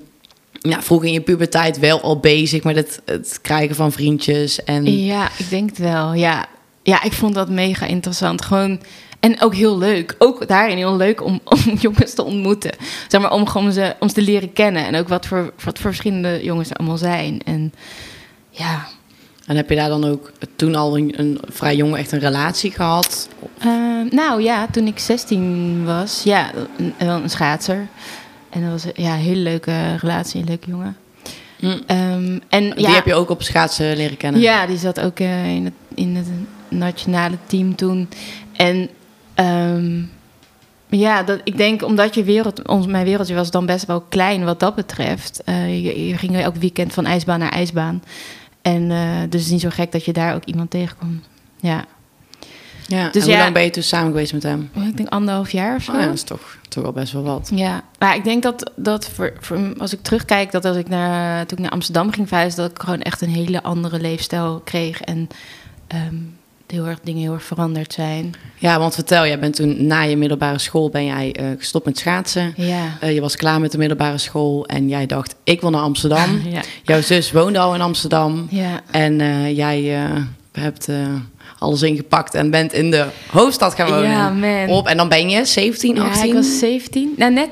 ja, 0.60 0.82
vroeg 0.82 1.04
in 1.04 1.12
je 1.12 1.20
puberteit 1.20 1.78
wel 1.78 2.00
al 2.00 2.18
bezig 2.18 2.64
met 2.64 3.00
het, 3.04 3.38
krijgen 3.42 3.76
van 3.76 3.92
vriendjes 3.92 4.64
en 4.64 5.04
Ja, 5.04 5.28
ik 5.38 5.50
denk 5.50 5.68
het 5.68 5.78
wel. 5.78 6.14
Ja. 6.14 6.46
ja, 6.82 7.02
ik 7.02 7.12
vond 7.12 7.34
dat 7.34 7.48
mega 7.48 7.86
interessant. 7.86 8.42
Gewoon. 8.42 8.80
En 9.20 9.40
ook 9.40 9.54
heel 9.54 9.78
leuk. 9.78 10.14
Ook 10.18 10.48
daarin 10.48 10.76
heel 10.76 10.96
leuk 10.96 11.24
om, 11.24 11.40
om 11.54 11.58
jongens 11.80 12.14
te 12.14 12.22
ontmoeten. 12.22 12.70
Zeg 13.08 13.20
maar, 13.20 13.32
om, 13.32 13.46
gewoon 13.46 13.72
ze, 13.72 13.94
om 14.00 14.08
ze 14.08 14.14
te 14.14 14.22
leren 14.22 14.52
kennen. 14.52 14.86
En 14.86 14.96
ook 14.96 15.08
wat 15.08 15.26
voor, 15.26 15.52
wat 15.64 15.78
voor 15.78 15.90
verschillende 15.90 16.40
jongens 16.42 16.70
er 16.70 16.76
allemaal 16.76 16.98
zijn. 16.98 17.42
En 17.44 17.72
ja. 18.50 18.88
En 19.50 19.56
heb 19.56 19.68
je 19.68 19.76
daar 19.76 19.88
dan 19.88 20.04
ook 20.04 20.32
toen 20.56 20.74
al 20.74 20.98
een, 20.98 21.12
een 21.16 21.40
vrij 21.48 21.76
jong 21.76 21.96
echt 21.96 22.12
een 22.12 22.18
relatie 22.18 22.70
gehad? 22.70 23.28
Eh, 23.58 23.68
nou 24.10 24.42
ja, 24.42 24.66
toen 24.70 24.86
ik 24.86 24.98
16 24.98 25.84
was, 25.84 26.22
ja, 26.22 26.50
wel 26.98 27.22
een 27.22 27.30
schaatser. 27.30 27.86
En 28.50 28.62
dat 28.62 28.70
was 28.70 28.84
ja, 28.94 29.12
een 29.12 29.20
hele 29.20 29.40
leuke 29.40 29.96
relatie, 29.96 30.40
een 30.40 30.46
leuke 30.46 30.70
jongen. 30.70 30.96
Hm. 31.58 31.78
Ehm, 31.86 32.38
en, 32.48 32.70
Die 32.70 32.80
ja, 32.80 32.90
heb 32.90 33.06
je 33.06 33.14
ook 33.14 33.30
op 33.30 33.42
schaatsen 33.42 33.96
leren 33.96 34.16
kennen? 34.16 34.40
Ja, 34.40 34.66
die 34.66 34.78
zat 34.78 35.00
ook 35.00 35.18
eh, 35.18 35.54
in, 35.54 35.64
het, 35.64 35.74
in 35.94 36.16
het 36.16 36.28
nationale 36.68 37.36
team 37.46 37.74
toen. 37.74 38.08
En 38.52 38.88
ehm, 39.34 40.02
ja, 40.88 41.22
dat, 41.22 41.40
ik 41.44 41.56
denk 41.56 41.84
omdat 41.84 42.14
je 42.14 42.24
wereld, 42.24 42.68
ons, 42.68 42.86
mijn 42.86 43.04
wereldje 43.04 43.34
was 43.34 43.50
dan 43.50 43.66
best 43.66 43.86
wel 43.86 44.00
klein 44.00 44.44
wat 44.44 44.60
dat 44.60 44.74
betreft. 44.74 45.42
Eh, 45.44 45.84
je, 45.84 46.06
je 46.06 46.16
ging 46.16 46.36
elk 46.36 46.56
weekend 46.56 46.92
van 46.92 47.06
ijsbaan 47.06 47.38
naar 47.38 47.52
ijsbaan. 47.52 48.02
En 48.62 48.90
eh, 48.90 48.98
dus 49.14 49.22
het 49.22 49.34
is 49.34 49.50
niet 49.50 49.60
zo 49.60 49.68
gek 49.70 49.92
dat 49.92 50.04
je 50.04 50.12
daar 50.12 50.34
ook 50.34 50.44
iemand 50.44 50.70
tegenkomt. 50.70 51.24
Ja, 51.60 51.84
Ja, 52.86 53.04
Dus 53.10 53.14
en 53.22 53.28
hoe 53.28 53.30
ja- 53.36 53.38
lang 53.42 53.54
ben 53.54 53.62
je 53.62 53.70
toen 53.70 53.82
samen 53.82 54.06
geweest 54.10 54.32
met 54.32 54.42
hem? 54.42 54.70
ik 54.88 54.96
denk 54.96 55.08
anderhalf 55.08 55.50
jaar 55.50 55.76
of 55.76 55.82
zo. 55.82 55.92
Oh 55.92 55.98
ja, 56.00 56.04
dat 56.06 56.14
is 56.14 56.22
toch, 56.22 56.56
toch 56.68 56.82
wel 56.82 56.92
best 56.92 57.12
wel 57.12 57.22
wat. 57.22 57.50
Ja, 57.54 57.82
maar 57.98 58.16
ik 58.16 58.24
denk 58.24 58.42
dat, 58.42 58.72
dat 58.76 59.08
voor, 59.08 59.32
voor, 59.40 59.74
als 59.78 59.92
ik 59.92 60.02
terugkijk, 60.02 60.50
dat 60.52 60.64
als 60.64 60.76
ik 60.76 60.88
naar, 60.88 61.46
toen 61.46 61.56
ik 61.58 61.62
naar 61.64 61.72
Amsterdam 61.72 62.12
ging 62.12 62.28
verhuizen, 62.28 62.60
dat 62.62 62.70
ik 62.70 62.78
gewoon 62.82 63.00
echt 63.02 63.20
een 63.20 63.28
hele 63.34 63.62
andere 63.62 64.00
leefstijl 64.00 64.60
kreeg. 64.64 65.00
En 65.00 65.28
ehm, 65.86 66.14
heel 66.70 66.86
erg, 66.86 66.98
dingen 67.02 67.22
heel 67.22 67.32
erg 67.32 67.42
veranderd 67.42 67.92
zijn. 67.92 68.34
Ja, 68.56 68.78
want 68.78 68.94
vertel, 68.94 69.26
jij 69.26 69.38
bent 69.38 69.56
toen 69.56 69.86
na 69.86 70.02
je 70.02 70.16
middelbare 70.16 70.58
school 70.58 70.90
ben 70.90 71.04
jij 71.04 71.32
eh, 71.32 71.46
gestopt 71.58 71.84
met 71.84 71.98
schaatsen. 71.98 72.52
Ja. 72.56 72.96
Eh, 73.00 73.14
je 73.14 73.20
was 73.20 73.36
klaar 73.36 73.60
met 73.60 73.72
de 73.72 73.78
middelbare 73.78 74.18
school 74.18 74.66
en 74.66 74.88
jij 74.88 75.06
dacht, 75.06 75.34
ik 75.44 75.60
wil 75.60 75.70
naar 75.70 75.82
Amsterdam. 75.82 76.28
Ja. 76.50 76.60
Jouw 76.82 77.00
zus 77.00 77.32
woonde 77.32 77.58
al 77.58 77.74
in 77.74 77.80
Amsterdam. 77.80 78.46
Ja. 78.50 78.80
En 78.90 79.20
eh, 79.20 79.56
jij 79.56 80.08
hebt 80.52 80.88
alles 81.60 81.82
ingepakt 81.82 82.34
en 82.34 82.50
bent 82.50 82.72
in 82.72 82.90
de 82.90 83.06
hoofdstad 83.30 83.74
gaan 83.74 83.88
wonen. 83.88 84.10
Ja, 84.10 84.30
man. 84.30 84.68
Op, 84.68 84.86
en 84.86 84.96
dan 84.96 85.08
ben 85.08 85.30
je 85.30 85.44
17, 85.44 85.94
Ja, 85.94 86.02
18? 86.02 86.28
ik 86.28 86.34
was 86.34 86.58
17. 86.58 87.14
Nou, 87.16 87.32
net, 87.32 87.48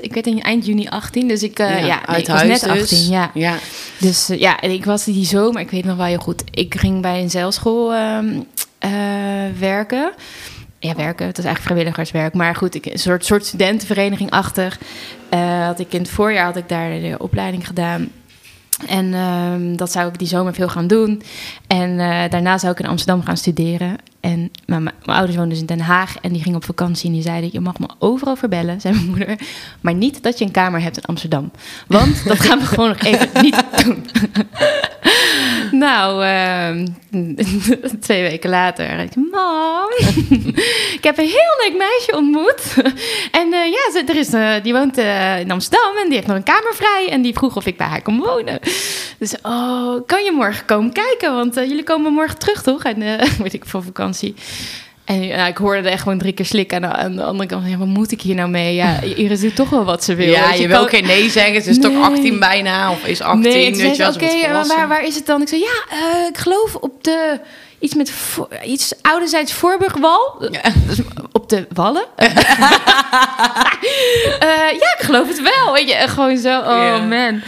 ik 0.00 0.14
werd 0.14 0.26
in 0.26 0.42
eind 0.42 0.66
juni 0.66 0.86
18, 0.86 1.28
dus 1.28 1.42
ik, 1.42 1.58
eh, 1.58 1.86
ja, 1.86 2.00
nee, 2.06 2.20
ik 2.20 2.26
was 2.26 2.42
net 2.42 2.68
18. 2.68 3.08
Ja. 3.08 3.30
ja. 3.34 3.58
Dus 3.98 4.30
ja, 4.38 4.60
en 4.60 4.70
ik 4.70 4.84
was 4.84 5.04
die 5.04 5.24
zomer, 5.24 5.60
ik 5.60 5.70
weet 5.70 5.84
nog 5.84 5.96
wel 5.96 6.06
heel 6.06 6.18
goed. 6.18 6.42
Ik 6.50 6.74
ging 6.78 7.02
bij 7.02 7.20
een 7.20 7.30
zeilschool 7.30 7.94
ehm, 7.94 8.28
eh, 8.28 8.40
werken. 9.58 10.12
Ja, 10.78 10.94
werken, 10.94 11.26
het 11.26 11.38
is 11.38 11.44
eigenlijk 11.44 11.74
vrijwilligerswerk. 11.74 12.34
Maar 12.34 12.54
goed, 12.54 12.74
ik, 12.74 12.86
een 12.86 12.98
soort, 12.98 13.24
soort 13.24 13.46
studentenvereniging 13.46 14.30
achter. 14.30 14.78
Eh, 15.28 15.66
had 15.66 15.80
ik 15.80 15.92
in 15.92 16.00
het 16.00 16.10
voorjaar 16.10 16.44
had 16.44 16.56
ik 16.56 16.68
daar 16.68 16.90
de 16.90 17.14
opleiding 17.18 17.66
gedaan. 17.66 18.08
En 18.86 19.14
ehm, 19.14 19.76
dat 19.76 19.92
zou 19.92 20.08
ik 20.08 20.18
die 20.18 20.28
zomer 20.28 20.54
veel 20.54 20.68
gaan 20.68 20.86
doen. 20.86 21.22
En 21.66 22.00
eh, 22.00 22.30
daarna 22.30 22.58
zou 22.58 22.72
ik 22.72 22.78
in 22.78 22.86
Amsterdam 22.86 23.22
gaan 23.22 23.36
studeren. 23.36 23.96
En 24.26 24.50
mijn, 24.64 24.82
mijn 24.82 24.94
ouders 25.04 25.36
woonden 25.36 25.48
dus 25.48 25.60
in 25.60 25.66
Den 25.66 25.80
Haag 25.80 26.16
en 26.20 26.32
die 26.32 26.42
gingen 26.42 26.56
op 26.56 26.64
vakantie. 26.64 27.06
En 27.06 27.12
die 27.12 27.22
zeiden, 27.22 27.50
je 27.52 27.60
mag 27.60 27.78
me 27.78 27.86
overal 27.98 28.36
verbellen, 28.36 28.80
zei 28.80 28.94
mijn 28.94 29.06
moeder. 29.06 29.38
Maar 29.80 29.94
niet 29.94 30.22
dat 30.22 30.38
je 30.38 30.44
een 30.44 30.50
kamer 30.50 30.80
hebt 30.80 30.96
in 30.96 31.04
Amsterdam. 31.04 31.50
Want 31.86 32.24
dat 32.28 32.40
gaan 32.40 32.58
we 32.58 32.64
gewoon 32.64 32.88
nog 32.88 33.00
even 33.00 33.28
niet 33.42 33.64
doen. 33.84 34.06
nou, 35.84 36.24
ehm, 36.24 36.86
twee 38.00 38.22
weken 38.22 38.50
later. 38.50 38.98
ik, 38.98 39.16
Mam, 39.16 39.88
ik 40.92 41.04
heb 41.04 41.18
een 41.18 41.24
heel 41.24 41.64
leuk 41.64 41.74
meisje 41.78 42.16
ontmoet. 42.16 42.74
en 43.30 43.52
eh, 43.52 43.70
ja, 43.70 43.90
ze, 43.92 44.04
er 44.06 44.16
is, 44.16 44.32
eh, 44.32 44.54
die 44.62 44.72
woont 44.72 44.98
eh, 44.98 45.40
in 45.40 45.50
Amsterdam 45.50 45.96
en 45.96 46.04
die 46.04 46.14
heeft 46.14 46.26
nog 46.26 46.36
een 46.36 46.42
kamer 46.42 46.74
vrij. 46.74 47.08
En 47.10 47.22
die 47.22 47.34
vroeg 47.34 47.56
of 47.56 47.66
ik 47.66 47.76
bij 47.76 47.86
haar 47.86 48.02
kon 48.02 48.18
wonen. 48.18 48.58
Dus, 49.18 49.34
oh, 49.42 50.06
kan 50.06 50.24
je 50.24 50.32
morgen 50.32 50.64
komen 50.64 50.92
kijken? 50.92 51.34
Want 51.34 51.54
jullie 51.54 51.82
komen 51.82 52.12
morgen 52.12 52.38
terug, 52.38 52.62
toch? 52.62 52.84
En 52.84 52.98
weet 53.42 53.54
ik, 53.54 53.66
voor 53.66 53.82
vakantie. 53.82 54.15
En 55.04 55.28
nou, 55.28 55.48
ik 55.48 55.56
hoorde 55.56 55.78
er 55.80 55.86
echt 55.92 56.02
gewoon 56.02 56.18
drie 56.18 56.32
keer 56.32 56.44
slikken. 56.46 56.76
En 56.84 56.96
aan 56.96 57.16
de 57.16 57.22
andere 57.22 57.48
kant, 57.48 57.68
ja, 57.70 57.76
wat 57.76 57.86
moet 57.86 58.12
ik 58.12 58.20
hier 58.20 58.34
nou 58.34 58.48
mee? 58.48 58.74
Ja, 58.74 59.00
Iris 59.16 59.40
doet 59.40 59.56
toch 59.56 59.70
wel 59.70 59.84
wat 59.84 60.04
ze 60.04 60.14
wil. 60.14 60.28
Ja, 60.32 60.52
je 60.52 60.68
wil 60.68 60.78
kan- 60.78 60.88
geen 60.88 61.06
nee 61.06 61.30
zeggen. 61.30 61.62
Ze 61.62 61.70
is 61.70 61.78
toch 61.80 61.92
Nee. 61.92 62.02
18 62.02 62.38
bijna, 62.38 62.90
of 62.90 63.04
is 63.06 63.20
18, 63.20 63.40
Nee, 63.52 63.76
weet 63.76 63.96
je 63.96 64.06
oké, 64.08 64.24
eh, 64.26 64.66
waar, 64.68 64.88
waar 64.88 65.04
is 65.06 65.14
het 65.14 65.26
dan? 65.26 65.40
Ik 65.42 65.48
zei, 65.48 65.60
ja, 65.60 65.96
eh, 65.96 66.26
ik 66.28 66.38
geloof 66.38 66.74
op 66.74 67.04
de... 67.04 67.40
Iets 67.78 67.94
met 67.94 68.10
vo- 68.10 68.48
iets 68.64 68.92
ouderzijds 69.02 69.52
Voorburgwal. 69.52 70.46
Ja. 70.50 70.60
Op 71.32 71.48
de 71.48 71.66
Wallen. 71.72 72.04
Eh, 74.38 74.48
ja, 74.80 74.94
ik 74.98 75.00
geloof 75.00 75.28
het 75.28 75.42
wel. 75.42 75.72
Weet 75.72 75.88
je, 75.88 76.08
gewoon 76.08 76.36
zo. 76.38 76.58
Oh 76.58 76.64
Ja. 76.66 76.98
man. 76.98 77.42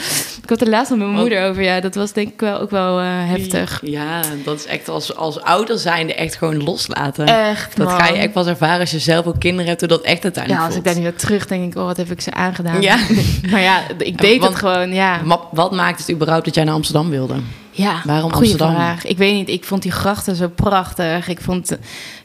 Ik 0.48 0.58
had 0.58 0.66
er 0.66 0.72
laatst 0.72 0.90
met 0.90 0.98
mijn 0.98 1.10
moeder 1.10 1.48
over. 1.48 1.62
Ja, 1.62 1.80
dat 1.80 1.94
was 1.94 2.12
denk 2.12 2.28
ik 2.32 2.40
wel 2.40 2.60
ook 2.60 2.70
wel 2.70 3.00
eh, 3.00 3.06
heftig. 3.10 3.80
Ja, 3.84 4.20
dat 4.44 4.58
is 4.58 4.66
echt 4.66 4.88
als, 4.88 5.16
als 5.16 5.40
ouder 5.40 5.78
zijnde 5.78 6.14
echt 6.14 6.36
gewoon 6.36 6.62
loslaten. 6.62 7.26
Echt, 7.26 7.76
dat 7.76 7.90
ga 7.90 8.06
je 8.06 8.18
echt 8.18 8.32
pas 8.32 8.46
ervaren 8.46 8.80
als 8.80 8.90
je 8.90 8.98
zelf 8.98 9.26
ook 9.26 9.38
kinderen 9.40 9.66
hebt, 9.66 9.80
hoe 9.80 9.88
dat 9.88 10.02
echt 10.02 10.22
uiteindelijk 10.22 10.62
Ja, 10.62 10.68
als 10.68 10.78
ik 10.78 10.84
daar 10.84 10.94
nu 10.94 11.02
weer 11.02 11.16
terug 11.16 11.46
denk, 11.46 11.72
ik, 11.72 11.78
oh, 11.78 11.84
wat 11.84 11.96
heb 11.96 12.10
ik 12.10 12.20
ze 12.20 12.32
aangedaan. 12.32 12.82
Ja. 12.82 12.96
maar 13.50 13.60
ja, 13.60 13.80
ik 13.98 14.18
deed 14.18 14.40
Want- 14.40 14.50
het 14.52 14.58
gewoon, 14.58 14.92
ja. 14.92 15.20
Wat, 15.50 15.72
maakt 15.72 15.98
het 15.98 16.10
überhaupt 16.10 16.44
dat 16.44 16.54
jij 16.54 16.64
naar 16.64 16.74
Amsterdam 16.74 17.10
wilde? 17.10 17.34
Ja, 17.70 18.00
Waarom 18.04 18.30
Amsterdam? 18.30 18.70
vraag. 18.74 19.04
Ik 19.04 19.18
weet 19.18 19.34
niet, 19.34 19.48
ik 19.48 19.64
vond 19.64 19.82
die 19.82 19.92
grachten 19.92 20.36
zo 20.36 20.48
prachtig. 20.48 21.28
Ik 21.28 21.40
vond, 21.40 21.70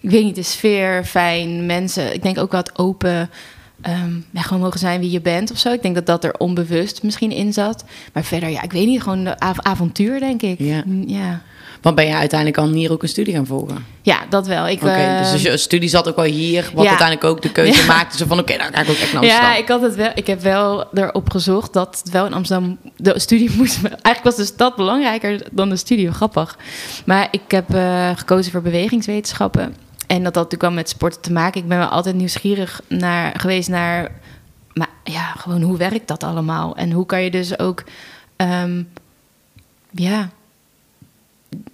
ik 0.01 0.09
weet 0.09 0.23
niet, 0.23 0.35
de 0.35 0.43
sfeer 0.43 1.03
fijn. 1.05 1.65
Mensen, 1.65 2.13
ik 2.13 2.23
denk 2.23 2.37
ook 2.37 2.51
wat 2.51 2.79
open. 2.79 3.29
Ehm, 3.83 4.13
ja, 4.31 4.41
gewoon 4.41 4.61
mogen 4.63 4.79
zijn 4.79 4.99
wie 4.99 5.11
je 5.11 5.21
bent 5.21 5.51
of 5.51 5.57
zo. 5.57 5.71
Ik 5.71 5.81
denk 5.81 5.95
dat 5.95 6.05
dat 6.05 6.23
er 6.23 6.33
onbewust 6.37 7.03
misschien 7.03 7.31
in 7.31 7.53
zat. 7.53 7.83
Maar 8.13 8.23
verder, 8.23 8.49
ja, 8.49 8.61
ik 8.61 8.71
weet 8.71 8.85
niet, 8.87 9.01
gewoon 9.01 9.23
de 9.23 9.39
av- 9.39 9.59
avontuur, 9.61 10.19
denk 10.19 10.41
ik. 10.41 10.59
Ja. 10.59 10.81
Mm, 10.85 11.03
ja. 11.07 11.41
Want 11.81 11.95
ben 11.95 12.05
je 12.05 12.13
uiteindelijk 12.15 12.59
al 12.59 12.67
hier 12.71 12.91
ook 12.91 13.03
een 13.03 13.09
studie 13.09 13.33
gaan 13.33 13.45
volgen? 13.45 13.85
Ja, 14.01 14.17
dat 14.29 14.47
wel. 14.47 14.67
Ik, 14.67 14.81
Oké, 14.81 14.91
eh, 14.91 15.31
dus 15.31 15.41
je 15.41 15.57
studie 15.57 15.89
zat 15.89 16.07
ook 16.07 16.15
wel 16.15 16.25
hier, 16.25 16.69
wat 16.73 16.83
ja. 16.83 16.89
uiteindelijk 16.89 17.27
ook 17.27 17.41
de 17.41 17.51
keuze 17.51 17.79
Ja. 17.79 17.85
maakte. 17.85 18.17
Zo 18.17 18.25
van, 18.25 18.39
oké, 18.39 18.57
dan 18.57 18.65
ga 18.73 18.81
ik 18.81 18.89
ook 18.89 18.95
echt 18.95 19.13
naar 19.13 19.21
Amsterdam. 19.21 19.49
Ja, 19.49 19.55
ik 19.55 19.67
had 19.67 19.81
het 19.81 19.95
wel. 19.95 20.11
Ik 20.15 20.27
heb 20.27 20.41
wel 20.41 20.87
erop 20.93 21.29
gezocht 21.29 21.73
dat 21.73 22.01
het 22.03 22.11
wel 22.13 22.25
in 22.25 22.33
Amsterdam 22.33 22.77
de 22.97 23.19
studie 23.19 23.51
moest. 23.57 23.75
Eigenlijk 23.83 24.23
was 24.23 24.35
de 24.35 24.45
stad 24.45 24.75
belangrijker 24.75 25.41
dan 25.51 25.69
de 25.69 25.75
studie. 25.75 26.11
Grappig. 26.11 26.57
Maar 27.05 27.27
ik 27.31 27.41
heb 27.47 27.73
eh, 27.73 28.09
gekozen 28.15 28.51
voor 28.51 28.61
bewegingswetenschappen. 28.61 29.75
En 30.13 30.23
dat 30.23 30.35
had 30.35 30.43
natuurlijk 30.43 30.61
wel 30.61 30.71
met 30.71 30.89
sporten 30.89 31.21
te 31.21 31.31
maken. 31.31 31.61
Ik 31.61 31.67
ben 31.67 31.77
wel 31.77 31.87
altijd 31.87 32.15
nieuwsgierig 32.15 32.81
naar, 32.87 33.39
geweest 33.39 33.69
naar. 33.69 34.11
Maar 34.73 34.89
ja, 35.03 35.31
gewoon 35.31 35.61
hoe 35.61 35.77
werkt 35.77 36.07
dat 36.07 36.23
allemaal? 36.23 36.75
En 36.75 36.91
hoe 36.91 37.05
kan 37.05 37.21
je 37.21 37.31
dus 37.31 37.59
ook. 37.59 37.83
ehm, 38.35 38.83
ja. 39.91 40.29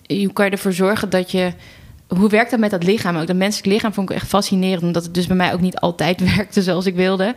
Hoe 0.07 0.33
kan 0.33 0.45
je 0.45 0.51
ervoor 0.51 0.73
zorgen 0.73 1.09
dat 1.09 1.31
je 1.31 1.53
hoe 2.17 2.29
werkt 2.29 2.51
dat 2.51 2.59
met 2.59 2.71
dat 2.71 2.83
lichaam 2.83 3.17
ook? 3.17 3.27
Dat 3.27 3.35
menselijk 3.35 3.73
lichaam 3.73 3.93
vond 3.93 4.09
ik 4.09 4.15
echt 4.15 4.27
fascinerend, 4.27 4.83
omdat 4.83 5.03
het 5.03 5.13
dus 5.13 5.27
bij 5.27 5.35
mij 5.35 5.53
ook 5.53 5.61
niet 5.61 5.79
altijd 5.79 6.23
werkte 6.35 6.61
zoals 6.61 6.85
ik 6.85 6.95
wilde. 6.95 7.33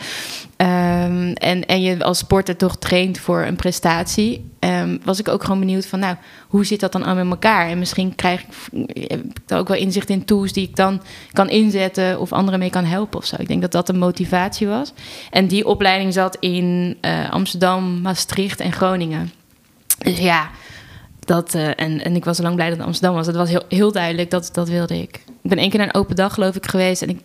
Ehm, 0.56 1.32
en, 1.32 1.66
en 1.66 1.82
je 1.82 2.04
als 2.04 2.18
sporter 2.18 2.56
toch 2.56 2.76
traint 2.76 3.18
voor 3.18 3.42
een 3.42 3.56
prestatie, 3.56 4.50
ehm, 4.58 4.98
was 5.04 5.18
ik 5.18 5.28
ook 5.28 5.42
gewoon 5.42 5.58
benieuwd 5.58 5.86
van, 5.86 5.98
nou, 5.98 6.16
hoe 6.48 6.64
zit 6.64 6.80
dat 6.80 6.92
dan 6.92 7.02
allemaal 7.02 7.24
in 7.24 7.30
elkaar? 7.30 7.68
En 7.68 7.78
misschien 7.78 8.14
krijg 8.14 8.42
ik, 8.42 9.08
heb 9.08 9.20
daar 9.46 9.58
ook 9.58 9.68
wel 9.68 9.76
inzicht 9.76 10.10
in 10.10 10.24
tools 10.24 10.52
die 10.52 10.68
ik 10.68 10.76
dan 10.76 11.02
kan 11.32 11.48
inzetten 11.48 12.20
of 12.20 12.32
anderen 12.32 12.60
mee 12.60 12.70
kan 12.70 12.84
helpen 12.84 13.18
of 13.18 13.26
zo. 13.26 13.36
Ik 13.38 13.48
denk 13.48 13.60
dat 13.60 13.72
dat 13.72 13.88
een 13.88 13.98
motivatie 13.98 14.66
was. 14.66 14.92
En 15.30 15.46
die 15.46 15.66
opleiding 15.66 16.12
zat 16.12 16.36
in 16.40 16.96
eh, 17.00 17.30
Amsterdam, 17.30 18.00
Maastricht 18.00 18.60
en 18.60 18.72
Groningen. 18.72 19.32
Dus 19.98 20.18
ja, 20.18 20.50
dat, 21.24 21.54
eh, 21.54 21.66
en, 21.66 22.04
en 22.04 22.16
ik 22.16 22.24
was 22.24 22.38
al 22.38 22.44
lang 22.44 22.54
blij 22.54 22.68
dat 22.68 22.76
het 22.76 22.86
Amsterdam 22.86 23.14
was. 23.14 23.26
Het 23.26 23.36
was 23.36 23.48
heel, 23.48 23.62
heel 23.68 23.92
duidelijk, 23.92 24.30
dat, 24.30 24.48
dat 24.52 24.68
wilde 24.68 25.02
ik. 25.02 25.20
Ik 25.42 25.50
ben 25.50 25.58
één 25.58 25.70
keer 25.70 25.78
naar 25.78 25.88
een 25.88 26.00
open 26.00 26.16
dag, 26.16 26.34
geloof 26.34 26.56
ik, 26.56 26.66
geweest. 26.66 27.02
En 27.02 27.08
ik 27.08 27.18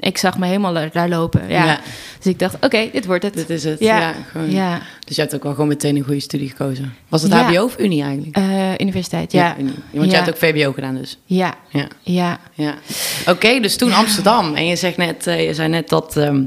ik 0.00 0.18
zag 0.18 0.38
me 0.38 0.46
helemaal 0.46 0.72
daar 0.92 1.08
lopen. 1.08 1.48
Ja. 1.48 1.64
Ja. 1.64 1.80
Dus 2.16 2.32
ik 2.32 2.38
dacht, 2.38 2.54
oké, 2.60 2.88
dit 2.92 3.06
wordt 3.06 3.24
het. 3.24 3.34
Dit 3.34 3.50
is 3.50 3.64
het. 3.64 3.78
Ja. 3.80 4.14
Ja. 4.46 4.80
Dus 5.04 5.16
je 5.16 5.22
hebt 5.22 5.34
ook 5.34 5.42
wel 5.42 5.52
gewoon 5.52 5.68
meteen 5.68 5.96
een 5.96 6.02
goede 6.02 6.20
studie 6.20 6.48
gekozen. 6.48 6.94
Was 7.08 7.22
het. 7.22 7.32
HBO 7.32 7.64
of 7.64 7.78
Unie 7.78 8.02
eigenlijk? 8.02 8.36
Eh, 8.36 8.78
universiteit, 8.78 9.32
ja. 9.32 9.58
Unie. 9.58 9.74
Want 9.90 10.10
je 10.10 10.16
hebt 10.16 10.28
ook 10.28 10.36
VBO 10.36 10.72
gedaan 10.72 10.94
dus. 10.94 11.18
Ja, 11.24 11.54
Ja. 11.68 11.88
ja. 12.02 12.38
ja. 12.54 12.74
Oké, 13.26 13.60
dus 13.60 13.76
toen 13.76 13.92
Amsterdam. 13.92 14.54
En 14.54 14.66
je, 14.66 14.76
zegt 14.76 14.96
net, 14.96 15.26
eh, 15.26 15.46
je 15.46 15.54
zei 15.54 15.68
net 15.68 15.88
dat 15.88 16.16
ehm, 16.16 16.42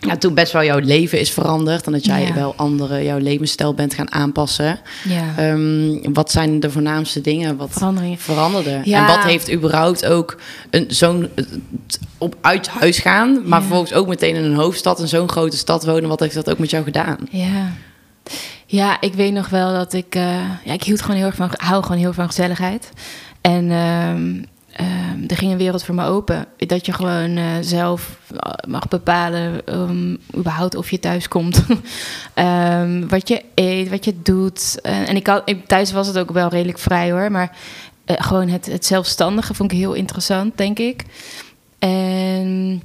ja, 0.00 0.16
toen 0.16 0.34
best 0.34 0.52
wel 0.52 0.64
jouw 0.64 0.78
leven 0.78 1.20
is 1.20 1.30
veranderd. 1.30 1.86
En 1.86 1.92
dat 1.92 2.04
jij 2.04 2.22
Ja. 2.26 2.34
wel 2.34 2.52
andere, 2.56 3.04
jouw 3.04 3.18
levensstijl 3.18 3.74
bent 3.74 3.94
gaan 3.94 4.12
aanpassen. 4.12 4.78
ja. 5.04 5.34
Ehm, 5.36 6.12
wat 6.12 6.30
zijn 6.30 6.60
de 6.60 6.70
voornaamste 6.70 7.20
dingen 7.20 7.56
wat 7.56 7.68
Veranderingen. 7.72 8.18
veranderde? 8.18 8.80
Ja. 8.84 9.00
En 9.00 9.06
wat 9.16 9.24
heeft 9.24 9.52
überhaupt 9.52 10.06
ook 10.06 10.36
een, 10.70 10.84
zo'n 10.88 11.28
eh, 11.34 11.44
op 12.18 12.36
uit 12.40 12.68
huis 12.68 12.98
gaan, 12.98 13.40
maar 13.44 13.60
vervolgens 13.60 13.92
ook 13.92 14.06
meteen 14.08 14.34
in 14.34 14.44
een 14.44 14.54
hoofdstad, 14.54 15.00
in 15.00 15.08
zo'n 15.08 15.28
grote 15.28 15.56
stad 15.56 15.84
wonen, 15.84 16.08
wat 16.08 16.20
heeft 16.20 16.34
dat 16.34 16.50
ook 16.50 16.58
met 16.58 16.70
jou 16.70 16.84
gedaan? 16.84 17.16
Ja. 17.30 17.72
Ja, 18.66 19.00
ik 19.00 19.14
weet 19.14 19.32
nog 19.32 19.48
wel 19.48 19.72
dat 19.72 19.92
ik... 19.92 20.14
eh, 20.14 20.22
ja, 20.64 20.72
ik 20.72 20.82
hield 20.82 21.00
gewoon 21.00 21.16
heel 21.16 21.26
erg 21.26 21.34
van... 21.34 21.50
hou 21.56 21.82
gewoon 21.82 21.98
heel 21.98 22.06
erg 22.06 22.16
van 22.16 22.26
gezelligheid. 22.26 22.90
En 23.40 23.70
ehm, 23.70 24.42
ehm, 24.84 25.24
er 25.26 25.36
ging 25.36 25.52
een 25.52 25.58
wereld 25.58 25.84
voor 25.84 25.94
me 25.94 26.04
open. 26.04 26.46
Dat 26.56 26.86
je 26.86 26.92
gewoon 26.92 27.36
eh, 27.36 27.44
zelf 27.60 28.18
eh, 28.36 28.50
mag 28.68 28.88
bepalen... 28.88 29.66
ehm, 29.66 30.16
überhaupt 30.36 30.74
of 30.74 30.90
je 30.90 30.98
thuis 30.98 31.28
komt. 31.28 31.62
Ehm, 32.34 33.08
wat 33.08 33.28
je 33.28 33.42
eet, 33.54 33.88
wat 33.88 34.04
je 34.04 34.14
doet. 34.22 34.80
En 34.82 35.16
ik 35.16 35.26
had, 35.26 35.54
thuis 35.66 35.92
was 35.92 36.06
het 36.06 36.18
ook 36.18 36.30
wel 36.30 36.48
redelijk 36.48 36.78
vrij 36.78 37.10
hoor. 37.10 37.30
Maar 37.30 37.56
eh, 38.04 38.16
gewoon 38.18 38.48
het, 38.48 38.66
het 38.66 38.86
zelfstandige 38.86 39.54
vond 39.54 39.72
ik 39.72 39.78
heel 39.78 39.94
interessant, 39.94 40.56
denk 40.56 40.78
ik. 40.78 41.04
En... 41.78 42.82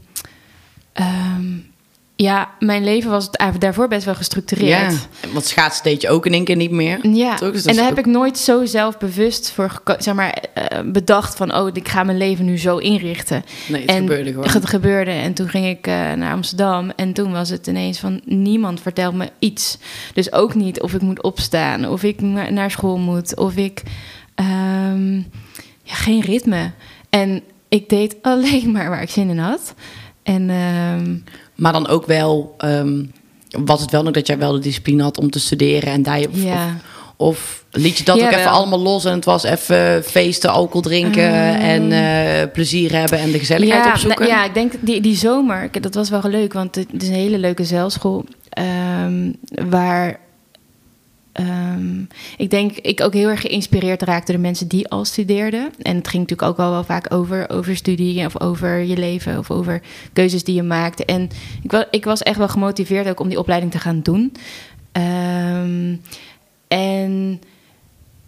ja, 2.17 2.49
mijn 2.59 2.83
leven 2.83 3.09
was 3.09 3.29
daarvoor 3.59 3.87
best 3.87 4.05
wel 4.05 4.15
gestructureerd. 4.15 4.91
Ja, 5.21 5.29
want 5.33 5.45
schaatsen 5.45 5.83
deed 5.83 6.01
je 6.01 6.09
ook 6.09 6.25
in 6.25 6.33
één 6.33 6.43
keer 6.43 6.55
niet 6.55 6.71
meer. 6.71 7.07
Ja, 7.07 7.35
Toch? 7.35 7.51
Dus 7.51 7.65
en 7.65 7.73
daar 7.75 7.83
ook- 7.83 7.89
heb 7.89 8.05
ik 8.05 8.11
nooit 8.11 8.37
zo 8.37 8.65
zelfbewust 8.65 9.51
voor 9.51 9.81
zeg 9.99 10.13
maar, 10.13 10.43
eh, 10.53 10.79
bedacht 10.85 11.35
van... 11.35 11.55
oh, 11.55 11.69
ik 11.73 11.87
ga 11.87 12.03
mijn 12.03 12.17
leven 12.17 12.45
nu 12.45 12.57
zo 12.57 12.77
inrichten. 12.77 13.43
Nee, 13.67 13.81
het 13.81 13.89
en 13.89 13.97
gebeurde 13.97 14.29
gewoon. 14.31 14.47
Het 14.49 14.69
gebeurde 14.69 15.11
en 15.11 15.33
toen 15.33 15.49
ging 15.49 15.65
ik 15.67 15.87
eh, 15.87 15.93
naar 15.93 16.31
Amsterdam... 16.33 16.91
en 16.95 17.13
toen 17.13 17.31
was 17.31 17.49
het 17.49 17.67
ineens 17.67 17.99
van 17.99 18.21
niemand 18.25 18.81
vertelt 18.81 19.13
me 19.15 19.29
iets. 19.39 19.77
Dus 20.13 20.31
ook 20.31 20.53
niet 20.55 20.81
of 20.81 20.93
ik 20.93 21.01
moet 21.01 21.23
opstaan, 21.23 21.87
of 21.87 22.03
ik 22.03 22.21
na- 22.21 22.49
naar 22.49 22.71
school 22.71 22.97
moet... 22.97 23.35
of 23.37 23.55
ik... 23.55 23.83
ehm, 24.35 25.15
ja, 25.83 25.93
geen 25.93 26.21
ritme. 26.21 26.71
En 27.09 27.41
ik 27.69 27.89
deed 27.89 28.15
alleen 28.21 28.71
maar 28.71 28.89
waar 28.89 29.01
ik 29.01 29.09
zin 29.09 29.29
in 29.29 29.37
had. 29.37 29.73
En 30.23 30.49
ehm, 30.49 31.15
Maar 31.55 31.73
dan 31.73 31.87
ook 31.87 32.05
wel, 32.05 32.55
ehm, 32.57 33.03
was 33.49 33.81
het 33.81 33.91
wel 33.91 34.03
nog 34.03 34.13
dat 34.13 34.27
jij 34.27 34.37
wel 34.37 34.51
de 34.51 34.59
discipline 34.59 35.03
had 35.03 35.17
om 35.17 35.29
te 35.29 35.39
studeren 35.39 35.93
en 35.93 36.03
daar 36.03 36.19
je, 36.19 36.29
of, 36.29 36.43
ja... 36.43 36.77
of 37.15 37.65
liet 37.71 37.97
je 37.97 38.03
dat 38.03 38.21
ook 38.21 38.31
even 38.31 38.51
allemaal 38.51 38.79
los 38.79 39.05
en 39.05 39.13
het 39.13 39.25
was 39.25 39.43
even 39.43 40.03
feesten, 40.03 40.49
alcohol 40.49 40.81
drinken 40.81 41.59
en 41.59 41.91
eh, 41.91 42.51
plezier 42.53 42.91
hebben 42.91 43.19
en 43.19 43.31
de 43.31 43.39
gezelligheid 43.39 43.83
ja, 43.83 43.91
opzoeken? 43.91 44.27
nou, 44.27 44.31
ja, 44.31 44.45
ik 44.45 44.53
denk 44.53 44.73
die, 44.79 45.01
die 45.01 45.15
zomer, 45.15 45.69
dat 45.81 45.93
was 45.93 46.09
wel 46.09 46.21
leuk, 46.23 46.53
want 46.53 46.75
het 46.75 47.01
is 47.01 47.07
een 47.07 47.13
hele 47.13 47.37
leuke 47.37 47.63
zeilschool. 47.63 48.25
ehm, 48.49 49.31
waar 49.69 50.19
ehm, 51.35 51.99
ik 52.37 52.49
denk 52.49 52.71
ik 52.77 53.01
ook 53.01 53.13
heel 53.13 53.29
erg 53.29 53.41
geïnspireerd 53.41 54.01
raakte 54.01 54.31
door 54.31 54.41
de 54.41 54.47
mensen 54.47 54.67
die 54.67 54.87
al 54.89 55.05
studeerden. 55.05 55.61
En 55.81 55.95
het 55.95 56.07
ging 56.07 56.21
natuurlijk 56.21 56.49
ook 56.49 56.57
wel, 56.57 56.71
wel 56.71 56.83
vaak 56.83 57.13
over, 57.13 57.49
over 57.49 57.75
studie 57.75 58.25
of 58.25 58.39
over 58.41 58.77
je 58.77 58.97
leven 58.97 59.37
of 59.37 59.51
over 59.51 59.81
keuzes 60.13 60.43
die 60.43 60.55
je 60.55 60.63
maakt. 60.63 61.05
En 61.05 61.29
ik, 61.63 61.71
wa, 61.71 61.87
ik 61.91 62.05
was 62.05 62.23
echt 62.23 62.37
wel 62.37 62.47
gemotiveerd 62.47 63.07
ook 63.07 63.19
om 63.19 63.29
die 63.29 63.39
opleiding 63.39 63.71
te 63.71 63.79
gaan 63.79 64.01
doen. 64.01 64.33
Ehm, 64.91 65.95
en 66.67 67.41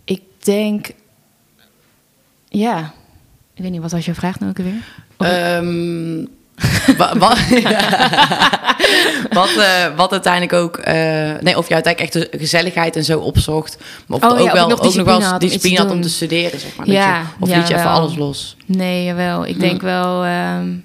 ik 0.03 0.21
denk, 0.39 0.89
ja, 2.49 2.93
ik 3.53 3.61
weet 3.63 3.71
niet, 3.71 3.81
wat 3.81 3.91
was 3.91 4.05
je 4.05 4.13
vraag 4.13 4.39
nou 4.39 4.51
ook 4.51 4.57
weer? 4.57 4.83
Of- 5.17 5.27
Ehm, 6.57 6.97
wa- 6.97 7.17
wa- 7.17 7.35
wat, 9.39 9.49
eh, 9.57 9.85
wat 9.95 10.11
uiteindelijk 10.11 10.53
ook... 10.53 10.77
eh, 10.77 10.93
nee, 11.41 11.57
of 11.57 11.67
je 11.67 11.73
uiteindelijk 11.73 11.99
echt 11.99 12.13
de 12.13 12.37
gezelligheid 12.37 12.95
en 12.95 13.03
zo 13.03 13.19
opzocht. 13.19 13.77
Maar 14.07 14.17
of 14.17 14.23
Oh 14.31 14.37
ja, 14.37 14.43
ook 14.43 14.51
wel, 14.51 14.63
ik 14.63 14.69
nog 14.69 14.81
ook 14.87 14.95
nog 14.95 15.05
wel 15.05 15.19
discipline 15.19 15.23
had 15.25 15.33
om 15.33 15.39
discipline 15.39 15.75
te 15.75 15.81
had 15.81 15.91
om 15.91 15.97
doen. 15.97 16.07
te 16.09 16.15
studeren, 16.15 16.59
zeg 16.59 16.75
maar. 16.75 16.87
Ja, 16.87 17.17
je, 17.17 17.23
of 17.39 17.49
liet 17.55 17.67
je 17.67 17.73
even 17.75 17.89
alles 17.89 18.15
los? 18.15 18.55
Nee, 18.65 19.03
jawel. 19.03 19.45
Ik 19.45 19.59
denk 19.59 19.81
wel. 19.81 20.23
ehm, 20.23 20.65
nee, 20.65 20.79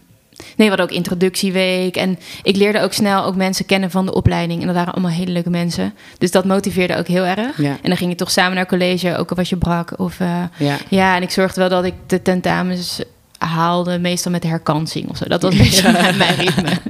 we 0.57 0.69
hadden 0.69 0.87
ook 0.87 0.93
introductieweek. 0.93 1.97
En 1.97 2.19
ik 2.43 2.57
leerde 2.57 2.81
ook 2.81 2.93
snel 2.93 3.25
ook 3.25 3.37
mensen 3.37 3.67
kennen 3.67 3.91
van 3.91 4.07
de 4.07 4.15
opleiding. 4.15 4.61
En 4.61 4.67
dat 4.67 4.77
waren 4.77 4.93
allemaal 4.93 5.11
hele 5.13 5.31
leuke 5.33 5.51
mensen. 5.51 5.95
Dus 6.19 6.31
dat 6.31 6.45
motiveerde 6.45 6.97
ook 6.97 7.07
heel 7.07 7.25
erg. 7.25 7.59
En 7.63 7.79
dan 7.83 7.97
ging 7.97 8.11
je 8.11 8.17
toch 8.17 8.31
samen 8.31 8.55
naar 8.55 8.67
college, 8.67 9.17
ook 9.17 9.31
al 9.31 9.37
was 9.37 9.49
je 9.49 9.57
brak. 9.57 9.93
Of, 9.97 10.19
Ja. 10.57 10.77
ja, 10.89 11.17
en 11.17 11.23
ik 11.23 11.31
zorgde 11.31 11.61
wel 11.61 11.69
dat 11.69 11.85
ik 11.85 11.95
de 12.07 12.23
tentamens 12.23 13.01
haalde, 13.47 13.99
meestal 13.99 14.33
met 14.33 14.43
herkansing 14.43 15.09
of 15.09 15.17
zo. 15.17 15.25
Dat 15.29 15.43
was 15.43 15.55
mijn, 15.83 16.17
mijn 16.17 16.35
ritme. 16.35 16.71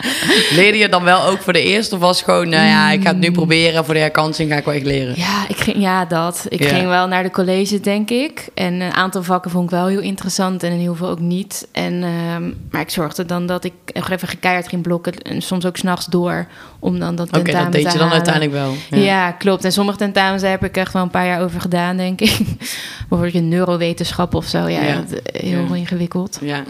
Leerde 0.58 0.78
je 0.78 0.88
dan 0.88 1.04
wel 1.04 1.24
ook 1.24 1.38
voor 1.42 1.52
de 1.52 1.62
eerste? 1.62 1.94
Of 1.94 2.00
was 2.00 2.22
gewoon, 2.22 2.48
nou 2.48 2.66
ja, 2.66 2.90
ik 2.90 3.02
ga 3.02 3.08
het 3.08 3.18
nu 3.18 3.30
proberen. 3.32 3.84
Voor 3.84 3.94
de 3.94 4.00
herkansing 4.00 4.50
ga 4.50 4.56
ik 4.56 4.64
wel 4.64 4.74
echt 4.74 4.84
leren. 4.84 5.14
Ja, 5.16 5.48
ik 5.48 5.56
ging, 5.56 5.76
ja, 5.76 6.04
dat. 6.04 6.46
Ik 6.48 6.62
Ja. 6.62 6.68
ging 6.68 6.86
wel 6.86 7.06
naar 7.08 7.22
de 7.22 7.30
college, 7.30 7.80
denk 7.80 8.10
ik. 8.10 8.48
En 8.54 8.80
een 8.80 8.92
aantal 8.92 9.22
vakken 9.22 9.50
vond 9.50 9.64
ik 9.64 9.70
wel 9.70 9.86
heel 9.86 10.00
interessant 10.00 10.62
en 10.62 10.72
heel 10.72 10.94
veel 10.94 11.08
ook 11.08 11.20
niet. 11.20 11.68
En, 11.72 12.02
ehm, 12.02 12.50
maar 12.70 12.80
ik 12.80 12.90
zorgde 12.90 13.24
dan 13.26 13.46
dat 13.46 13.64
ik 13.64 13.72
even 14.10 14.28
gekeerd 14.28 14.68
ging 14.68 14.82
blokken. 14.82 15.18
En 15.22 15.42
soms 15.42 15.64
ook 15.66 15.76
s'nachts 15.76 16.06
door, 16.06 16.46
om 16.78 16.98
dan 16.98 17.14
dat 17.16 17.26
Oké, 17.28 17.36
tentamen 17.42 17.62
dat 17.72 17.72
deed 17.82 17.92
je 17.92 17.98
dan 17.98 18.08
halen. 18.08 18.12
uiteindelijk 18.26 18.52
wel. 18.90 19.00
Ja. 19.00 19.30
klopt. 19.32 19.64
En 19.64 19.72
sommige 19.72 19.98
tentamens 19.98 20.42
daar 20.42 20.50
heb 20.50 20.64
ik 20.64 20.76
echt 20.76 20.92
wel 20.92 21.02
een 21.02 21.10
paar 21.10 21.26
jaar 21.26 21.40
over 21.42 21.60
gedaan, 21.60 21.96
denk 21.96 22.20
ik. 22.20 22.38
Bijvoorbeeld 23.08 23.32
je 23.32 23.40
neurowetenschap 23.40 24.34
of 24.34 24.44
zo. 24.46 24.68
Ja, 24.68 24.80
eh, 24.80 24.96
heel 25.32 25.74
ingewikkeld. 25.74 26.38
ja. 26.42 26.62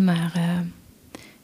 Maar 0.00 0.30
eh, 0.34 0.42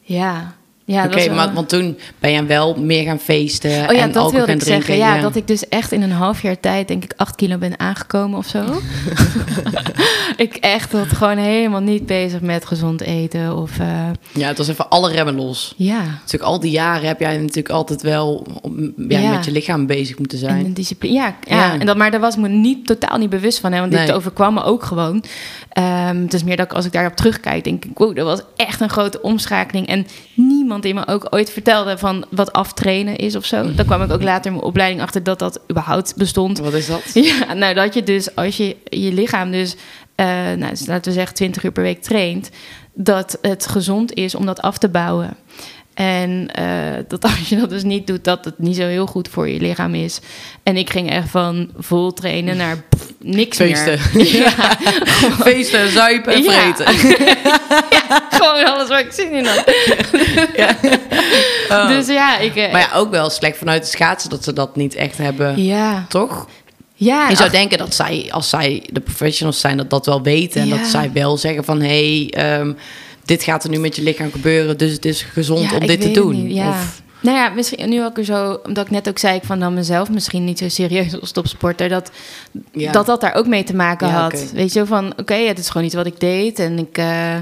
ja... 0.01 0.55
ja 0.89 1.05
Oké, 1.05 1.31
maar 1.31 1.53
want 1.53 1.69
toen 1.69 1.99
ben 2.19 2.33
je 2.33 2.45
wel 2.45 2.75
meer 2.81 3.03
gaan 3.05 3.19
feesten 3.19 3.71
Oh 3.71 3.95
ja, 3.95 4.01
en 4.01 4.13
dat 4.13 4.31
wilde 4.31 4.47
gaan 4.47 4.55
ik 4.55 4.61
drinken. 4.61 4.87
zeggen. 4.87 4.97
Ja, 4.97 5.21
dat 5.21 5.37
ik 5.37 5.47
dus 5.47 5.69
echt 5.69 5.93
in 5.93 6.03
een 6.03 6.11
half 6.13 6.43
jaar 6.43 6.61
tijd, 6.61 6.89
denk 6.89 7.05
ik, 7.05 7.13
acht 7.17 7.35
kilo 7.35 7.59
ben 7.59 7.79
aangekomen 7.79 8.39
of 8.39 8.47
zo. 8.47 8.65
ik 10.47 10.55
echt 10.57 10.93
was 10.93 11.07
gewoon 11.09 11.37
helemaal 11.37 11.81
niet 11.81 12.07
bezig 12.07 12.41
met 12.41 12.65
gezond 12.65 13.01
eten 13.01 13.57
of... 13.57 13.79
eh, 13.79 13.87
Ja, 14.33 14.49
het 14.49 14.59
was 14.59 14.69
even 14.69 14.89
alle 14.91 15.11
remmen 15.11 15.35
los. 15.35 15.75
ja, 15.77 16.01
Natuurlijk 16.05 16.43
al 16.51 16.61
die 16.61 16.71
jaren 16.71 17.07
heb 17.09 17.21
jij 17.21 17.37
natuurlijk 17.39 17.69
altijd 17.71 18.03
wel 18.03 18.47
om- 18.63 18.93
ja, 19.09 19.19
Ja. 19.19 19.31
met 19.31 19.45
je 19.45 19.53
lichaam 19.53 19.87
bezig 19.87 20.19
moeten 20.19 20.39
en 20.39 20.45
zijn. 20.49 20.65
een 20.65 20.75
discipline. 20.75 21.15
Ja, 21.15 21.37
ja. 21.47 21.57
Ja. 21.57 21.79
En 21.81 21.87
dat, 21.87 21.97
maar 21.97 22.11
daar 22.11 22.21
was 22.21 22.37
me 22.37 22.49
niet, 22.49 22.87
totaal 22.87 23.19
niet 23.19 23.31
bewust 23.31 23.59
van. 23.59 23.73
Hè, 23.73 23.81
want 23.81 23.93
dit 23.93 24.13
overkwam 24.13 24.55
me 24.55 24.63
ook 24.63 24.83
gewoon. 24.85 25.25
Ehm, 25.69 26.23
het 26.23 26.35
is 26.35 26.45
meer 26.45 26.57
dat 26.57 26.67
ik, 26.67 26.73
als 26.73 26.85
ik 26.85 26.93
daarop 26.93 27.17
terugkijk, 27.17 27.65
denk 27.65 27.85
ik... 27.85 27.99
Wow, 27.99 28.17
dat 28.17 28.25
was 28.27 28.41
echt 28.57 28.81
een 28.81 28.89
grote 28.91 29.23
omschakeling. 29.23 29.87
En 29.87 30.07
niemand 30.35 30.83
die 30.83 30.95
me 30.95 31.07
ook 31.07 31.27
ooit 31.31 31.51
vertelde 31.51 31.99
van 31.99 32.25
wat 32.31 32.53
aftrainen 32.53 33.17
is 33.17 33.37
of 33.37 33.45
zo. 33.45 33.63
Dan 33.77 33.87
kwam 33.87 34.03
ik 34.03 34.13
ook 34.13 34.23
later 34.23 34.47
in 34.47 34.53
mijn 34.53 34.65
opleiding 34.65 35.03
achter 35.03 35.23
dat 35.23 35.39
dat 35.39 35.61
überhaupt 35.71 36.17
bestond. 36.17 36.59
Wat 36.59 36.73
is 36.75 36.87
dat? 36.87 37.03
Ja, 37.29 37.53
nou 37.55 37.75
dat 37.75 37.95
je 37.95 38.03
dus 38.03 38.35
als 38.35 38.57
je 38.57 38.77
je 38.85 39.13
lichaam 39.13 39.51
dus, 39.51 39.77
eh, 40.19 40.27
nou, 40.57 40.69
dus 40.71 40.87
laten 40.87 41.05
we 41.13 41.19
zeggen 41.19 41.35
20 41.35 41.63
uur 41.63 41.73
per 41.73 41.83
week 41.83 42.03
traint, 42.03 42.51
dat 42.95 43.39
het 43.43 43.67
gezond 43.67 44.15
is 44.15 44.35
om 44.35 44.47
dat 44.47 44.61
af 44.61 44.79
te 44.79 44.89
bouwen. 44.89 45.37
En 45.95 46.49
eh, 46.53 47.05
dat 47.09 47.25
als 47.39 47.49
je 47.49 47.57
dat 47.57 47.71
dus 47.71 47.83
niet 47.83 48.07
doet, 48.07 48.25
dat 48.25 48.45
het 48.45 48.59
niet 48.59 48.77
zo 48.77 48.83
heel 48.83 49.07
goed 49.07 49.29
voor 49.29 49.49
je 49.49 49.61
lichaam 49.61 49.95
is. 49.95 50.21
En 50.63 50.77
ik 50.77 50.91
ging 50.91 51.11
echt 51.11 51.29
van 51.31 51.71
vol 51.79 52.13
trainen 52.13 52.57
naar 52.57 52.77
pff, 52.89 53.13
niks 53.19 53.57
Feesten. 53.57 53.99
meer. 54.15 54.37
Ja, 54.37 54.77
Feesten, 55.41 55.91
zuipen 55.91 56.33
en 56.35 56.43
Ja. 56.43 56.51
vreten. 56.75 56.95
gewoon 58.39 58.65
alles 58.65 58.89
waar 58.89 59.01
ik 59.01 59.13
zin 59.13 59.33
in 59.33 59.45
had. 59.47 59.65
Oh. 61.71 61.89
Dus 61.89 62.07
ja, 62.07 62.39
ik... 62.39 62.57
eh, 62.57 62.73
Maar 62.73 62.81
ja, 62.81 62.93
ook 62.95 63.11
wel 63.11 63.31
slecht 63.31 63.59
vanuit 63.59 63.83
de 63.83 63.89
schaatsen 63.89 64.31
dat 64.31 64.45
ze 64.45 64.53
dat 64.53 64.77
niet 64.77 64.95
echt 64.95 65.19
hebben. 65.19 65.63
ja, 65.63 66.05
Toch? 66.09 66.49
Ja, 67.01 67.29
Je 67.29 67.35
zou 67.37 67.49
ach, 67.49 67.55
denken 67.55 67.79
dat 67.79 67.95
zij, 67.95 68.27
als 68.31 68.49
zij 68.49 68.83
de 68.93 69.01
professionals 69.01 69.61
zijn, 69.61 69.77
dat 69.77 69.91
dat 69.91 70.07
wel 70.07 70.23
weten. 70.23 70.61
En 70.61 70.69
Ja. 70.69 70.77
dat 70.77 70.87
zij 70.87 71.11
wel 71.13 71.37
zeggen 71.37 71.65
van, 71.65 71.81
hé, 71.81 72.27
hey, 72.29 72.45
ehm, 72.59 72.73
dit 73.25 73.43
gaat 73.43 73.65
er 73.65 73.71
nu 73.71 73.79
met 73.79 73.97
je 73.97 74.03
lichaam 74.03 74.31
gebeuren. 74.33 74.79
Dus 74.79 74.93
het 74.93 75.05
is 75.05 75.23
gezond 75.23 75.71
Ja, 75.71 75.77
om 75.77 75.87
dit 75.87 76.01
te 76.01 76.11
doen. 76.11 76.45
niet, 76.47 76.55
ja. 76.57 76.69
Of, 76.69 77.03
Nou 77.21 77.37
ja, 77.37 77.49
misschien 77.49 77.89
nu 77.89 78.05
ook 78.05 78.19
zo, 78.23 78.61
omdat 78.67 78.85
ik 78.87 78.91
net 78.91 79.09
ook 79.09 79.19
zei, 79.19 79.37
ik 79.37 79.43
van 79.45 79.61
dan 79.61 79.75
mezelf 79.75 80.11
misschien 80.11 80.45
niet 80.45 80.59
zo 80.59 80.69
serieus 80.69 81.21
als 81.21 81.31
topsporter, 81.33 81.89
dat 81.89 82.11
dat, 82.93 83.07
dat 83.07 83.21
daar 83.21 83.35
ook 83.35 83.47
mee 83.47 83.65
te 83.65 83.75
maken 83.75 84.09
had. 84.09 84.51
Weet 84.55 84.73
je, 84.73 84.79
zo 84.79 84.85
van 84.85 85.13
oké, 85.17 85.35
het 85.35 85.59
is 85.59 85.69
gewoon 85.69 85.87
iets 85.87 85.95
wat 85.95 86.07
ik 86.07 86.21
deed 86.21 86.59
en 86.59 86.79
ik, 86.79 86.99
eh, 86.99 87.35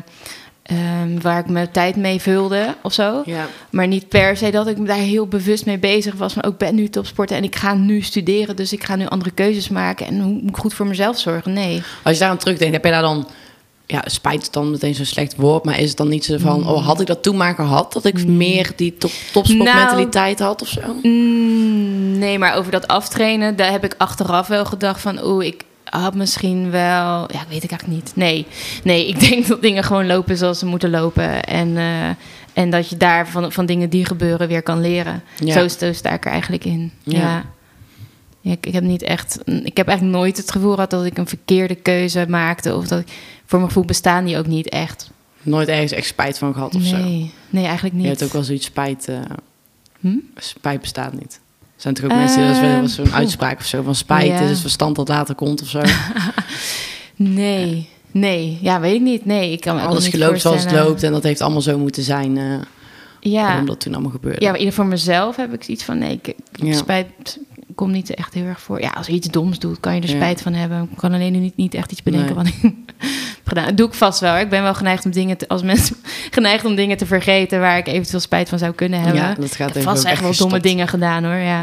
ehm, 0.67 1.21
waar 1.21 1.39
ik 1.39 1.49
mijn 1.49 1.71
tijd 1.71 1.97
mee 1.97 2.21
vulde 2.21 2.75
of 2.83 2.93
zo. 2.93 3.23
Ja. 3.25 3.49
Maar 3.71 3.87
niet 3.87 4.09
per 4.09 4.37
se 4.37 4.51
dat 4.51 4.67
ik 4.67 4.87
daar 4.87 4.97
heel 4.97 5.27
bewust 5.27 5.67
mee 5.67 5.79
bezig 5.79 6.15
was. 6.15 6.33
Van 6.33 6.43
ook 6.43 6.53
ik 6.53 6.59
ben 6.59 6.75
nu 6.75 6.89
topsporter 6.89 7.37
en 7.37 7.45
ik 7.45 7.57
ga 7.57 7.75
nu 7.75 8.01
studeren, 8.01 8.57
dus 8.57 8.73
ik 8.73 8.85
ga 8.85 8.97
nu 8.97 9.07
andere 9.07 9.31
keuzes 9.31 9.69
maken 9.69 10.07
en 10.07 10.21
hoe 10.21 10.33
moet 10.33 10.49
ik 10.49 10.57
goed 10.57 10.75
voor 10.75 10.87
mezelf 10.87 11.19
zorgen? 11.19 11.53
Nee. 11.53 11.83
Als 12.03 12.15
je 12.15 12.21
daar 12.21 12.31
aan 12.31 12.37
terugdenkt, 12.37 12.75
heb 12.75 12.85
je 12.85 12.91
daar 12.91 13.03
dan 13.03 13.27
ja, 13.87 14.03
spijt 14.07 14.43
is 14.43 14.51
dan 14.51 14.71
meteen 14.71 14.95
zo'n 14.95 15.05
slecht 15.05 15.37
woord, 15.37 15.65
maar 15.65 15.79
is 15.81 15.89
het 15.89 15.97
dan 15.97 16.09
niet 16.09 16.25
zo 16.25 16.39
van, 16.39 16.69
oh, 16.69 16.87
had 16.87 17.01
ik 17.01 17.07
dat 17.07 17.23
toen 17.23 17.37
maar 17.37 17.55
gehad, 17.55 17.93
dat 17.93 18.05
ik 18.05 18.27
meer 18.27 18.73
die 18.77 18.97
top, 18.99 19.11
topsportmentaliteit 19.33 20.39
had 20.39 20.63
of 20.63 20.69
zo? 20.69 20.81
Mm, 21.03 22.19
nee, 22.19 22.39
maar 22.39 22.57
over 22.57 22.73
dat 22.73 22.89
aftrainen, 22.89 23.57
daar 23.57 23.71
heb 23.71 23.85
ik 23.85 23.95
achteraf 23.99 24.47
wel 24.47 24.65
gedacht 24.65 25.01
van, 25.01 25.25
oeh, 25.25 25.47
ik 25.47 25.65
had 26.01 26.15
misschien 26.15 26.71
wel, 26.71 27.33
ja, 27.33 27.45
weet 27.49 27.63
ik 27.65 27.71
eigenlijk 27.71 27.87
niet. 27.87 28.13
Nee, 28.15 28.47
nee, 28.85 29.09
ik 29.09 29.21
denk 29.29 29.47
dat 29.47 29.63
dingen 29.63 29.85
gewoon 29.85 30.07
lopen 30.07 30.37
zoals 30.37 30.59
ze 30.59 30.67
moeten 30.67 30.91
lopen 30.91 31.45
en 31.45 31.77
eh, 31.77 32.09
en 32.53 32.71
dat 32.71 32.89
je 32.89 32.97
daar 32.97 33.29
van, 33.29 33.53
van 33.53 33.67
dingen 33.67 33.91
die 33.91 34.05
gebeuren 34.05 34.49
weer 34.49 34.63
kan 34.63 34.81
leren. 34.81 35.23
Ja. 35.39 35.53
Zo, 35.53 35.69
zo 35.69 35.93
sta 35.93 36.13
ik 36.13 36.25
er 36.25 36.31
eigenlijk 36.31 36.65
in. 36.65 36.93
Ja. 37.03 37.19
Ja. 37.19 37.45
Ja, 38.41 38.53
ik, 38.53 38.67
ik 38.67 38.73
heb 38.73 38.83
niet 38.83 39.03
echt. 39.03 39.39
Ik 39.45 39.77
heb 39.77 39.89
eigenlijk 39.89 40.19
nooit 40.19 40.37
het 40.37 40.51
gevoel 40.51 40.75
gehad 40.75 40.91
dat 40.91 41.05
ik 41.05 41.19
een 41.19 41.27
verkeerde 41.27 41.75
keuze 41.75 42.27
maakte. 42.29 42.75
Of 42.75 42.87
dat 42.87 43.01
ik, 43.01 43.07
voor 43.45 43.59
mijn 43.59 43.71
gevoel 43.71 43.85
bestaan 43.85 44.25
die 44.25 44.39
ook 44.39 44.47
niet 44.47 44.69
echt. 44.69 45.11
Nooit 45.43 45.69
ergens 45.69 45.93
echt 45.93 46.07
spijt 46.07 46.39
van 46.39 46.55
gehad 46.55 46.75
of 46.75 46.83
zo? 46.83 46.97
Nee, 46.97 47.33
nee, 47.51 47.65
eigenlijk 47.65 47.95
niet. 47.95 48.03
Je 48.03 48.09
hebt 48.09 48.23
ook 48.23 48.33
wel 48.33 48.43
zoiets 48.43 48.67
spijt, 48.67 49.09
eh, 49.09 49.21
Hm? 50.01 50.17
spijt 50.37 50.81
bestaat 50.81 51.13
niet. 51.13 51.41
Er 51.77 51.83
zijn 51.83 51.95
toch 51.95 52.05
ook 52.05 52.11
mensen 52.11 52.37
die 52.39 52.47
dat 52.81 52.85
is 52.89 52.95
zo'n 52.95 53.05
Ehm, 53.05 53.15
uitspraak 53.15 53.59
of 53.59 53.65
zo 53.67 53.83
van 53.83 53.95
spijt 53.95 54.27
Ja. 54.27 54.41
is 54.41 54.51
het 54.51 54.61
verstand 54.61 54.97
dat 54.97 55.09
later 55.09 55.35
komt 55.35 55.63
of 55.63 55.69
zo. 55.69 55.83
Nee, 57.17 57.89
nee. 58.11 58.59
Ja, 58.61 58.81
weet 58.81 58.95
ik 58.95 59.01
niet. 59.01 59.25
Nee, 59.25 59.53
ik 59.53 59.61
kan 59.61 59.81
Alles 59.81 60.09
geloopt 60.09 60.41
zoals 60.41 60.63
het 60.63 60.73
loopt 60.73 61.03
en 61.03 61.13
dat 61.13 61.23
heeft 61.23 61.41
allemaal 61.41 61.61
zo 61.61 61.79
moeten 61.79 62.03
zijn. 62.03 62.39
eh 62.39 62.45
Ja. 63.21 63.43
Waarom 63.47 63.67
dat 63.67 63.81
toen 63.81 63.93
allemaal 63.95 64.11
gebeurde. 64.11 64.41
ja, 64.45 64.51
maar 64.51 64.59
ieder 64.59 64.75
voor 64.75 64.87
mezelf 64.87 65.37
heb 65.37 65.53
ik 65.53 65.67
iets 65.69 65.85
van... 65.85 65.99
Nee, 65.99 66.21
ik, 66.23 66.35
Ja. 66.53 66.75
spijt 66.77 67.39
komt 67.77 67.93
niet 67.93 68.15
echt 68.15 68.35
heel 68.35 68.45
erg 68.45 68.61
voor. 68.61 68.81
Ja, 68.81 68.91
als 68.91 69.07
je 69.07 69.13
iets 69.13 69.29
doms 69.29 69.59
doet, 69.59 69.81
kan 69.81 69.95
je 69.95 70.01
er 70.01 70.09
Ja. 70.09 70.15
spijt 70.15 70.43
van 70.43 70.53
hebben. 70.53 70.89
Ik 70.93 70.97
kan 70.99 71.13
alleen 71.13 71.33
nu 71.33 71.39
niet, 71.39 71.57
niet 71.57 71.75
echt 71.75 71.93
iets 71.93 72.03
bedenken 72.03 72.35
Nee. 72.35 72.45
wat 72.45 72.47
ik 72.47 72.73
gedaan. 73.49 73.65
Dat 73.67 73.77
doe 73.77 73.87
ik 73.89 73.95
vast 73.95 74.21
wel. 74.21 74.37
Ik 74.39 74.49
ben 74.49 74.63
wel 74.63 74.75
geneigd 74.75 75.05
om 75.05 75.11
dingen 75.11 75.37
te, 75.37 75.49
als 75.49 75.63
mensen 75.63 75.97
geneigd 76.31 76.65
om 76.65 76.75
dingen 76.75 76.97
te 76.97 77.07
vergeten 77.07 77.61
waar 77.61 77.79
ik 77.79 77.87
eventueel 77.87 78.21
spijt 78.21 78.49
van 78.49 78.59
zou 78.59 78.73
kunnen 78.73 79.01
hebben. 79.01 79.23
Ja, 79.23 79.35
dat 79.35 79.55
gaat 79.55 79.69
ik 79.69 79.75
heb 79.75 79.83
vast 79.83 80.05
echt 80.05 80.21
wel 80.23 80.35
domme 80.37 80.61
dingen 80.61 80.89
gedaan 80.89 81.25
hoor. 81.25 81.35
Ja, 81.35 81.63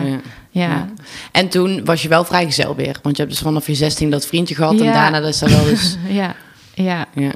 ja. 0.52 0.90
En 1.32 1.48
toen 1.50 1.86
was 1.86 2.02
je 2.02 2.08
wel 2.08 2.24
vrijgezel 2.26 2.76
weer. 2.76 3.00
Want 3.02 3.16
je 3.16 3.22
hebt 3.24 3.34
dus 3.34 3.44
vanaf 3.44 3.68
je 3.68 3.76
16 3.76 4.10
dat 4.10 4.26
vriendje 4.26 4.56
gehad. 4.56 4.80
En 4.80 4.86
daarna 4.94 5.20
is 5.20 5.40
dat 5.40 5.50
wel 5.50 5.64
dus... 5.64 5.98
ja. 6.08 6.36
ja. 6.74 7.06
ja. 7.16 7.32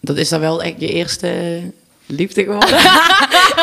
Dat 0.00 0.16
is 0.16 0.28
dan 0.28 0.40
wel 0.40 0.62
echt 0.62 0.74
je 0.78 0.88
eerste 0.92 1.60
liefde 2.06 2.42
geworden? 2.42 2.78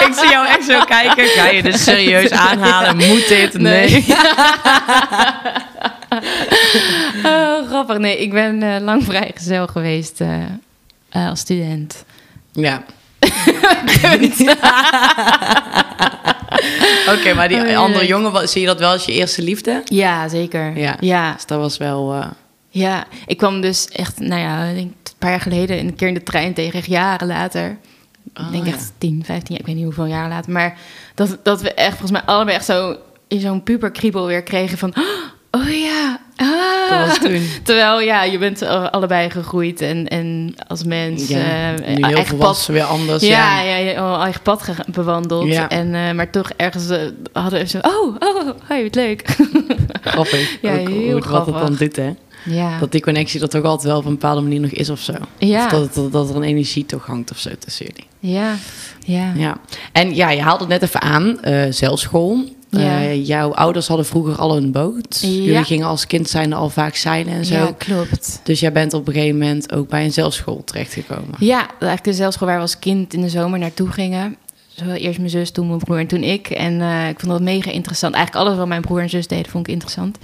Ik 0.10 0.16
zie 0.16 0.30
jou 0.30 0.47
echt 0.47 0.66
zo 0.66 0.84
kijken. 0.84 1.26
Ga 1.26 1.47
je 1.49 1.64
dit 1.64 1.80
serieus 1.80 2.30
aanhalen? 2.47 2.95
Moet 2.95 3.28
dit? 3.28 3.53
Nee. 3.57 4.05
Oh, 7.24 7.68
grappig. 7.68 7.97
Nee, 7.97 8.18
ik 8.18 8.32
ben 8.32 8.64
eh, 8.64 8.82
lang 8.82 9.03
vrijgezel 9.03 9.68
geweest 9.68 10.22
eh, 10.22 10.41
eh, 11.10 11.30
als 11.30 11.39
student. 11.39 12.05
Ja. 12.51 12.84
Oké, 17.14 17.34
maar 17.34 17.47
die 17.47 17.57
Oh, 17.57 17.78
andere 17.78 18.05
jongen, 18.05 18.49
zie 18.49 18.62
je 18.62 18.68
dat 18.68 18.80
wel 18.80 18.91
als 18.91 19.05
je 19.05 19.12
eerste 19.12 19.41
liefde? 19.41 19.82
Ja, 19.86 20.28
zeker. 20.28 20.78
Ja. 20.78 20.97
ja. 20.99 21.34
Dus 21.34 21.45
dat 21.45 21.60
was 21.60 21.78
wel... 21.78 22.26
Ja, 22.70 23.05
ik 23.26 23.38
kwam 23.38 23.62
dus 23.62 23.88
echt, 23.88 24.20
nou 24.20 24.41
ja, 24.41 24.64
ik 24.64 24.76
denk 24.76 24.88
een 25.03 25.14
paar 25.20 25.30
jaar 25.30 25.41
geleden 25.41 25.80
een 25.80 25.95
keer 25.95 26.07
in 26.07 26.14
de 26.14 26.24
trein 26.24 26.53
tegen, 26.53 26.80
echt 26.80 26.88
jaren 26.88 27.28
later. 27.28 27.78
Oh, 28.39 28.45
ik 28.45 28.51
denk 28.51 28.65
ja. 28.65 28.72
echt 28.74 28.91
10, 28.97 29.22
15 29.26 29.45
jaar, 29.49 29.59
ik 29.59 29.65
weet 29.65 29.76
niet 29.76 29.84
hoeveel 29.84 30.05
jaar 30.05 30.30
later. 30.30 30.51
Maar 30.51 30.78
dat, 31.15 31.38
dat 31.43 31.61
we 31.61 31.74
echt, 31.74 31.89
volgens 31.97 32.11
mij 32.11 32.22
allebei 32.22 32.55
echt 32.55 32.65
zo 32.65 32.95
in 33.28 33.39
zo'n 33.39 33.63
puberkriebel 33.63 34.26
weer 34.26 34.43
kregen 34.43 34.78
van... 34.78 34.93
Oh 35.51 35.70
ja, 35.70 36.20
ah. 36.36 36.89
Dat 36.89 37.07
was 37.07 37.20
toen. 37.20 37.47
Terwijl, 37.63 37.99
ja, 38.01 38.24
je 38.24 38.38
bent 38.38 38.61
allebei 38.91 39.30
gegroeid 39.30 39.82
en, 39.82 40.07
en 40.07 40.55
als 40.67 40.84
mens... 40.84 41.28
ja, 41.28 41.74
eh, 41.74 41.88
nu 41.88 41.93
heel 41.93 42.03
eigen 42.03 42.26
volwassen, 42.26 42.74
weer 42.74 42.84
anders. 42.84 43.24
ja, 43.24 43.61
Ja, 43.61 43.78
ja, 43.78 43.89
je 43.89 43.99
al 43.99 44.22
eigen 44.22 44.41
pad 44.41 44.70
bewandeld. 44.91 45.47
Ja. 45.47 45.70
En, 45.70 45.95
eh, 45.95 46.11
maar 46.11 46.30
toch 46.30 46.49
ergens 46.55 46.89
eh, 46.89 47.01
hadden 47.34 47.59
we 47.59 47.67
zo... 47.67 47.78
Oh, 47.82 48.15
oh, 48.20 48.49
hoi, 48.67 48.84
wat 48.84 48.95
leuk. 48.95 49.38
grappig. 50.01 50.57
Ja, 50.61 50.72
Ook 50.80 50.88
heel 50.88 50.97
hoe- 50.97 51.15
het 51.15 51.24
dan 51.24 51.43
grappig. 51.45 51.78
doet, 51.78 51.95
hè? 51.95 52.13
ja. 52.45 52.80
Dat 52.80 52.91
die 52.91 53.01
connectie 53.01 53.41
er 53.41 53.49
toch 53.49 53.63
altijd 53.63 53.88
wel 53.88 53.97
op 53.97 54.05
een 54.05 54.11
bepaalde 54.11 54.41
manier 54.41 54.59
nog 54.59 54.72
is 54.72 54.89
of 54.89 54.99
zo. 54.99 55.13
ja. 55.38 55.65
Of 55.65 55.72
dat, 55.72 55.93
dat, 55.93 56.11
dat 56.11 56.30
er 56.30 56.36
een 56.36 56.43
energie 56.43 56.86
toch 56.86 57.05
hangt 57.05 57.32
of 57.32 57.38
zo 57.38 57.49
tussen 57.59 57.86
jullie. 57.86 58.07
Ja, 58.20 58.55
ja. 59.05 59.34
Ja. 59.36 59.57
En 59.91 60.15
ja, 60.15 60.30
je 60.30 60.41
haalde 60.41 60.59
het 60.63 60.70
net 60.74 60.82
even 60.84 61.01
aan, 61.01 61.41
eh 61.41 61.65
zelfschool. 61.70 62.43
Ja. 62.70 63.01
Eh, 63.01 63.28
jouw 63.28 63.53
ouders 63.53 63.88
hadden 63.88 64.05
vroeger 64.05 64.36
al 64.36 64.57
een 64.57 64.72
boot. 64.72 65.17
Ja. 65.22 65.28
Jullie 65.28 65.63
gingen 65.63 65.88
als 65.88 66.07
kind 66.07 66.30
zijn 66.30 66.53
al 66.53 66.70
vaak 66.70 66.95
zeilen 66.95 67.34
en 67.34 67.45
zo. 67.45 67.53
Ja, 67.53 67.72
klopt. 67.78 68.39
Dus 68.43 68.59
jij 68.59 68.72
bent 68.72 68.93
op 68.93 69.07
een 69.07 69.13
gegeven 69.13 69.38
moment 69.38 69.74
ook 69.74 69.89
bij 69.89 70.03
een 70.03 70.13
zelfschool 70.13 70.63
terechtgekomen. 70.63 71.36
Ja, 71.39 71.67
eigenlijk 71.67 72.03
de 72.03 72.13
zelfschool 72.13 72.47
waar 72.47 72.55
we 72.55 72.61
als 72.61 72.80
kind 72.80 73.13
in 73.13 73.22
de 73.22 73.30
zomer 73.30 73.59
naartoe 73.59 73.91
gingen. 73.91 74.36
Eerst 74.82 75.17
mijn 75.17 75.30
zus, 75.30 75.51
toen 75.51 75.67
mijn 75.67 75.80
broer 75.80 75.99
en 75.99 76.07
toen 76.07 76.23
ik. 76.23 76.49
En 76.49 76.82
eh, 76.82 77.09
ik 77.09 77.19
vond 77.19 77.32
dat 77.32 77.41
mega 77.41 77.71
interessant. 77.71 78.13
Eigenlijk 78.13 78.45
alles 78.45 78.57
wat 78.57 78.67
mijn 78.67 78.82
broer 78.82 79.01
en 79.01 79.09
zus 79.09 79.27
deden, 79.27 79.51
vond 79.51 79.67
ik 79.67 79.73
interessant. 79.73 80.17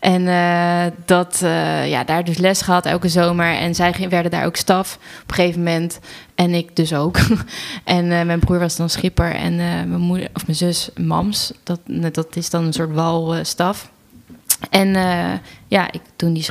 En 0.00 0.28
eh, 0.28 0.84
dat, 1.04 1.40
eh, 1.42 1.88
ja, 1.88 2.04
daar 2.04 2.24
dus 2.24 2.38
les 2.38 2.62
gehad 2.62 2.86
elke 2.86 3.08
zomer. 3.08 3.54
En 3.54 3.74
zij 3.74 4.06
werden 4.08 4.30
daar 4.30 4.46
ook 4.46 4.56
staf 4.56 4.98
op 5.22 5.28
een 5.28 5.34
gegeven 5.34 5.62
moment. 5.62 5.98
En 6.34 6.54
ik 6.54 6.76
dus 6.76 6.94
ook. 6.94 7.18
en 7.84 8.06
mijn 8.06 8.38
broer 8.38 8.58
was 8.58 8.76
dan 8.76 8.90
schipper. 8.90 9.34
En 9.34 9.56
mijn 9.56 10.00
moeder, 10.00 10.28
of 10.34 10.46
mijn 10.46 10.58
zus, 10.58 10.90
mams. 10.96 11.52
Dat, 11.62 11.80
dat 12.12 12.36
is 12.36 12.50
dan 12.50 12.64
een 12.64 12.72
soort 12.72 12.92
walstaf. 12.92 13.90
en 14.70 14.92
ja, 15.68 15.92
ik 15.92 16.00
toen 16.16 16.32
die 16.32 16.42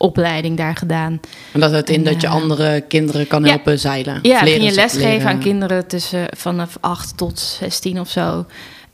schippersopleiding 0.00 0.56
daar 0.56 0.76
gedaan. 0.76 1.20
En 1.52 1.60
dat 1.60 1.70
houdt 1.70 1.88
in 1.88 1.94
En, 1.94 2.04
dat 2.04 2.20
je 2.20 2.26
eh, 2.26 2.32
andere 2.32 2.80
kinderen 2.80 3.26
kan 3.26 3.42
ja. 3.42 3.48
helpen 3.48 3.78
zeilen. 3.78 4.18
Ja, 4.22 4.38
ging 4.38 4.64
je 4.64 4.74
lesgeven 4.74 5.28
aan 5.28 5.38
kinderen 5.38 5.86
tussen 5.86 6.26
vanaf 6.36 6.76
8 6.80 7.16
tot 7.16 7.38
16 7.38 8.00
of 8.00 8.08
zo. 8.10 8.46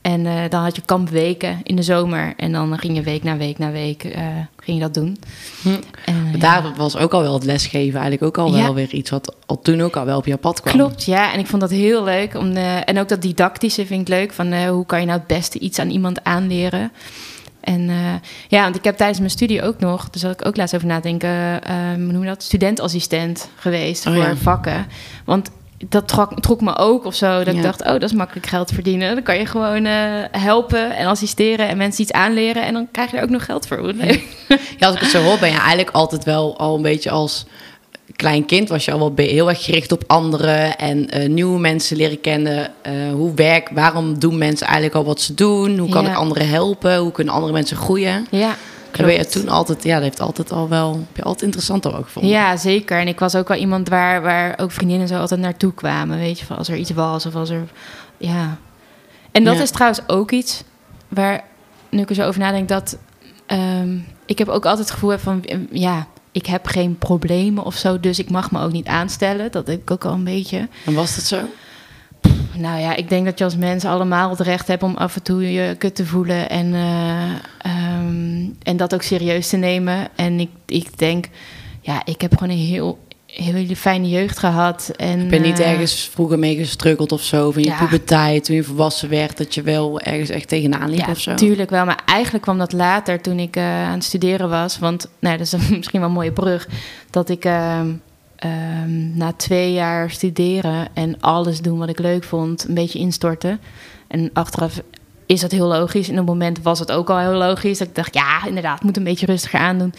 En 0.02 0.26
eh, 0.26 0.34
dan 0.48 0.62
had 0.62 0.76
je 0.76 0.82
kampweken 0.84 1.60
in 1.62 1.76
de 1.76 1.82
zomer. 1.82 2.34
En 2.36 2.52
dan 2.52 2.78
ging 2.78 2.96
je 2.96 3.02
week 3.02 3.22
na 3.22 3.36
week 3.36 3.58
na 3.58 3.70
week 3.70 4.04
eh, 4.04 4.22
ging 4.56 4.78
je 4.78 4.82
dat 4.82 4.94
doen. 4.94 5.18
Hm. 5.62 5.68
En, 6.04 6.28
ja. 6.32 6.38
Daar 6.38 6.72
was 6.76 6.96
ook 6.96 7.12
al 7.12 7.22
wel 7.22 7.34
het 7.34 7.44
lesgeven 7.44 8.00
eigenlijk 8.00 8.22
ook 8.22 8.38
al 8.38 8.54
Ja. 8.56 8.62
wel 8.62 8.74
weer 8.74 8.90
iets 8.90 9.10
wat 9.10 9.34
al 9.46 9.60
toen 9.60 9.80
ook 9.80 9.96
al 9.96 10.04
wel 10.04 10.18
op 10.18 10.26
jouw 10.26 10.38
pad 10.38 10.60
kwam. 10.60 10.74
Klopt, 10.74 11.04
ja. 11.04 11.32
En 11.32 11.38
ik 11.38 11.46
vond 11.46 11.60
dat 11.60 11.70
heel 11.70 12.04
leuk. 12.04 12.34
Om 12.34 12.56
en 12.56 12.98
ook 12.98 13.08
dat 13.08 13.22
didactische 13.22 13.86
vind 13.86 14.00
ik 14.00 14.08
leuk. 14.08 14.32
Van 14.32 14.66
hoe 14.66 14.86
kan 14.86 15.00
je 15.00 15.06
nou 15.06 15.18
het 15.18 15.26
beste 15.26 15.58
iets 15.58 15.78
aan 15.78 15.90
iemand 15.90 16.24
aanleren? 16.24 16.92
En 17.66 17.88
eh, 17.88 17.96
ja, 18.48 18.62
want 18.62 18.76
ik 18.76 18.84
heb 18.84 18.96
tijdens 18.96 19.18
mijn 19.18 19.30
studie 19.30 19.62
ook 19.62 19.78
nog, 19.78 20.10
dus 20.10 20.22
had 20.22 20.40
ik 20.40 20.46
ook 20.46 20.56
laatst 20.56 20.74
over 20.74 20.86
nadenken, 20.86 21.62
eh, 21.62 21.74
hoe 21.94 22.12
noem 22.12 22.22
je 22.22 22.28
dat? 22.28 22.42
Studentassistent 22.42 23.48
geweest 23.56 24.06
Oh, 24.06 24.12
voor 24.14 24.22
ja. 24.22 24.36
vakken. 24.36 24.86
Want 25.24 25.50
dat 25.88 26.08
trok, 26.08 26.40
trok 26.40 26.60
me 26.60 26.76
ook 26.76 27.04
of 27.04 27.14
zo. 27.14 27.26
Dat 27.44 27.46
Ja. 27.46 27.52
ik 27.52 27.62
dacht, 27.62 27.80
oh, 27.82 27.86
dat 27.88 28.02
is 28.02 28.12
makkelijk 28.12 28.46
geld 28.46 28.70
verdienen. 28.70 29.14
Dan 29.14 29.22
kan 29.22 29.38
je 29.38 29.46
gewoon 29.46 29.84
eh, 29.84 29.92
helpen 30.30 30.96
en 30.96 31.06
assisteren 31.06 31.68
en 31.68 31.76
mensen 31.76 32.02
iets 32.02 32.12
aanleren. 32.12 32.64
En 32.64 32.72
dan 32.72 32.88
krijg 32.92 33.10
je 33.10 33.16
er 33.16 33.22
ook 33.22 33.28
nog 33.30 33.44
geld 33.44 33.66
voor. 33.66 33.82
Leuk. 33.82 34.22
Ja, 34.78 34.86
als 34.86 34.94
ik 34.94 35.00
het 35.00 35.10
zo 35.10 35.22
hoor, 35.22 35.38
ben 35.38 35.50
je 35.50 35.58
eigenlijk 35.58 35.90
altijd 35.90 36.24
wel 36.24 36.58
al 36.58 36.76
een 36.76 36.82
beetje 36.82 37.10
als 37.10 37.46
klein 38.16 38.46
kind 38.46 38.68
was 38.68 38.84
je 38.84 38.92
al 38.92 38.98
wel 38.98 39.12
heel 39.26 39.48
erg 39.48 39.64
gericht 39.64 39.92
op 39.92 40.04
anderen 40.06 40.78
en 40.78 41.10
eh, 41.10 41.28
nieuwe 41.28 41.58
mensen 41.58 41.96
leren 41.96 42.20
kennen. 42.20 42.70
Eh, 42.82 42.92
hoe 43.12 43.34
werk, 43.34 43.68
waarom 43.72 44.18
doen 44.18 44.38
mensen 44.38 44.66
eigenlijk 44.66 44.96
al 44.96 45.04
wat 45.04 45.20
ze 45.20 45.34
doen? 45.34 45.78
Hoe 45.78 45.88
kan 45.88 46.04
Ja. 46.04 46.10
ik 46.10 46.16
anderen 46.16 46.48
helpen? 46.48 46.96
Hoe 46.98 47.12
kunnen 47.12 47.34
andere 47.34 47.52
mensen 47.52 47.76
groeien? 47.76 48.26
Ja, 48.30 48.50
En 48.92 49.04
ben 49.04 49.06
je 49.12 49.14
klopt. 49.18 49.32
toen 49.32 49.48
altijd, 49.48 49.82
ja, 49.84 49.94
dat 49.94 50.02
heeft 50.02 50.20
altijd 50.20 50.52
al 50.52 50.68
wel, 50.68 50.92
heb 50.92 51.16
je 51.16 51.22
altijd 51.22 51.42
interessanter 51.42 51.96
ook 51.96 52.04
gevonden. 52.04 52.30
Ja, 52.30 52.56
zeker. 52.56 52.98
En 53.00 53.08
ik 53.08 53.18
was 53.18 53.34
ook 53.36 53.48
wel 53.48 53.56
iemand 53.58 53.88
waar, 53.88 54.22
waar 54.22 54.54
ook 54.60 54.70
vriendinnen 54.72 55.08
zo 55.08 55.18
altijd 55.18 55.40
naartoe 55.40 55.74
kwamen. 55.74 56.18
Weet 56.18 56.38
je, 56.38 56.46
van 56.46 56.56
als 56.56 56.68
er 56.68 56.76
iets 56.76 56.90
was 56.90 57.26
of 57.26 57.34
als 57.34 57.50
er. 57.50 57.64
Ja. 58.16 58.56
En 59.32 59.44
dat 59.44 59.56
Ja. 59.56 59.62
is 59.62 59.70
trouwens 59.70 60.00
ook 60.06 60.30
iets 60.30 60.62
waar, 61.08 61.44
nu 61.90 62.00
ik 62.00 62.08
er 62.08 62.14
zo 62.14 62.26
over 62.26 62.40
nadenk, 62.40 62.68
dat. 62.68 62.96
ehm, 63.46 63.96
ik 64.26 64.38
heb 64.38 64.48
ook 64.48 64.64
altijd 64.66 64.78
het 64.86 64.90
gevoel 64.90 65.10
heb 65.10 65.20
van. 65.20 65.44
Ja, 65.70 66.06
ik 66.36 66.46
heb 66.46 66.66
geen 66.66 66.98
problemen 66.98 67.64
of 67.64 67.74
zo, 67.74 68.00
dus 68.00 68.18
ik 68.18 68.30
mag 68.30 68.50
me 68.50 68.60
ook 68.60 68.72
niet 68.72 68.86
aanstellen. 68.86 69.52
Dat 69.52 69.66
heb 69.66 69.80
ik 69.80 69.90
ook 69.90 70.04
al 70.04 70.12
een 70.12 70.24
beetje. 70.24 70.68
En 70.84 70.94
was 70.94 71.14
dat 71.14 71.24
zo? 71.24 71.38
Nou 72.52 72.80
ja, 72.80 72.96
ik 72.96 73.08
denk 73.08 73.24
dat 73.24 73.38
je 73.38 73.44
als 73.44 73.56
mens 73.56 73.84
allemaal 73.84 74.30
het 74.30 74.40
recht 74.40 74.68
hebt 74.68 74.82
om 74.82 74.96
af 74.96 75.16
en 75.16 75.22
toe 75.22 75.52
je 75.52 75.74
kut 75.78 75.94
te 75.94 76.06
voelen 76.06 76.48
en, 76.50 76.74
eh, 76.74 77.30
ehm, 77.58 78.50
en 78.62 78.76
dat 78.76 78.94
ook 78.94 79.02
serieus 79.02 79.48
te 79.48 79.56
nemen. 79.56 80.08
En 80.14 80.40
ik, 80.40 80.50
ik 80.66 80.98
denk, 80.98 81.28
ja, 81.80 82.02
ik 82.04 82.20
heb 82.20 82.38
gewoon 82.38 82.56
een 82.56 82.64
heel, 82.64 82.98
heel 83.42 83.74
fijne 83.74 84.08
jeugd 84.08 84.38
gehad. 84.38 84.92
En, 84.96 85.18
Heb 85.18 85.30
je 85.32 85.38
niet 85.38 85.58
eh, 85.60 85.70
ergens 85.70 86.08
vroeger 86.12 86.38
mee 86.38 86.56
gestruggeld 86.56 87.12
of 87.12 87.22
zo? 87.22 87.50
In 87.50 87.62
je 87.62 87.68
Ja. 87.68 87.78
puberteit, 87.78 88.44
toen 88.44 88.56
je 88.56 88.62
volwassen 88.64 89.08
werd, 89.08 89.36
dat 89.36 89.54
je 89.54 89.62
wel 89.62 90.00
ergens 90.00 90.28
echt 90.30 90.48
tegenaan 90.48 90.90
liep 90.90 90.98
Ja, 90.98 91.10
of 91.10 91.20
zo? 91.20 91.34
tuurlijk 91.34 91.70
wel. 91.70 91.84
Maar 91.84 92.02
eigenlijk 92.06 92.44
kwam 92.44 92.58
dat 92.58 92.72
later 92.72 93.20
toen 93.20 93.38
ik 93.38 93.56
eh, 93.56 93.62
aan 93.86 93.92
het 93.94 94.04
studeren 94.04 94.48
was. 94.48 94.78
Want 94.78 95.08
nou, 95.18 95.36
dat 95.36 95.46
is 95.46 95.52
een- 95.52 95.76
misschien 95.76 96.00
wel 96.00 96.08
een 96.08 96.14
mooie 96.14 96.32
brug. 96.32 96.68
Dat 97.10 97.28
ik 97.28 97.44
ehm, 97.44 97.86
ehm, 98.36 99.16
na 99.16 99.32
twee 99.32 99.72
jaar 99.72 100.10
studeren 100.10 100.88
en 100.94 101.20
alles 101.20 101.60
doen 101.60 101.78
wat 101.78 101.88
ik 101.88 101.98
leuk 101.98 102.24
vond, 102.24 102.64
een 102.68 102.74
beetje 102.74 102.98
instorten. 102.98 103.60
En 104.08 104.30
achteraf 104.32 104.80
is 105.26 105.40
dat 105.40 105.50
heel 105.50 105.66
logisch. 105.66 106.08
In 106.08 106.16
een 106.16 106.24
moment 106.24 106.62
was 106.62 106.78
het 106.78 106.92
ook 106.92 107.10
al 107.10 107.18
heel 107.18 107.32
logisch. 107.38 107.78
Dat 107.78 107.88
ik 107.88 107.94
dacht, 107.94 108.14
ja, 108.14 108.46
inderdaad, 108.46 108.76
ik 108.78 108.82
moet 108.84 108.96
een 108.96 109.04
beetje 109.04 109.26
rustiger 109.26 109.60
aandoen. 109.60 109.94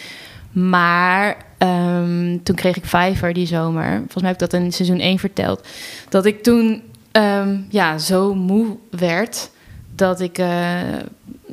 Maar 0.58 1.38
ehm, 1.58 2.38
toen 2.44 2.56
kreeg 2.56 2.76
ik 2.76 2.86
Fiverr 2.86 3.34
die 3.34 3.46
zomer. 3.46 3.98
Volgens 3.98 4.22
mij 4.22 4.32
heb 4.32 4.42
ik 4.42 4.50
dat 4.50 4.62
in 4.62 4.72
seizoen 4.72 5.00
1 5.00 5.20
verteld. 5.20 5.68
Dat 6.10 6.26
ik 6.26 6.44
toen 6.44 6.82
ehm, 7.12 7.58
ja, 7.70 7.98
zo 7.98 8.36
moe 8.36 8.78
werd 8.90 9.52
dat 9.96 10.20
ik... 10.20 10.38
eh, 10.38 10.48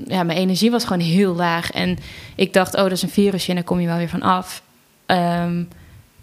ja, 0.07 0.23
mijn 0.23 0.39
energie 0.39 0.71
was 0.71 0.85
gewoon 0.85 1.03
heel 1.03 1.35
laag. 1.35 1.71
En 1.71 1.99
ik 2.35 2.53
dacht, 2.53 2.75
oh, 2.75 2.83
dat 2.83 2.93
is 2.93 3.03
een 3.03 3.09
virusje 3.09 3.49
en 3.49 3.55
daar 3.55 3.65
kom 3.65 3.81
je 3.81 3.87
wel 3.87 3.97
weer 3.97 4.09
van 4.09 4.23
af. 4.23 4.63
Ehm, 5.07 5.63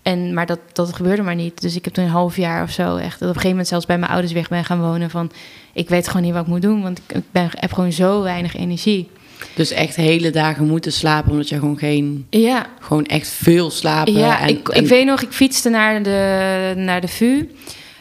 en, 0.01 0.33
maar 0.33 0.45
dat, 0.45 0.59
dat 0.73 0.93
gebeurde 0.93 1.21
maar 1.21 1.35
niet. 1.35 1.61
Dus 1.61 1.75
ik 1.75 1.85
heb 1.85 1.93
toen 1.93 2.03
een 2.03 2.09
half 2.09 2.35
jaar 2.35 2.63
of 2.63 2.71
zo 2.71 2.95
echt... 2.95 3.15
op 3.15 3.21
een 3.21 3.27
gegeven 3.27 3.49
moment 3.49 3.67
zelfs 3.67 3.85
bij 3.85 3.97
mijn 3.97 4.11
ouders 4.11 4.33
weg 4.33 4.49
ben 4.49 4.65
gaan 4.65 4.81
wonen. 4.81 5.09
Van, 5.09 5.31
ik 5.73 5.89
weet 5.89 6.07
gewoon 6.07 6.21
niet 6.21 6.33
wat 6.33 6.41
ik 6.41 6.47
moet 6.47 6.61
doen, 6.61 6.81
want 6.81 7.01
ik 7.07 7.23
ben, 7.31 7.49
heb 7.51 7.73
gewoon 7.73 7.91
zo 7.91 8.21
weinig 8.21 8.55
energie. 8.55 9.09
Dus 9.55 9.71
echt 9.71 9.95
hele 9.95 10.29
dagen 10.29 10.67
moeten 10.67 10.91
slapen, 10.93 11.31
omdat 11.31 11.49
je 11.49 11.59
gewoon 11.59 11.77
geen... 11.77 12.25
Ja, 12.29 12.65
Gewoon 12.79 13.05
echt 13.05 13.27
veel 13.27 13.69
slapen. 13.69 14.13
ja 14.13 14.39
en, 14.41 14.47
ik, 14.49 14.69
en- 14.69 14.83
ik 14.83 14.89
weet 14.89 15.05
nog, 15.05 15.21
ik 15.21 15.31
fietste 15.31 15.69
naar 15.69 16.03
de, 16.03 16.73
naar 16.75 17.01
de 17.01 17.07
VU 17.07 17.49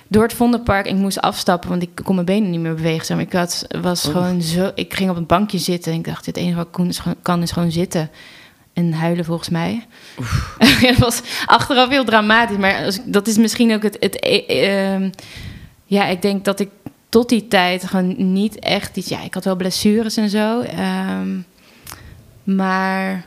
door 0.09 0.23
het 0.23 0.33
Vondelpark. 0.33 0.87
Ik 0.87 0.95
moest 0.95 1.21
afstappen, 1.21 1.69
want 1.71 1.83
ik 1.83 1.91
kon 2.05 2.15
mijn 2.15 2.27
benen 2.27 2.51
niet 2.51 2.61
meer 2.61 2.75
bewegen. 2.75 3.07
Zeg 3.07 3.17
maar. 3.17 3.27
Ik 3.27 3.33
had, 3.33 3.67
was 3.81 4.07
Oh. 4.07 4.13
gewoon 4.13 4.43
zo... 4.43 4.71
Ik 4.75 4.95
ging 4.95 5.11
op 5.11 5.17
een 5.17 5.27
bankje 5.27 5.59
zitten 5.59 5.93
en 5.93 5.99
ik 5.99 6.05
dacht, 6.05 6.27
het 6.27 6.37
enige 6.37 6.57
wat 6.57 6.67
ik 6.67 6.73
kon 6.73 6.89
is 6.89 6.99
gewoon- 6.99 7.17
kan 7.23 7.43
is 7.43 7.51
gewoon 7.51 7.73
zitten. 7.73 8.11
En 8.73 8.93
huilen 8.93 9.25
volgens 9.25 9.49
mij. 9.49 9.87
Ja, 10.81 10.89
dat 10.91 10.97
was 10.99 11.21
achteraf 11.47 11.89
heel 11.89 12.05
dramatisch. 12.05 12.57
Maar 12.57 12.85
als, 12.85 12.99
dat 13.05 13.27
is 13.27 13.37
misschien 13.37 13.75
ook 13.75 13.83
het... 13.83 13.97
het 14.01 14.19
eh, 14.21 14.93
ehm, 14.95 15.11
ja, 15.85 16.07
ik 16.07 16.23
denk 16.23 16.45
dat 16.45 16.61
ik 16.61 16.69
tot 17.11 17.29
die 17.29 17.49
tijd 17.49 17.87
gewoon 17.87 18.33
niet 18.33 18.59
echt 18.59 18.97
iets... 18.97 19.09
Ja, 19.09 19.23
ik 19.23 19.35
had 19.35 19.45
wel 19.45 19.57
blessures 19.57 20.17
en 20.17 20.31
zo. 20.31 20.61
ehm, 20.61 21.39
maar 22.43 23.25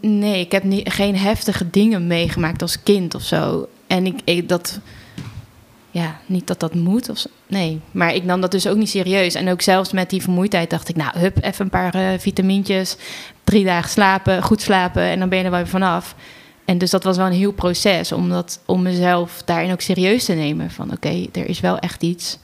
nee, 0.00 0.40
ik 0.40 0.52
heb 0.52 0.62
niet, 0.62 0.92
geen 0.92 1.16
heftige 1.16 1.70
dingen 1.70 2.06
meegemaakt 2.06 2.62
als 2.62 2.82
kind 2.82 3.14
of 3.14 3.22
zo. 3.22 3.68
En 3.86 4.06
ik, 4.06 4.20
ik 4.24 4.48
dat... 4.48 4.80
Ja, 5.90 6.20
niet 6.26 6.46
dat 6.46 6.60
dat 6.60 6.74
moet 6.74 7.08
of 7.08 7.18
zo. 7.18 7.28
Nee, 7.46 7.80
maar 7.90 8.14
ik 8.14 8.24
nam 8.24 8.40
dat 8.40 8.50
dus 8.50 8.66
ook 8.66 8.76
niet 8.76 8.90
serieus. 8.90 9.34
En 9.34 9.48
ook 9.50 9.62
zelfs 9.62 9.92
met 9.92 10.10
die 10.10 10.22
vermoeidheid 10.22 10.70
dacht 10.70 10.88
ik... 10.88 10.96
nou, 10.96 11.18
hup, 11.18 11.42
even 11.42 11.64
een 11.64 11.70
paar 11.70 11.94
eh, 11.94 12.18
vitamintjes. 12.18 12.96
Drie 13.44 13.64
dagen 13.64 13.90
slapen, 13.90 14.42
goed 14.42 14.62
slapen... 14.62 15.02
en 15.02 15.18
dan 15.18 15.28
ben 15.28 15.38
je 15.38 15.44
er 15.44 15.50
wel 15.50 15.60
weer 15.60 15.68
vanaf. 15.68 16.14
En 16.64 16.78
dus 16.78 16.90
dat 16.90 17.04
was 17.04 17.16
wel 17.16 17.26
een 17.26 17.32
heel 17.32 17.52
proces... 17.52 18.12
om, 18.12 18.28
dat, 18.28 18.60
om 18.66 18.82
mezelf 18.82 19.42
daarin 19.44 19.72
ook 19.72 19.80
serieus 19.80 20.24
te 20.24 20.32
nemen. 20.32 20.70
Van 20.70 20.92
oké, 20.92 21.26
er 21.32 21.48
is 21.48 21.60
wel 21.60 21.78
echt 21.78 22.02
iets. 22.02 22.38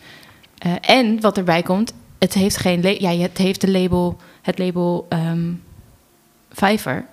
Eh, 0.61 0.73
en 0.81 1.21
wat 1.21 1.37
erbij 1.37 1.63
komt... 1.63 1.93
het 2.19 2.35
heeft, 2.35 2.57
geen 2.57 2.83
la- 2.83 2.97
ja, 3.11 3.11
het 3.23 3.39
heeft 3.39 3.61
de 3.61 3.71
label, 3.71 4.17
het 4.43 4.59
label 4.59 5.09
Fiverr. 6.53 7.05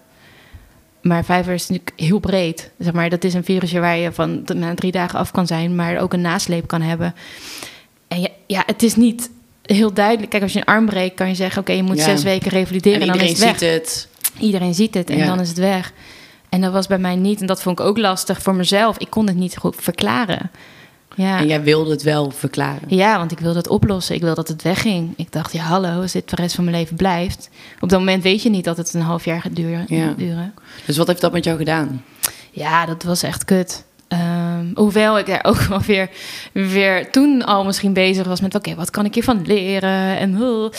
Maar 1.02 1.24
Fiverr 1.24 1.54
is 1.54 1.68
natuurlijk 1.68 2.00
heel 2.00 2.20
breed. 2.20 2.72
Zeg 2.80 2.94
maar, 2.94 3.10
dat 3.10 3.24
is 3.24 3.34
een 3.34 3.44
virusje 3.44 3.80
waar 3.80 3.98
je 3.98 4.12
van 4.12 4.44
na 4.54 4.74
drie 4.76 4.92
dagen 4.92 5.20
af 5.20 5.32
kan 5.32 5.48
zijn, 5.48 5.76
maar 5.76 5.98
ook 5.98 6.14
een 6.14 6.22
nasleep 6.22 6.68
kan 6.68 6.82
hebben. 6.82 7.16
En 8.08 8.22
ja, 8.22 8.28
ja 8.48 8.64
het 8.66 8.84
is 8.84 8.96
niet 8.96 9.30
heel 9.62 9.94
duidelijk. 9.94 10.30
Kijk, 10.30 10.44
als 10.44 10.54
je 10.54 10.60
een 10.60 10.66
arm 10.66 10.86
breekt, 10.86 11.16
kan 11.16 11.28
je 11.28 11.36
zeggen: 11.36 11.62
Oké, 11.62 11.72
je 11.72 11.84
moet 11.84 11.98
Ja. 11.98 12.04
zes 12.04 12.24
weken 12.24 12.50
revalideren 12.52 13.02
en 13.02 13.08
en, 13.10 13.18
dan 13.18 13.26
is 13.26 13.30
het 13.30 13.40
weg. 13.40 13.50
ziet 13.60 13.70
het. 13.70 14.08
Iedereen 14.40 14.74
ziet 14.74 14.94
het 14.94 15.10
en 15.10 15.18
Ja. 15.18 15.26
dan 15.26 15.40
is 15.40 15.50
het 15.50 15.58
weg. 15.58 15.94
En 16.50 16.62
dat 16.62 16.72
was 16.72 16.88
bij 16.88 16.98
mij 16.98 17.16
niet. 17.16 17.42
En 17.42 17.48
dat 17.48 17.62
vond 17.62 17.80
ik 17.80 17.86
ook 17.86 17.98
lastig 17.98 18.42
voor 18.42 18.56
mezelf. 18.56 18.98
Ik 18.98 19.10
kon 19.10 19.28
het 19.28 19.36
niet 19.36 19.58
goed 19.58 19.76
verklaren. 19.80 20.52
Ja. 21.18 21.40
En 21.40 21.48
jij 21.48 21.64
wilde 21.64 21.92
het 21.92 22.04
wel 22.04 22.32
verklaren. 22.32 22.96
Ja, 22.96 23.18
want 23.18 23.32
ik 23.32 23.40
wilde 23.40 23.58
het 23.58 23.68
oplossen. 23.68 24.16
Ik 24.16 24.22
wilde 24.22 24.36
dat 24.36 24.48
het 24.48 24.62
wegging. 24.62 25.14
Ik 25.16 25.32
dacht, 25.32 25.54
ja, 25.54 25.64
hallo, 25.64 26.02
als 26.02 26.12
dit 26.12 26.30
de 26.30 26.36
rest 26.36 26.56
van 26.56 26.64
mijn 26.64 26.76
leven 26.78 26.96
blijft. 26.96 27.50
Op 27.80 27.90
dat 27.90 28.00
moment 28.00 28.24
weet 28.24 28.44
je 28.44 28.50
niet 28.50 28.64
dat 28.64 28.78
het 28.78 28.94
een 28.94 29.02
half 29.02 29.26
jaar 29.26 29.42
gaat 29.42 29.56
duren. 29.56 29.86
Ja. 29.88 30.14
duren. 30.18 30.54
Dus 30.86 30.98
wat 30.98 31.08
heeft 31.08 31.22
dat 31.22 31.32
met 31.32 31.44
jou 31.44 31.58
gedaan? 31.58 32.04
Ja, 32.52 32.86
dat 32.86 33.04
was 33.04 33.24
echt 33.24 33.46
kut. 33.46 33.86
Ehm, 34.08 34.66
hoewel 34.76 35.18
ik 35.18 35.26
daar 35.26 35.44
ook 35.44 35.62
wel 35.70 35.82
weer, 35.82 36.10
weer 36.52 37.12
toen 37.12 37.46
al 37.46 37.66
misschien 37.66 37.94
bezig 37.94 38.28
was 38.28 38.42
met... 38.42 38.56
oké, 38.56 38.76
wat 38.76 38.90
kan 38.90 39.06
ik 39.06 39.14
hiervan 39.14 39.42
leren? 39.46 40.18
En, 40.18 40.38
uh, 40.40 40.70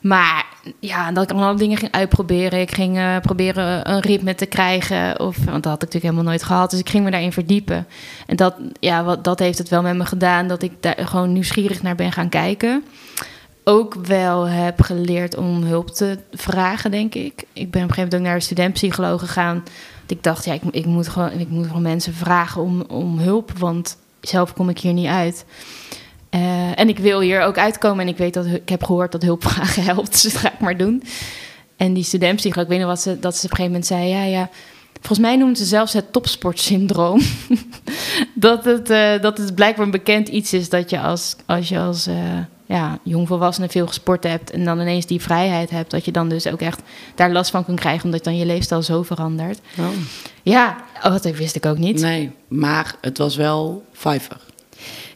maar 0.00 0.44
ja, 0.80 1.12
dat 1.12 1.22
ik 1.24 1.30
allemaal 1.30 1.56
dingen 1.56 1.76
ging 1.76 1.92
uitproberen. 1.92 2.60
Ik 2.60 2.70
ging 2.70 2.96
eh, 2.96 3.16
proberen 3.22 3.90
een 3.90 4.00
ritme 4.00 4.34
te 4.34 4.46
krijgen. 4.46 5.20
Of, 5.20 5.36
want 5.36 5.62
dat 5.62 5.64
had 5.64 5.74
ik 5.74 5.80
natuurlijk 5.80 6.02
helemaal 6.02 6.24
nooit 6.24 6.42
gehad. 6.42 6.70
Dus 6.70 6.80
ik 6.80 6.88
ging 6.88 7.04
me 7.04 7.10
daarin 7.10 7.32
verdiepen. 7.32 7.86
En 8.26 8.36
dat, 8.36 8.54
ja, 8.80 9.04
wat, 9.04 9.24
dat 9.24 9.38
heeft 9.38 9.58
het 9.58 9.68
wel 9.68 9.82
met 9.82 9.96
me 9.96 10.06
gedaan... 10.06 10.48
dat 10.48 10.62
ik 10.62 10.72
daar 10.80 10.96
gewoon 10.98 11.32
nieuwsgierig 11.32 11.82
naar 11.82 11.94
ben 11.94 12.12
gaan 12.12 12.28
kijken 12.28 12.84
ook 13.68 13.94
wel 13.94 14.48
heb 14.48 14.80
geleerd 14.80 15.36
om 15.36 15.62
hulp 15.62 15.90
te 15.90 16.18
vragen, 16.32 16.90
denk 16.90 17.14
ik. 17.14 17.44
Ik 17.52 17.70
ben 17.70 17.82
op 17.82 17.88
een 17.88 17.94
gegeven 17.94 18.02
moment 18.02 18.14
ook 18.14 18.20
naar 18.20 18.34
een 18.34 18.42
studentpsycholoog 18.42 19.20
gegaan. 19.20 19.64
Ik 20.06 20.22
dacht, 20.22 20.44
ja, 20.44 20.52
ik, 20.52 20.62
ik, 20.70 20.86
moet 20.86 21.08
gewoon, 21.08 21.30
ik 21.30 21.48
moet 21.48 21.66
gewoon 21.66 21.82
mensen 21.82 22.14
vragen 22.14 22.62
om, 22.62 22.80
om 22.80 23.18
hulp, 23.18 23.58
want 23.58 23.96
zelf 24.20 24.52
kom 24.52 24.68
ik 24.68 24.78
hier 24.78 24.92
niet 24.92 25.06
uit. 25.06 25.44
Eh, 26.30 26.78
en 26.78 26.88
ik 26.88 26.98
wil 26.98 27.20
hier 27.20 27.42
ook 27.42 27.58
uitkomen 27.58 28.00
en 28.00 28.08
ik 28.08 28.16
weet 28.16 28.34
dat 28.34 28.46
ik 28.46 28.68
heb 28.68 28.84
gehoord 28.84 29.12
dat 29.12 29.22
hulpvragen 29.22 29.82
helpt, 29.94 30.22
dus 30.22 30.32
dat 30.32 30.36
ga 30.36 30.52
ik 30.52 30.60
maar 30.60 30.76
doen. 30.76 31.02
En 31.76 31.92
die 31.92 32.04
studentpsycholoog, 32.04 32.64
ik 32.64 32.70
weet 32.70 32.80
nog 32.80 32.88
wat 32.88 33.00
ze, 33.00 33.18
dat 33.18 33.36
ze 33.36 33.44
op 33.46 33.50
een 33.50 33.56
gegeven 33.56 33.72
moment 33.72 33.86
zei, 33.86 34.08
ja, 34.08 34.22
ja. 34.22 34.50
Volgens 34.92 35.26
mij 35.26 35.36
noemt 35.36 35.58
ze 35.58 35.64
zelfs 35.64 35.92
het 35.92 36.12
topsportsyndroom. 36.12 37.20
dat, 38.34 38.64
het, 38.64 38.90
eh, 38.90 39.20
dat 39.20 39.38
het 39.38 39.54
blijkbaar 39.54 39.84
een 39.84 39.90
bekend 39.90 40.28
iets 40.28 40.52
is 40.52 40.68
dat 40.68 40.90
je 40.90 41.00
als, 41.00 41.36
als 41.46 41.68
je 41.68 41.78
als 41.78 42.06
eh, 42.06 42.38
ja, 42.66 42.98
jongvolwassene 43.02 43.68
veel 43.68 43.86
gesport 43.86 44.24
hebt 44.24 44.50
en 44.50 44.64
dan 44.64 44.80
ineens 44.80 45.06
die 45.06 45.20
vrijheid 45.20 45.70
hebt, 45.70 45.90
dat 45.90 46.04
je 46.04 46.12
dan 46.12 46.28
dus 46.28 46.46
ook 46.46 46.60
echt 46.60 46.80
daar 47.14 47.30
last 47.32 47.50
van 47.50 47.64
kunt 47.64 47.80
krijgen, 47.80 48.04
omdat 48.04 48.24
dan 48.24 48.36
je 48.36 48.46
leefstijl 48.46 48.82
zo 48.82 49.02
verandert. 49.02 49.60
Ja, 50.42 50.76
oh, 51.04 51.10
dat 51.10 51.22
wist 51.24 51.56
ik 51.56 51.66
ook 51.66 51.78
niet. 51.78 52.00
Nee, 52.00 52.30
maar 52.48 52.94
het 53.00 53.18
was 53.18 53.36
wel 53.36 53.84
Fiverr. 53.92 54.40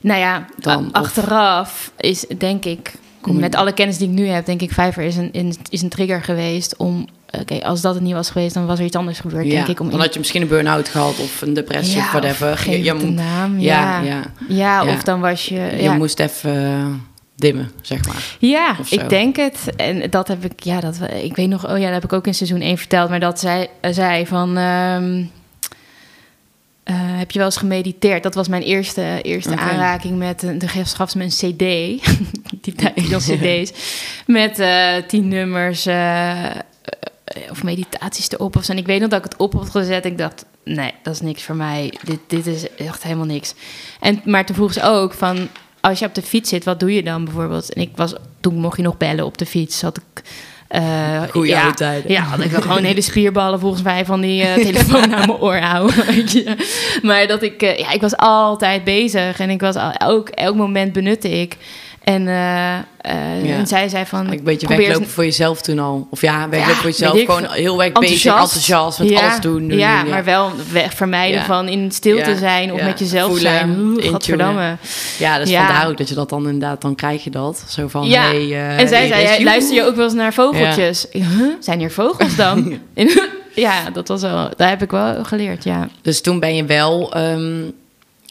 Nou 0.00 0.20
ja, 0.20 0.46
Dan, 0.58 0.72
a- 0.84 0.86
of- 0.86 0.92
achteraf 0.92 1.92
is 1.96 2.24
denk 2.38 2.64
ik, 2.64 2.92
met 3.24 3.54
alle 3.54 3.72
kennis 3.72 3.98
die 3.98 4.08
ik 4.08 4.14
nu 4.14 4.26
heb, 4.26 4.46
denk 4.46 4.62
ik, 4.62 4.72
Fiverr 4.72 5.02
is 5.06 5.16
een, 5.16 5.54
is 5.70 5.82
een 5.82 5.88
trigger 5.88 6.22
geweest 6.22 6.76
om, 6.76 7.06
oké, 7.40 7.54
als 7.64 7.80
dat 7.80 7.94
het 7.94 8.02
niet 8.02 8.12
was 8.12 8.30
geweest, 8.30 8.54
dan 8.54 8.66
was 8.66 8.78
er 8.78 8.84
iets 8.84 8.96
anders 8.96 9.20
gebeurd, 9.20 9.44
Ja, 9.46 9.50
denk 9.52 9.68
ik. 9.68 9.80
Om 9.80 9.90
dan 9.90 10.00
had 10.00 10.12
je 10.12 10.18
misschien 10.18 10.42
een 10.42 10.48
burn-out 10.48 10.88
gehad 10.88 11.18
of 11.18 11.40
een 11.42 11.54
depressie 11.54 11.98
of 11.98 12.10
whatever. 12.10 12.70
Je, 12.70 12.82
je, 12.82 12.92
naam, 12.94 13.58
ja, 13.58 14.00
ja. 14.00 14.06
ja. 14.08 14.22
Ja, 14.48 14.84
of 14.94 15.02
dan 15.02 15.20
was 15.20 15.46
je... 15.46 15.76
je 15.80 15.90
moest 15.90 16.20
even 16.20 17.08
dimmen, 17.40 17.70
zeg 17.80 18.06
maar. 18.06 18.36
Ja, 18.38 18.76
ik 18.90 19.08
denk 19.08 19.36
het. 19.36 19.70
En 19.76 20.10
dat 20.10 20.28
heb 20.28 20.44
ik, 20.44 20.60
ja, 20.62 20.80
dat, 20.80 20.98
ik 21.22 21.36
weet 21.36 21.48
nog, 21.48 21.70
oh 21.70 21.78
ja, 21.78 21.84
dat 21.84 21.94
heb 21.94 22.04
ik 22.04 22.12
ook 22.12 22.26
in 22.26 22.34
seizoen 22.34 22.60
1 22.60 22.78
verteld, 22.78 23.08
maar 23.10 23.20
dat 23.20 23.40
zij 23.40 23.68
zei 23.90 24.26
van. 24.26 24.56
ehm, 24.56 25.24
eh, 26.84 26.94
heb 26.98 27.30
je 27.30 27.38
wel 27.38 27.46
eens 27.46 27.56
gemediteerd? 27.56 28.22
Dat 28.22 28.34
was 28.34 28.48
mijn 28.48 28.62
eerste, 28.62 29.18
eerste 29.22 29.56
aanraking 29.56 30.18
met. 30.18 30.40
De 30.40 30.68
gaf 30.68 30.92
gaf 30.92 31.10
ze 31.10 31.18
me 31.18 31.24
een 31.24 31.30
CD. 31.30 31.58
Die 32.60 32.74
tijd 32.76 33.10
nog 33.10 33.22
CD's. 33.30 33.72
Met 34.26 34.58
eh, 34.58 34.96
tien 35.06 35.28
nummers. 35.28 35.86
eh, 35.86 36.46
eh, 36.46 36.54
of 37.50 37.62
meditaties 37.62 38.30
erop 38.30 38.56
of 38.56 38.64
zo. 38.64 38.72
En 38.72 38.78
ik 38.78 38.86
weet 38.86 39.00
nog 39.00 39.08
dat 39.08 39.18
ik 39.18 39.24
het 39.30 39.36
op 39.40 39.52
had 39.52 39.70
gezet. 39.70 40.04
Ik 40.04 40.18
dacht, 40.18 40.44
nee, 40.64 40.92
dat 41.02 41.14
is 41.14 41.20
niks 41.20 41.42
voor 41.42 41.54
mij. 41.56 41.94
Dit, 42.04 42.18
dit 42.26 42.46
is 42.46 42.74
echt 42.76 43.02
helemaal 43.02 43.26
niks. 43.26 43.54
En, 44.00 44.20
maar 44.24 44.46
toen 44.46 44.56
vroeg 44.56 44.72
ze 44.72 44.82
ook 44.82 45.12
van... 45.14 45.48
Als 45.80 45.98
je 45.98 46.06
op 46.06 46.14
de 46.14 46.22
fiets 46.22 46.48
zit, 46.48 46.64
wat 46.64 46.80
doe 46.80 46.94
je 46.94 47.02
dan 47.02 47.24
bijvoorbeeld? 47.24 47.72
En 47.72 47.80
ik 47.80 47.90
was, 47.94 48.14
toen 48.40 48.54
mocht 48.54 48.76
je 48.76 48.82
nog 48.82 48.96
bellen 48.96 49.24
op 49.24 49.38
de 49.38 49.46
fiets. 49.46 49.82
Had 49.82 49.96
ik... 49.96 50.22
Goeie 51.30 51.50
ja, 51.50 51.60
oude 51.60 51.76
tijden. 51.76 52.12
Ja, 52.12 52.22
had 52.22 52.40
ik 52.40 52.50
wel 52.50 52.60
gewoon 52.60 52.84
hele 52.84 53.00
spierballen 53.00 53.60
volgens 53.60 53.82
mij 53.82 54.04
van 54.04 54.20
die 54.20 54.42
eh, 54.42 54.54
telefoon 54.72 55.14
aan 55.14 55.26
mijn 55.26 55.40
oor 55.40 55.56
houden. 55.56 56.56
Maar 57.02 57.26
dat 57.26 57.42
ik, 57.42 57.62
eh, 57.62 57.78
ja, 57.78 57.90
ik 57.90 58.00
was 58.00 58.16
altijd 58.16 58.84
bezig 58.84 59.40
en 59.40 59.50
ik 59.50 59.60
was 59.60 59.76
al, 59.76 60.00
ook 60.00 60.28
elk 60.28 60.54
moment 60.54 60.92
benutte 60.92 61.40
ik. 61.40 61.56
En, 62.00 62.20
eh, 62.28 62.34
Ja. 63.44 63.56
en 63.56 63.66
zij 63.66 63.88
zei 63.88 64.04
van. 64.06 64.30
Een 64.32 64.40
beetje 64.44 64.66
weglopen 64.66 65.08
voor 65.08 65.24
jezelf 65.24 65.60
toen 65.62 65.78
al. 65.78 66.06
Of 66.10 66.20
ja, 66.20 66.48
weglopen 66.48 66.74
Ja, 66.74 66.80
voor 66.80 66.90
jezelf. 66.90 67.18
Gewoon 67.20 67.40
veel. 67.42 67.50
heel 67.52 67.82
erg 67.82 67.92
bezig, 67.92 68.24
enthousiast 68.32 68.98
met 68.98 69.08
Ja, 69.08 69.20
alles 69.20 69.40
doen. 69.40 69.68
doen, 69.68 69.78
ja, 69.78 70.02
maar 70.02 70.24
wel 70.24 70.50
weg 70.72 70.94
vermijden 70.94 71.44
van 71.44 71.68
in 71.68 71.90
stilte 71.92 72.36
zijn 72.36 72.72
of 72.72 72.82
met 72.82 72.98
jezelf 72.98 73.30
Voelen, 73.32 73.52
zijn. 73.52 73.68
Oeh, 73.70 73.78
intunen. 73.88 74.10
Gadverdamme. 74.10 74.76
Ja, 75.18 75.38
dus 75.38 75.50
Ja. 75.50 75.66
vandaar 75.66 75.88
ook 75.88 75.96
dat 75.98 76.08
je 76.08 76.14
dat 76.14 76.28
dan 76.28 76.44
inderdaad, 76.44 76.80
dan 76.80 76.94
krijg 76.94 77.24
je 77.24 77.30
dat. 77.30 77.64
Zo 77.68 77.88
van, 77.88 78.06
Ja, 78.06 78.22
hey, 78.22 78.50
eh, 78.50 78.78
en 78.80 78.88
zij 78.88 78.98
hey, 78.98 79.08
zei, 79.08 79.20
rescue. 79.20 79.22
"Jij- 79.36 79.44
luister 79.44 79.74
je 79.74 79.84
ook 79.84 79.94
wel 79.96 80.04
eens 80.04 80.14
naar 80.14 80.32
vogeltjes? 80.34 81.06
Huh? 81.10 81.26
Zijn 81.60 81.78
hier 81.78 81.90
vogels 81.90 82.36
dan? 82.36 82.78
ja, 83.54 83.90
dat 83.92 84.08
was 84.08 84.20
wel, 84.22 84.48
daar 84.56 84.68
heb 84.68 84.82
ik 84.82 84.90
wel 84.90 85.24
geleerd, 85.24 85.64
ja. 85.64 85.88
Dus 86.02 86.20
toen 86.20 86.40
ben 86.40 86.54
je 86.54 86.64
wel 86.64 87.12
ehm, 87.14 87.60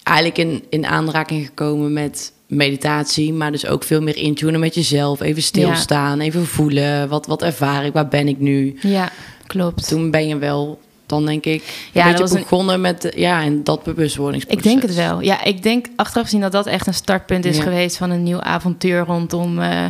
eigenlijk 0.04 0.38
in, 0.38 0.64
in 0.70 0.86
aanraking 0.86 1.46
gekomen 1.46 1.94
met 1.94 2.32
meditatie, 2.50 3.34
maar 3.34 3.52
dus 3.52 3.66
ook 3.66 3.84
veel 3.84 4.02
meer 4.02 4.18
intunen 4.18 4.60
met 4.60 4.76
jezelf. 4.76 5.22
Even 5.22 5.41
stilstaan, 5.43 6.20
even 6.20 6.45
voelen. 6.45 7.10
Wat, 7.10 7.26
wat 7.26 7.41
ervaar 7.41 7.86
ik? 7.86 7.93
Waar 7.93 8.08
ben 8.08 8.28
ik 8.28 8.39
nu? 8.39 8.78
Ja, 8.82 9.10
klopt. 9.47 9.88
Toen 9.88 10.12
ben 10.12 10.28
je 10.28 10.38
wel, 10.38 10.80
dan 11.06 11.26
denk 11.26 11.45
ik, 11.45 11.64
Ja, 11.93 12.14
dat 12.14 12.32
een- 12.32 12.39
begonnen 12.41 12.82
met 12.82 13.12
ja, 13.16 13.41
en 13.43 13.64
dat 13.64 13.84
bewustwordingsproces. 13.84 14.64
Ik 14.64 14.70
denk 14.70 14.82
het 14.82 14.95
wel. 14.95 15.22
Ja, 15.22 15.43
ik 15.43 15.64
denk 15.64 15.86
achteraf 15.95 16.24
gezien 16.26 16.41
dat 16.41 16.52
dat 16.52 16.66
echt 16.66 16.88
een 16.88 16.93
startpunt 16.93 17.45
is 17.45 17.58
Ja. 17.58 17.64
geweest 17.64 17.97
van 17.97 18.10
een 18.10 18.24
nieuw 18.24 18.41
avontuur 18.41 19.00
rondom 19.06 19.60
eh, 19.60 19.86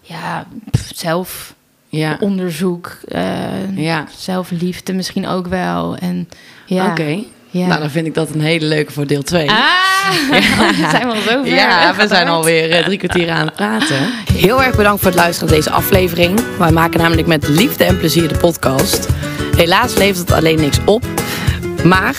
ja, 0.00 0.46
zelf 0.94 1.54
Ja. 1.88 2.16
onderzoek, 2.20 2.98
eh, 3.08 3.76
Ja. 3.76 4.06
zelfliefde 4.16 4.92
misschien 4.92 5.26
ook 5.26 5.46
wel. 5.46 5.96
En 5.96 6.28
ja. 6.66 6.90
Oké. 6.90 7.22
Ja. 7.50 7.66
Nou, 7.66 7.80
dan 7.80 7.90
vind 7.90 8.06
ik 8.06 8.14
dat 8.14 8.28
een 8.34 8.40
hele 8.40 8.66
leuke 8.66 8.92
voor 8.92 9.06
deel 9.06 9.22
2. 9.22 9.50
Ah, 9.50 9.56
we 10.30 10.86
zijn 10.90 11.06
wel 11.06 11.14
zo 11.14 11.42
ver. 11.42 11.46
Ja, 11.46 11.94
we 11.96 12.06
zijn 12.08 12.28
alweer 12.28 12.70
eh, 12.70 12.84
drie 12.84 12.98
kwartier 12.98 13.30
aan 13.30 13.46
het 13.46 13.54
praten. 13.54 13.96
Heel 14.32 14.62
erg 14.62 14.76
bedankt 14.76 15.00
voor 15.02 15.10
het 15.10 15.20
luisteren 15.20 15.48
naar 15.48 15.56
deze 15.56 15.70
aflevering. 15.70 16.40
Wij 16.58 16.70
maken 16.70 17.00
namelijk 17.00 17.26
met 17.26 17.48
liefde 17.48 17.84
en 17.84 17.98
plezier 17.98 18.28
de 18.28 18.38
podcast. 18.38 19.08
Helaas 19.56 19.94
levert 19.94 20.18
het 20.18 20.32
alleen 20.32 20.60
niks 20.60 20.78
op. 20.84 21.04
Maar 21.84 22.16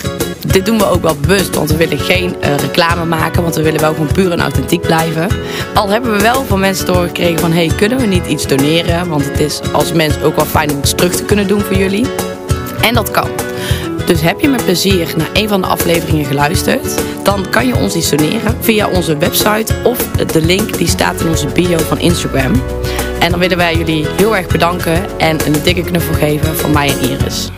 dit 0.48 0.66
doen 0.66 0.78
we 0.78 0.86
ook 0.86 1.02
wel 1.02 1.16
bewust, 1.16 1.56
want 1.56 1.70
we 1.70 1.78
willen 1.78 2.00
geen 2.00 2.42
eh, 2.42 2.56
reclame 2.56 3.06
maken. 3.06 3.44
Want 3.44 3.56
we 3.56 3.62
willen 3.62 3.82
wel 3.82 3.94
gewoon 3.94 4.12
puur 4.14 4.32
en 4.32 4.42
authentiek 4.42 4.82
blijven. 4.82 5.28
Al 5.74 5.90
hebben 5.90 6.12
we 6.12 6.22
wel 6.22 6.46
van 6.46 6.60
mensen 6.60 6.86
doorgekregen 6.86 7.40
van... 7.40 7.52
hey, 7.52 7.72
kunnen 7.78 7.98
we 7.98 8.06
niet 8.06 8.26
iets 8.26 8.48
doneren? 8.48 9.10
Want 9.10 9.26
het 9.26 9.40
is 9.40 9.62
als 9.72 9.92
mens 9.92 10.22
ook 10.22 10.36
wel 10.36 10.46
fijn 10.46 10.72
om 10.72 10.78
iets 10.78 10.96
terug 10.96 11.16
te 11.16 11.24
kunnen 11.26 11.48
doen 11.48 11.62
voor 11.62 11.78
jullie. 11.78 12.06
En 12.82 12.94
dat 12.94 13.12
kan. 13.12 13.30
Dus 14.12 14.22
heb 14.22 14.40
je 14.40 14.48
met 14.48 14.66
plezier 14.66 15.14
naar 15.18 15.30
een 15.34 15.48
van 15.50 15.62
de 15.62 15.68
afleveringen 15.68 16.26
geluisterd, 16.26 17.04
dan 17.24 17.50
kan 17.50 17.68
je 17.68 17.76
ons 17.76 17.96
iets 17.96 18.10
doneren 18.10 18.58
via 18.60 18.90
onze 18.90 19.18
website 19.18 19.76
of 19.84 20.12
de 20.12 20.42
link 20.42 20.78
die 20.78 20.88
staat 20.88 21.22
in 21.22 21.28
onze 21.28 21.48
bio 21.48 21.78
van 21.78 22.00
Instagram. 22.00 22.52
En 23.20 23.32
dan 23.32 23.40
willen 23.40 23.58
wij 23.58 23.76
jullie 23.76 24.08
heel 24.08 24.36
erg 24.36 24.48
bedanken 24.48 25.20
en 25.20 25.46
een 25.46 25.64
dikke 25.64 25.84
knuffel 25.84 26.14
geven 26.14 26.56
van 26.56 26.72
mij 26.72 26.88
en 26.90 27.10
Iris. 27.10 27.50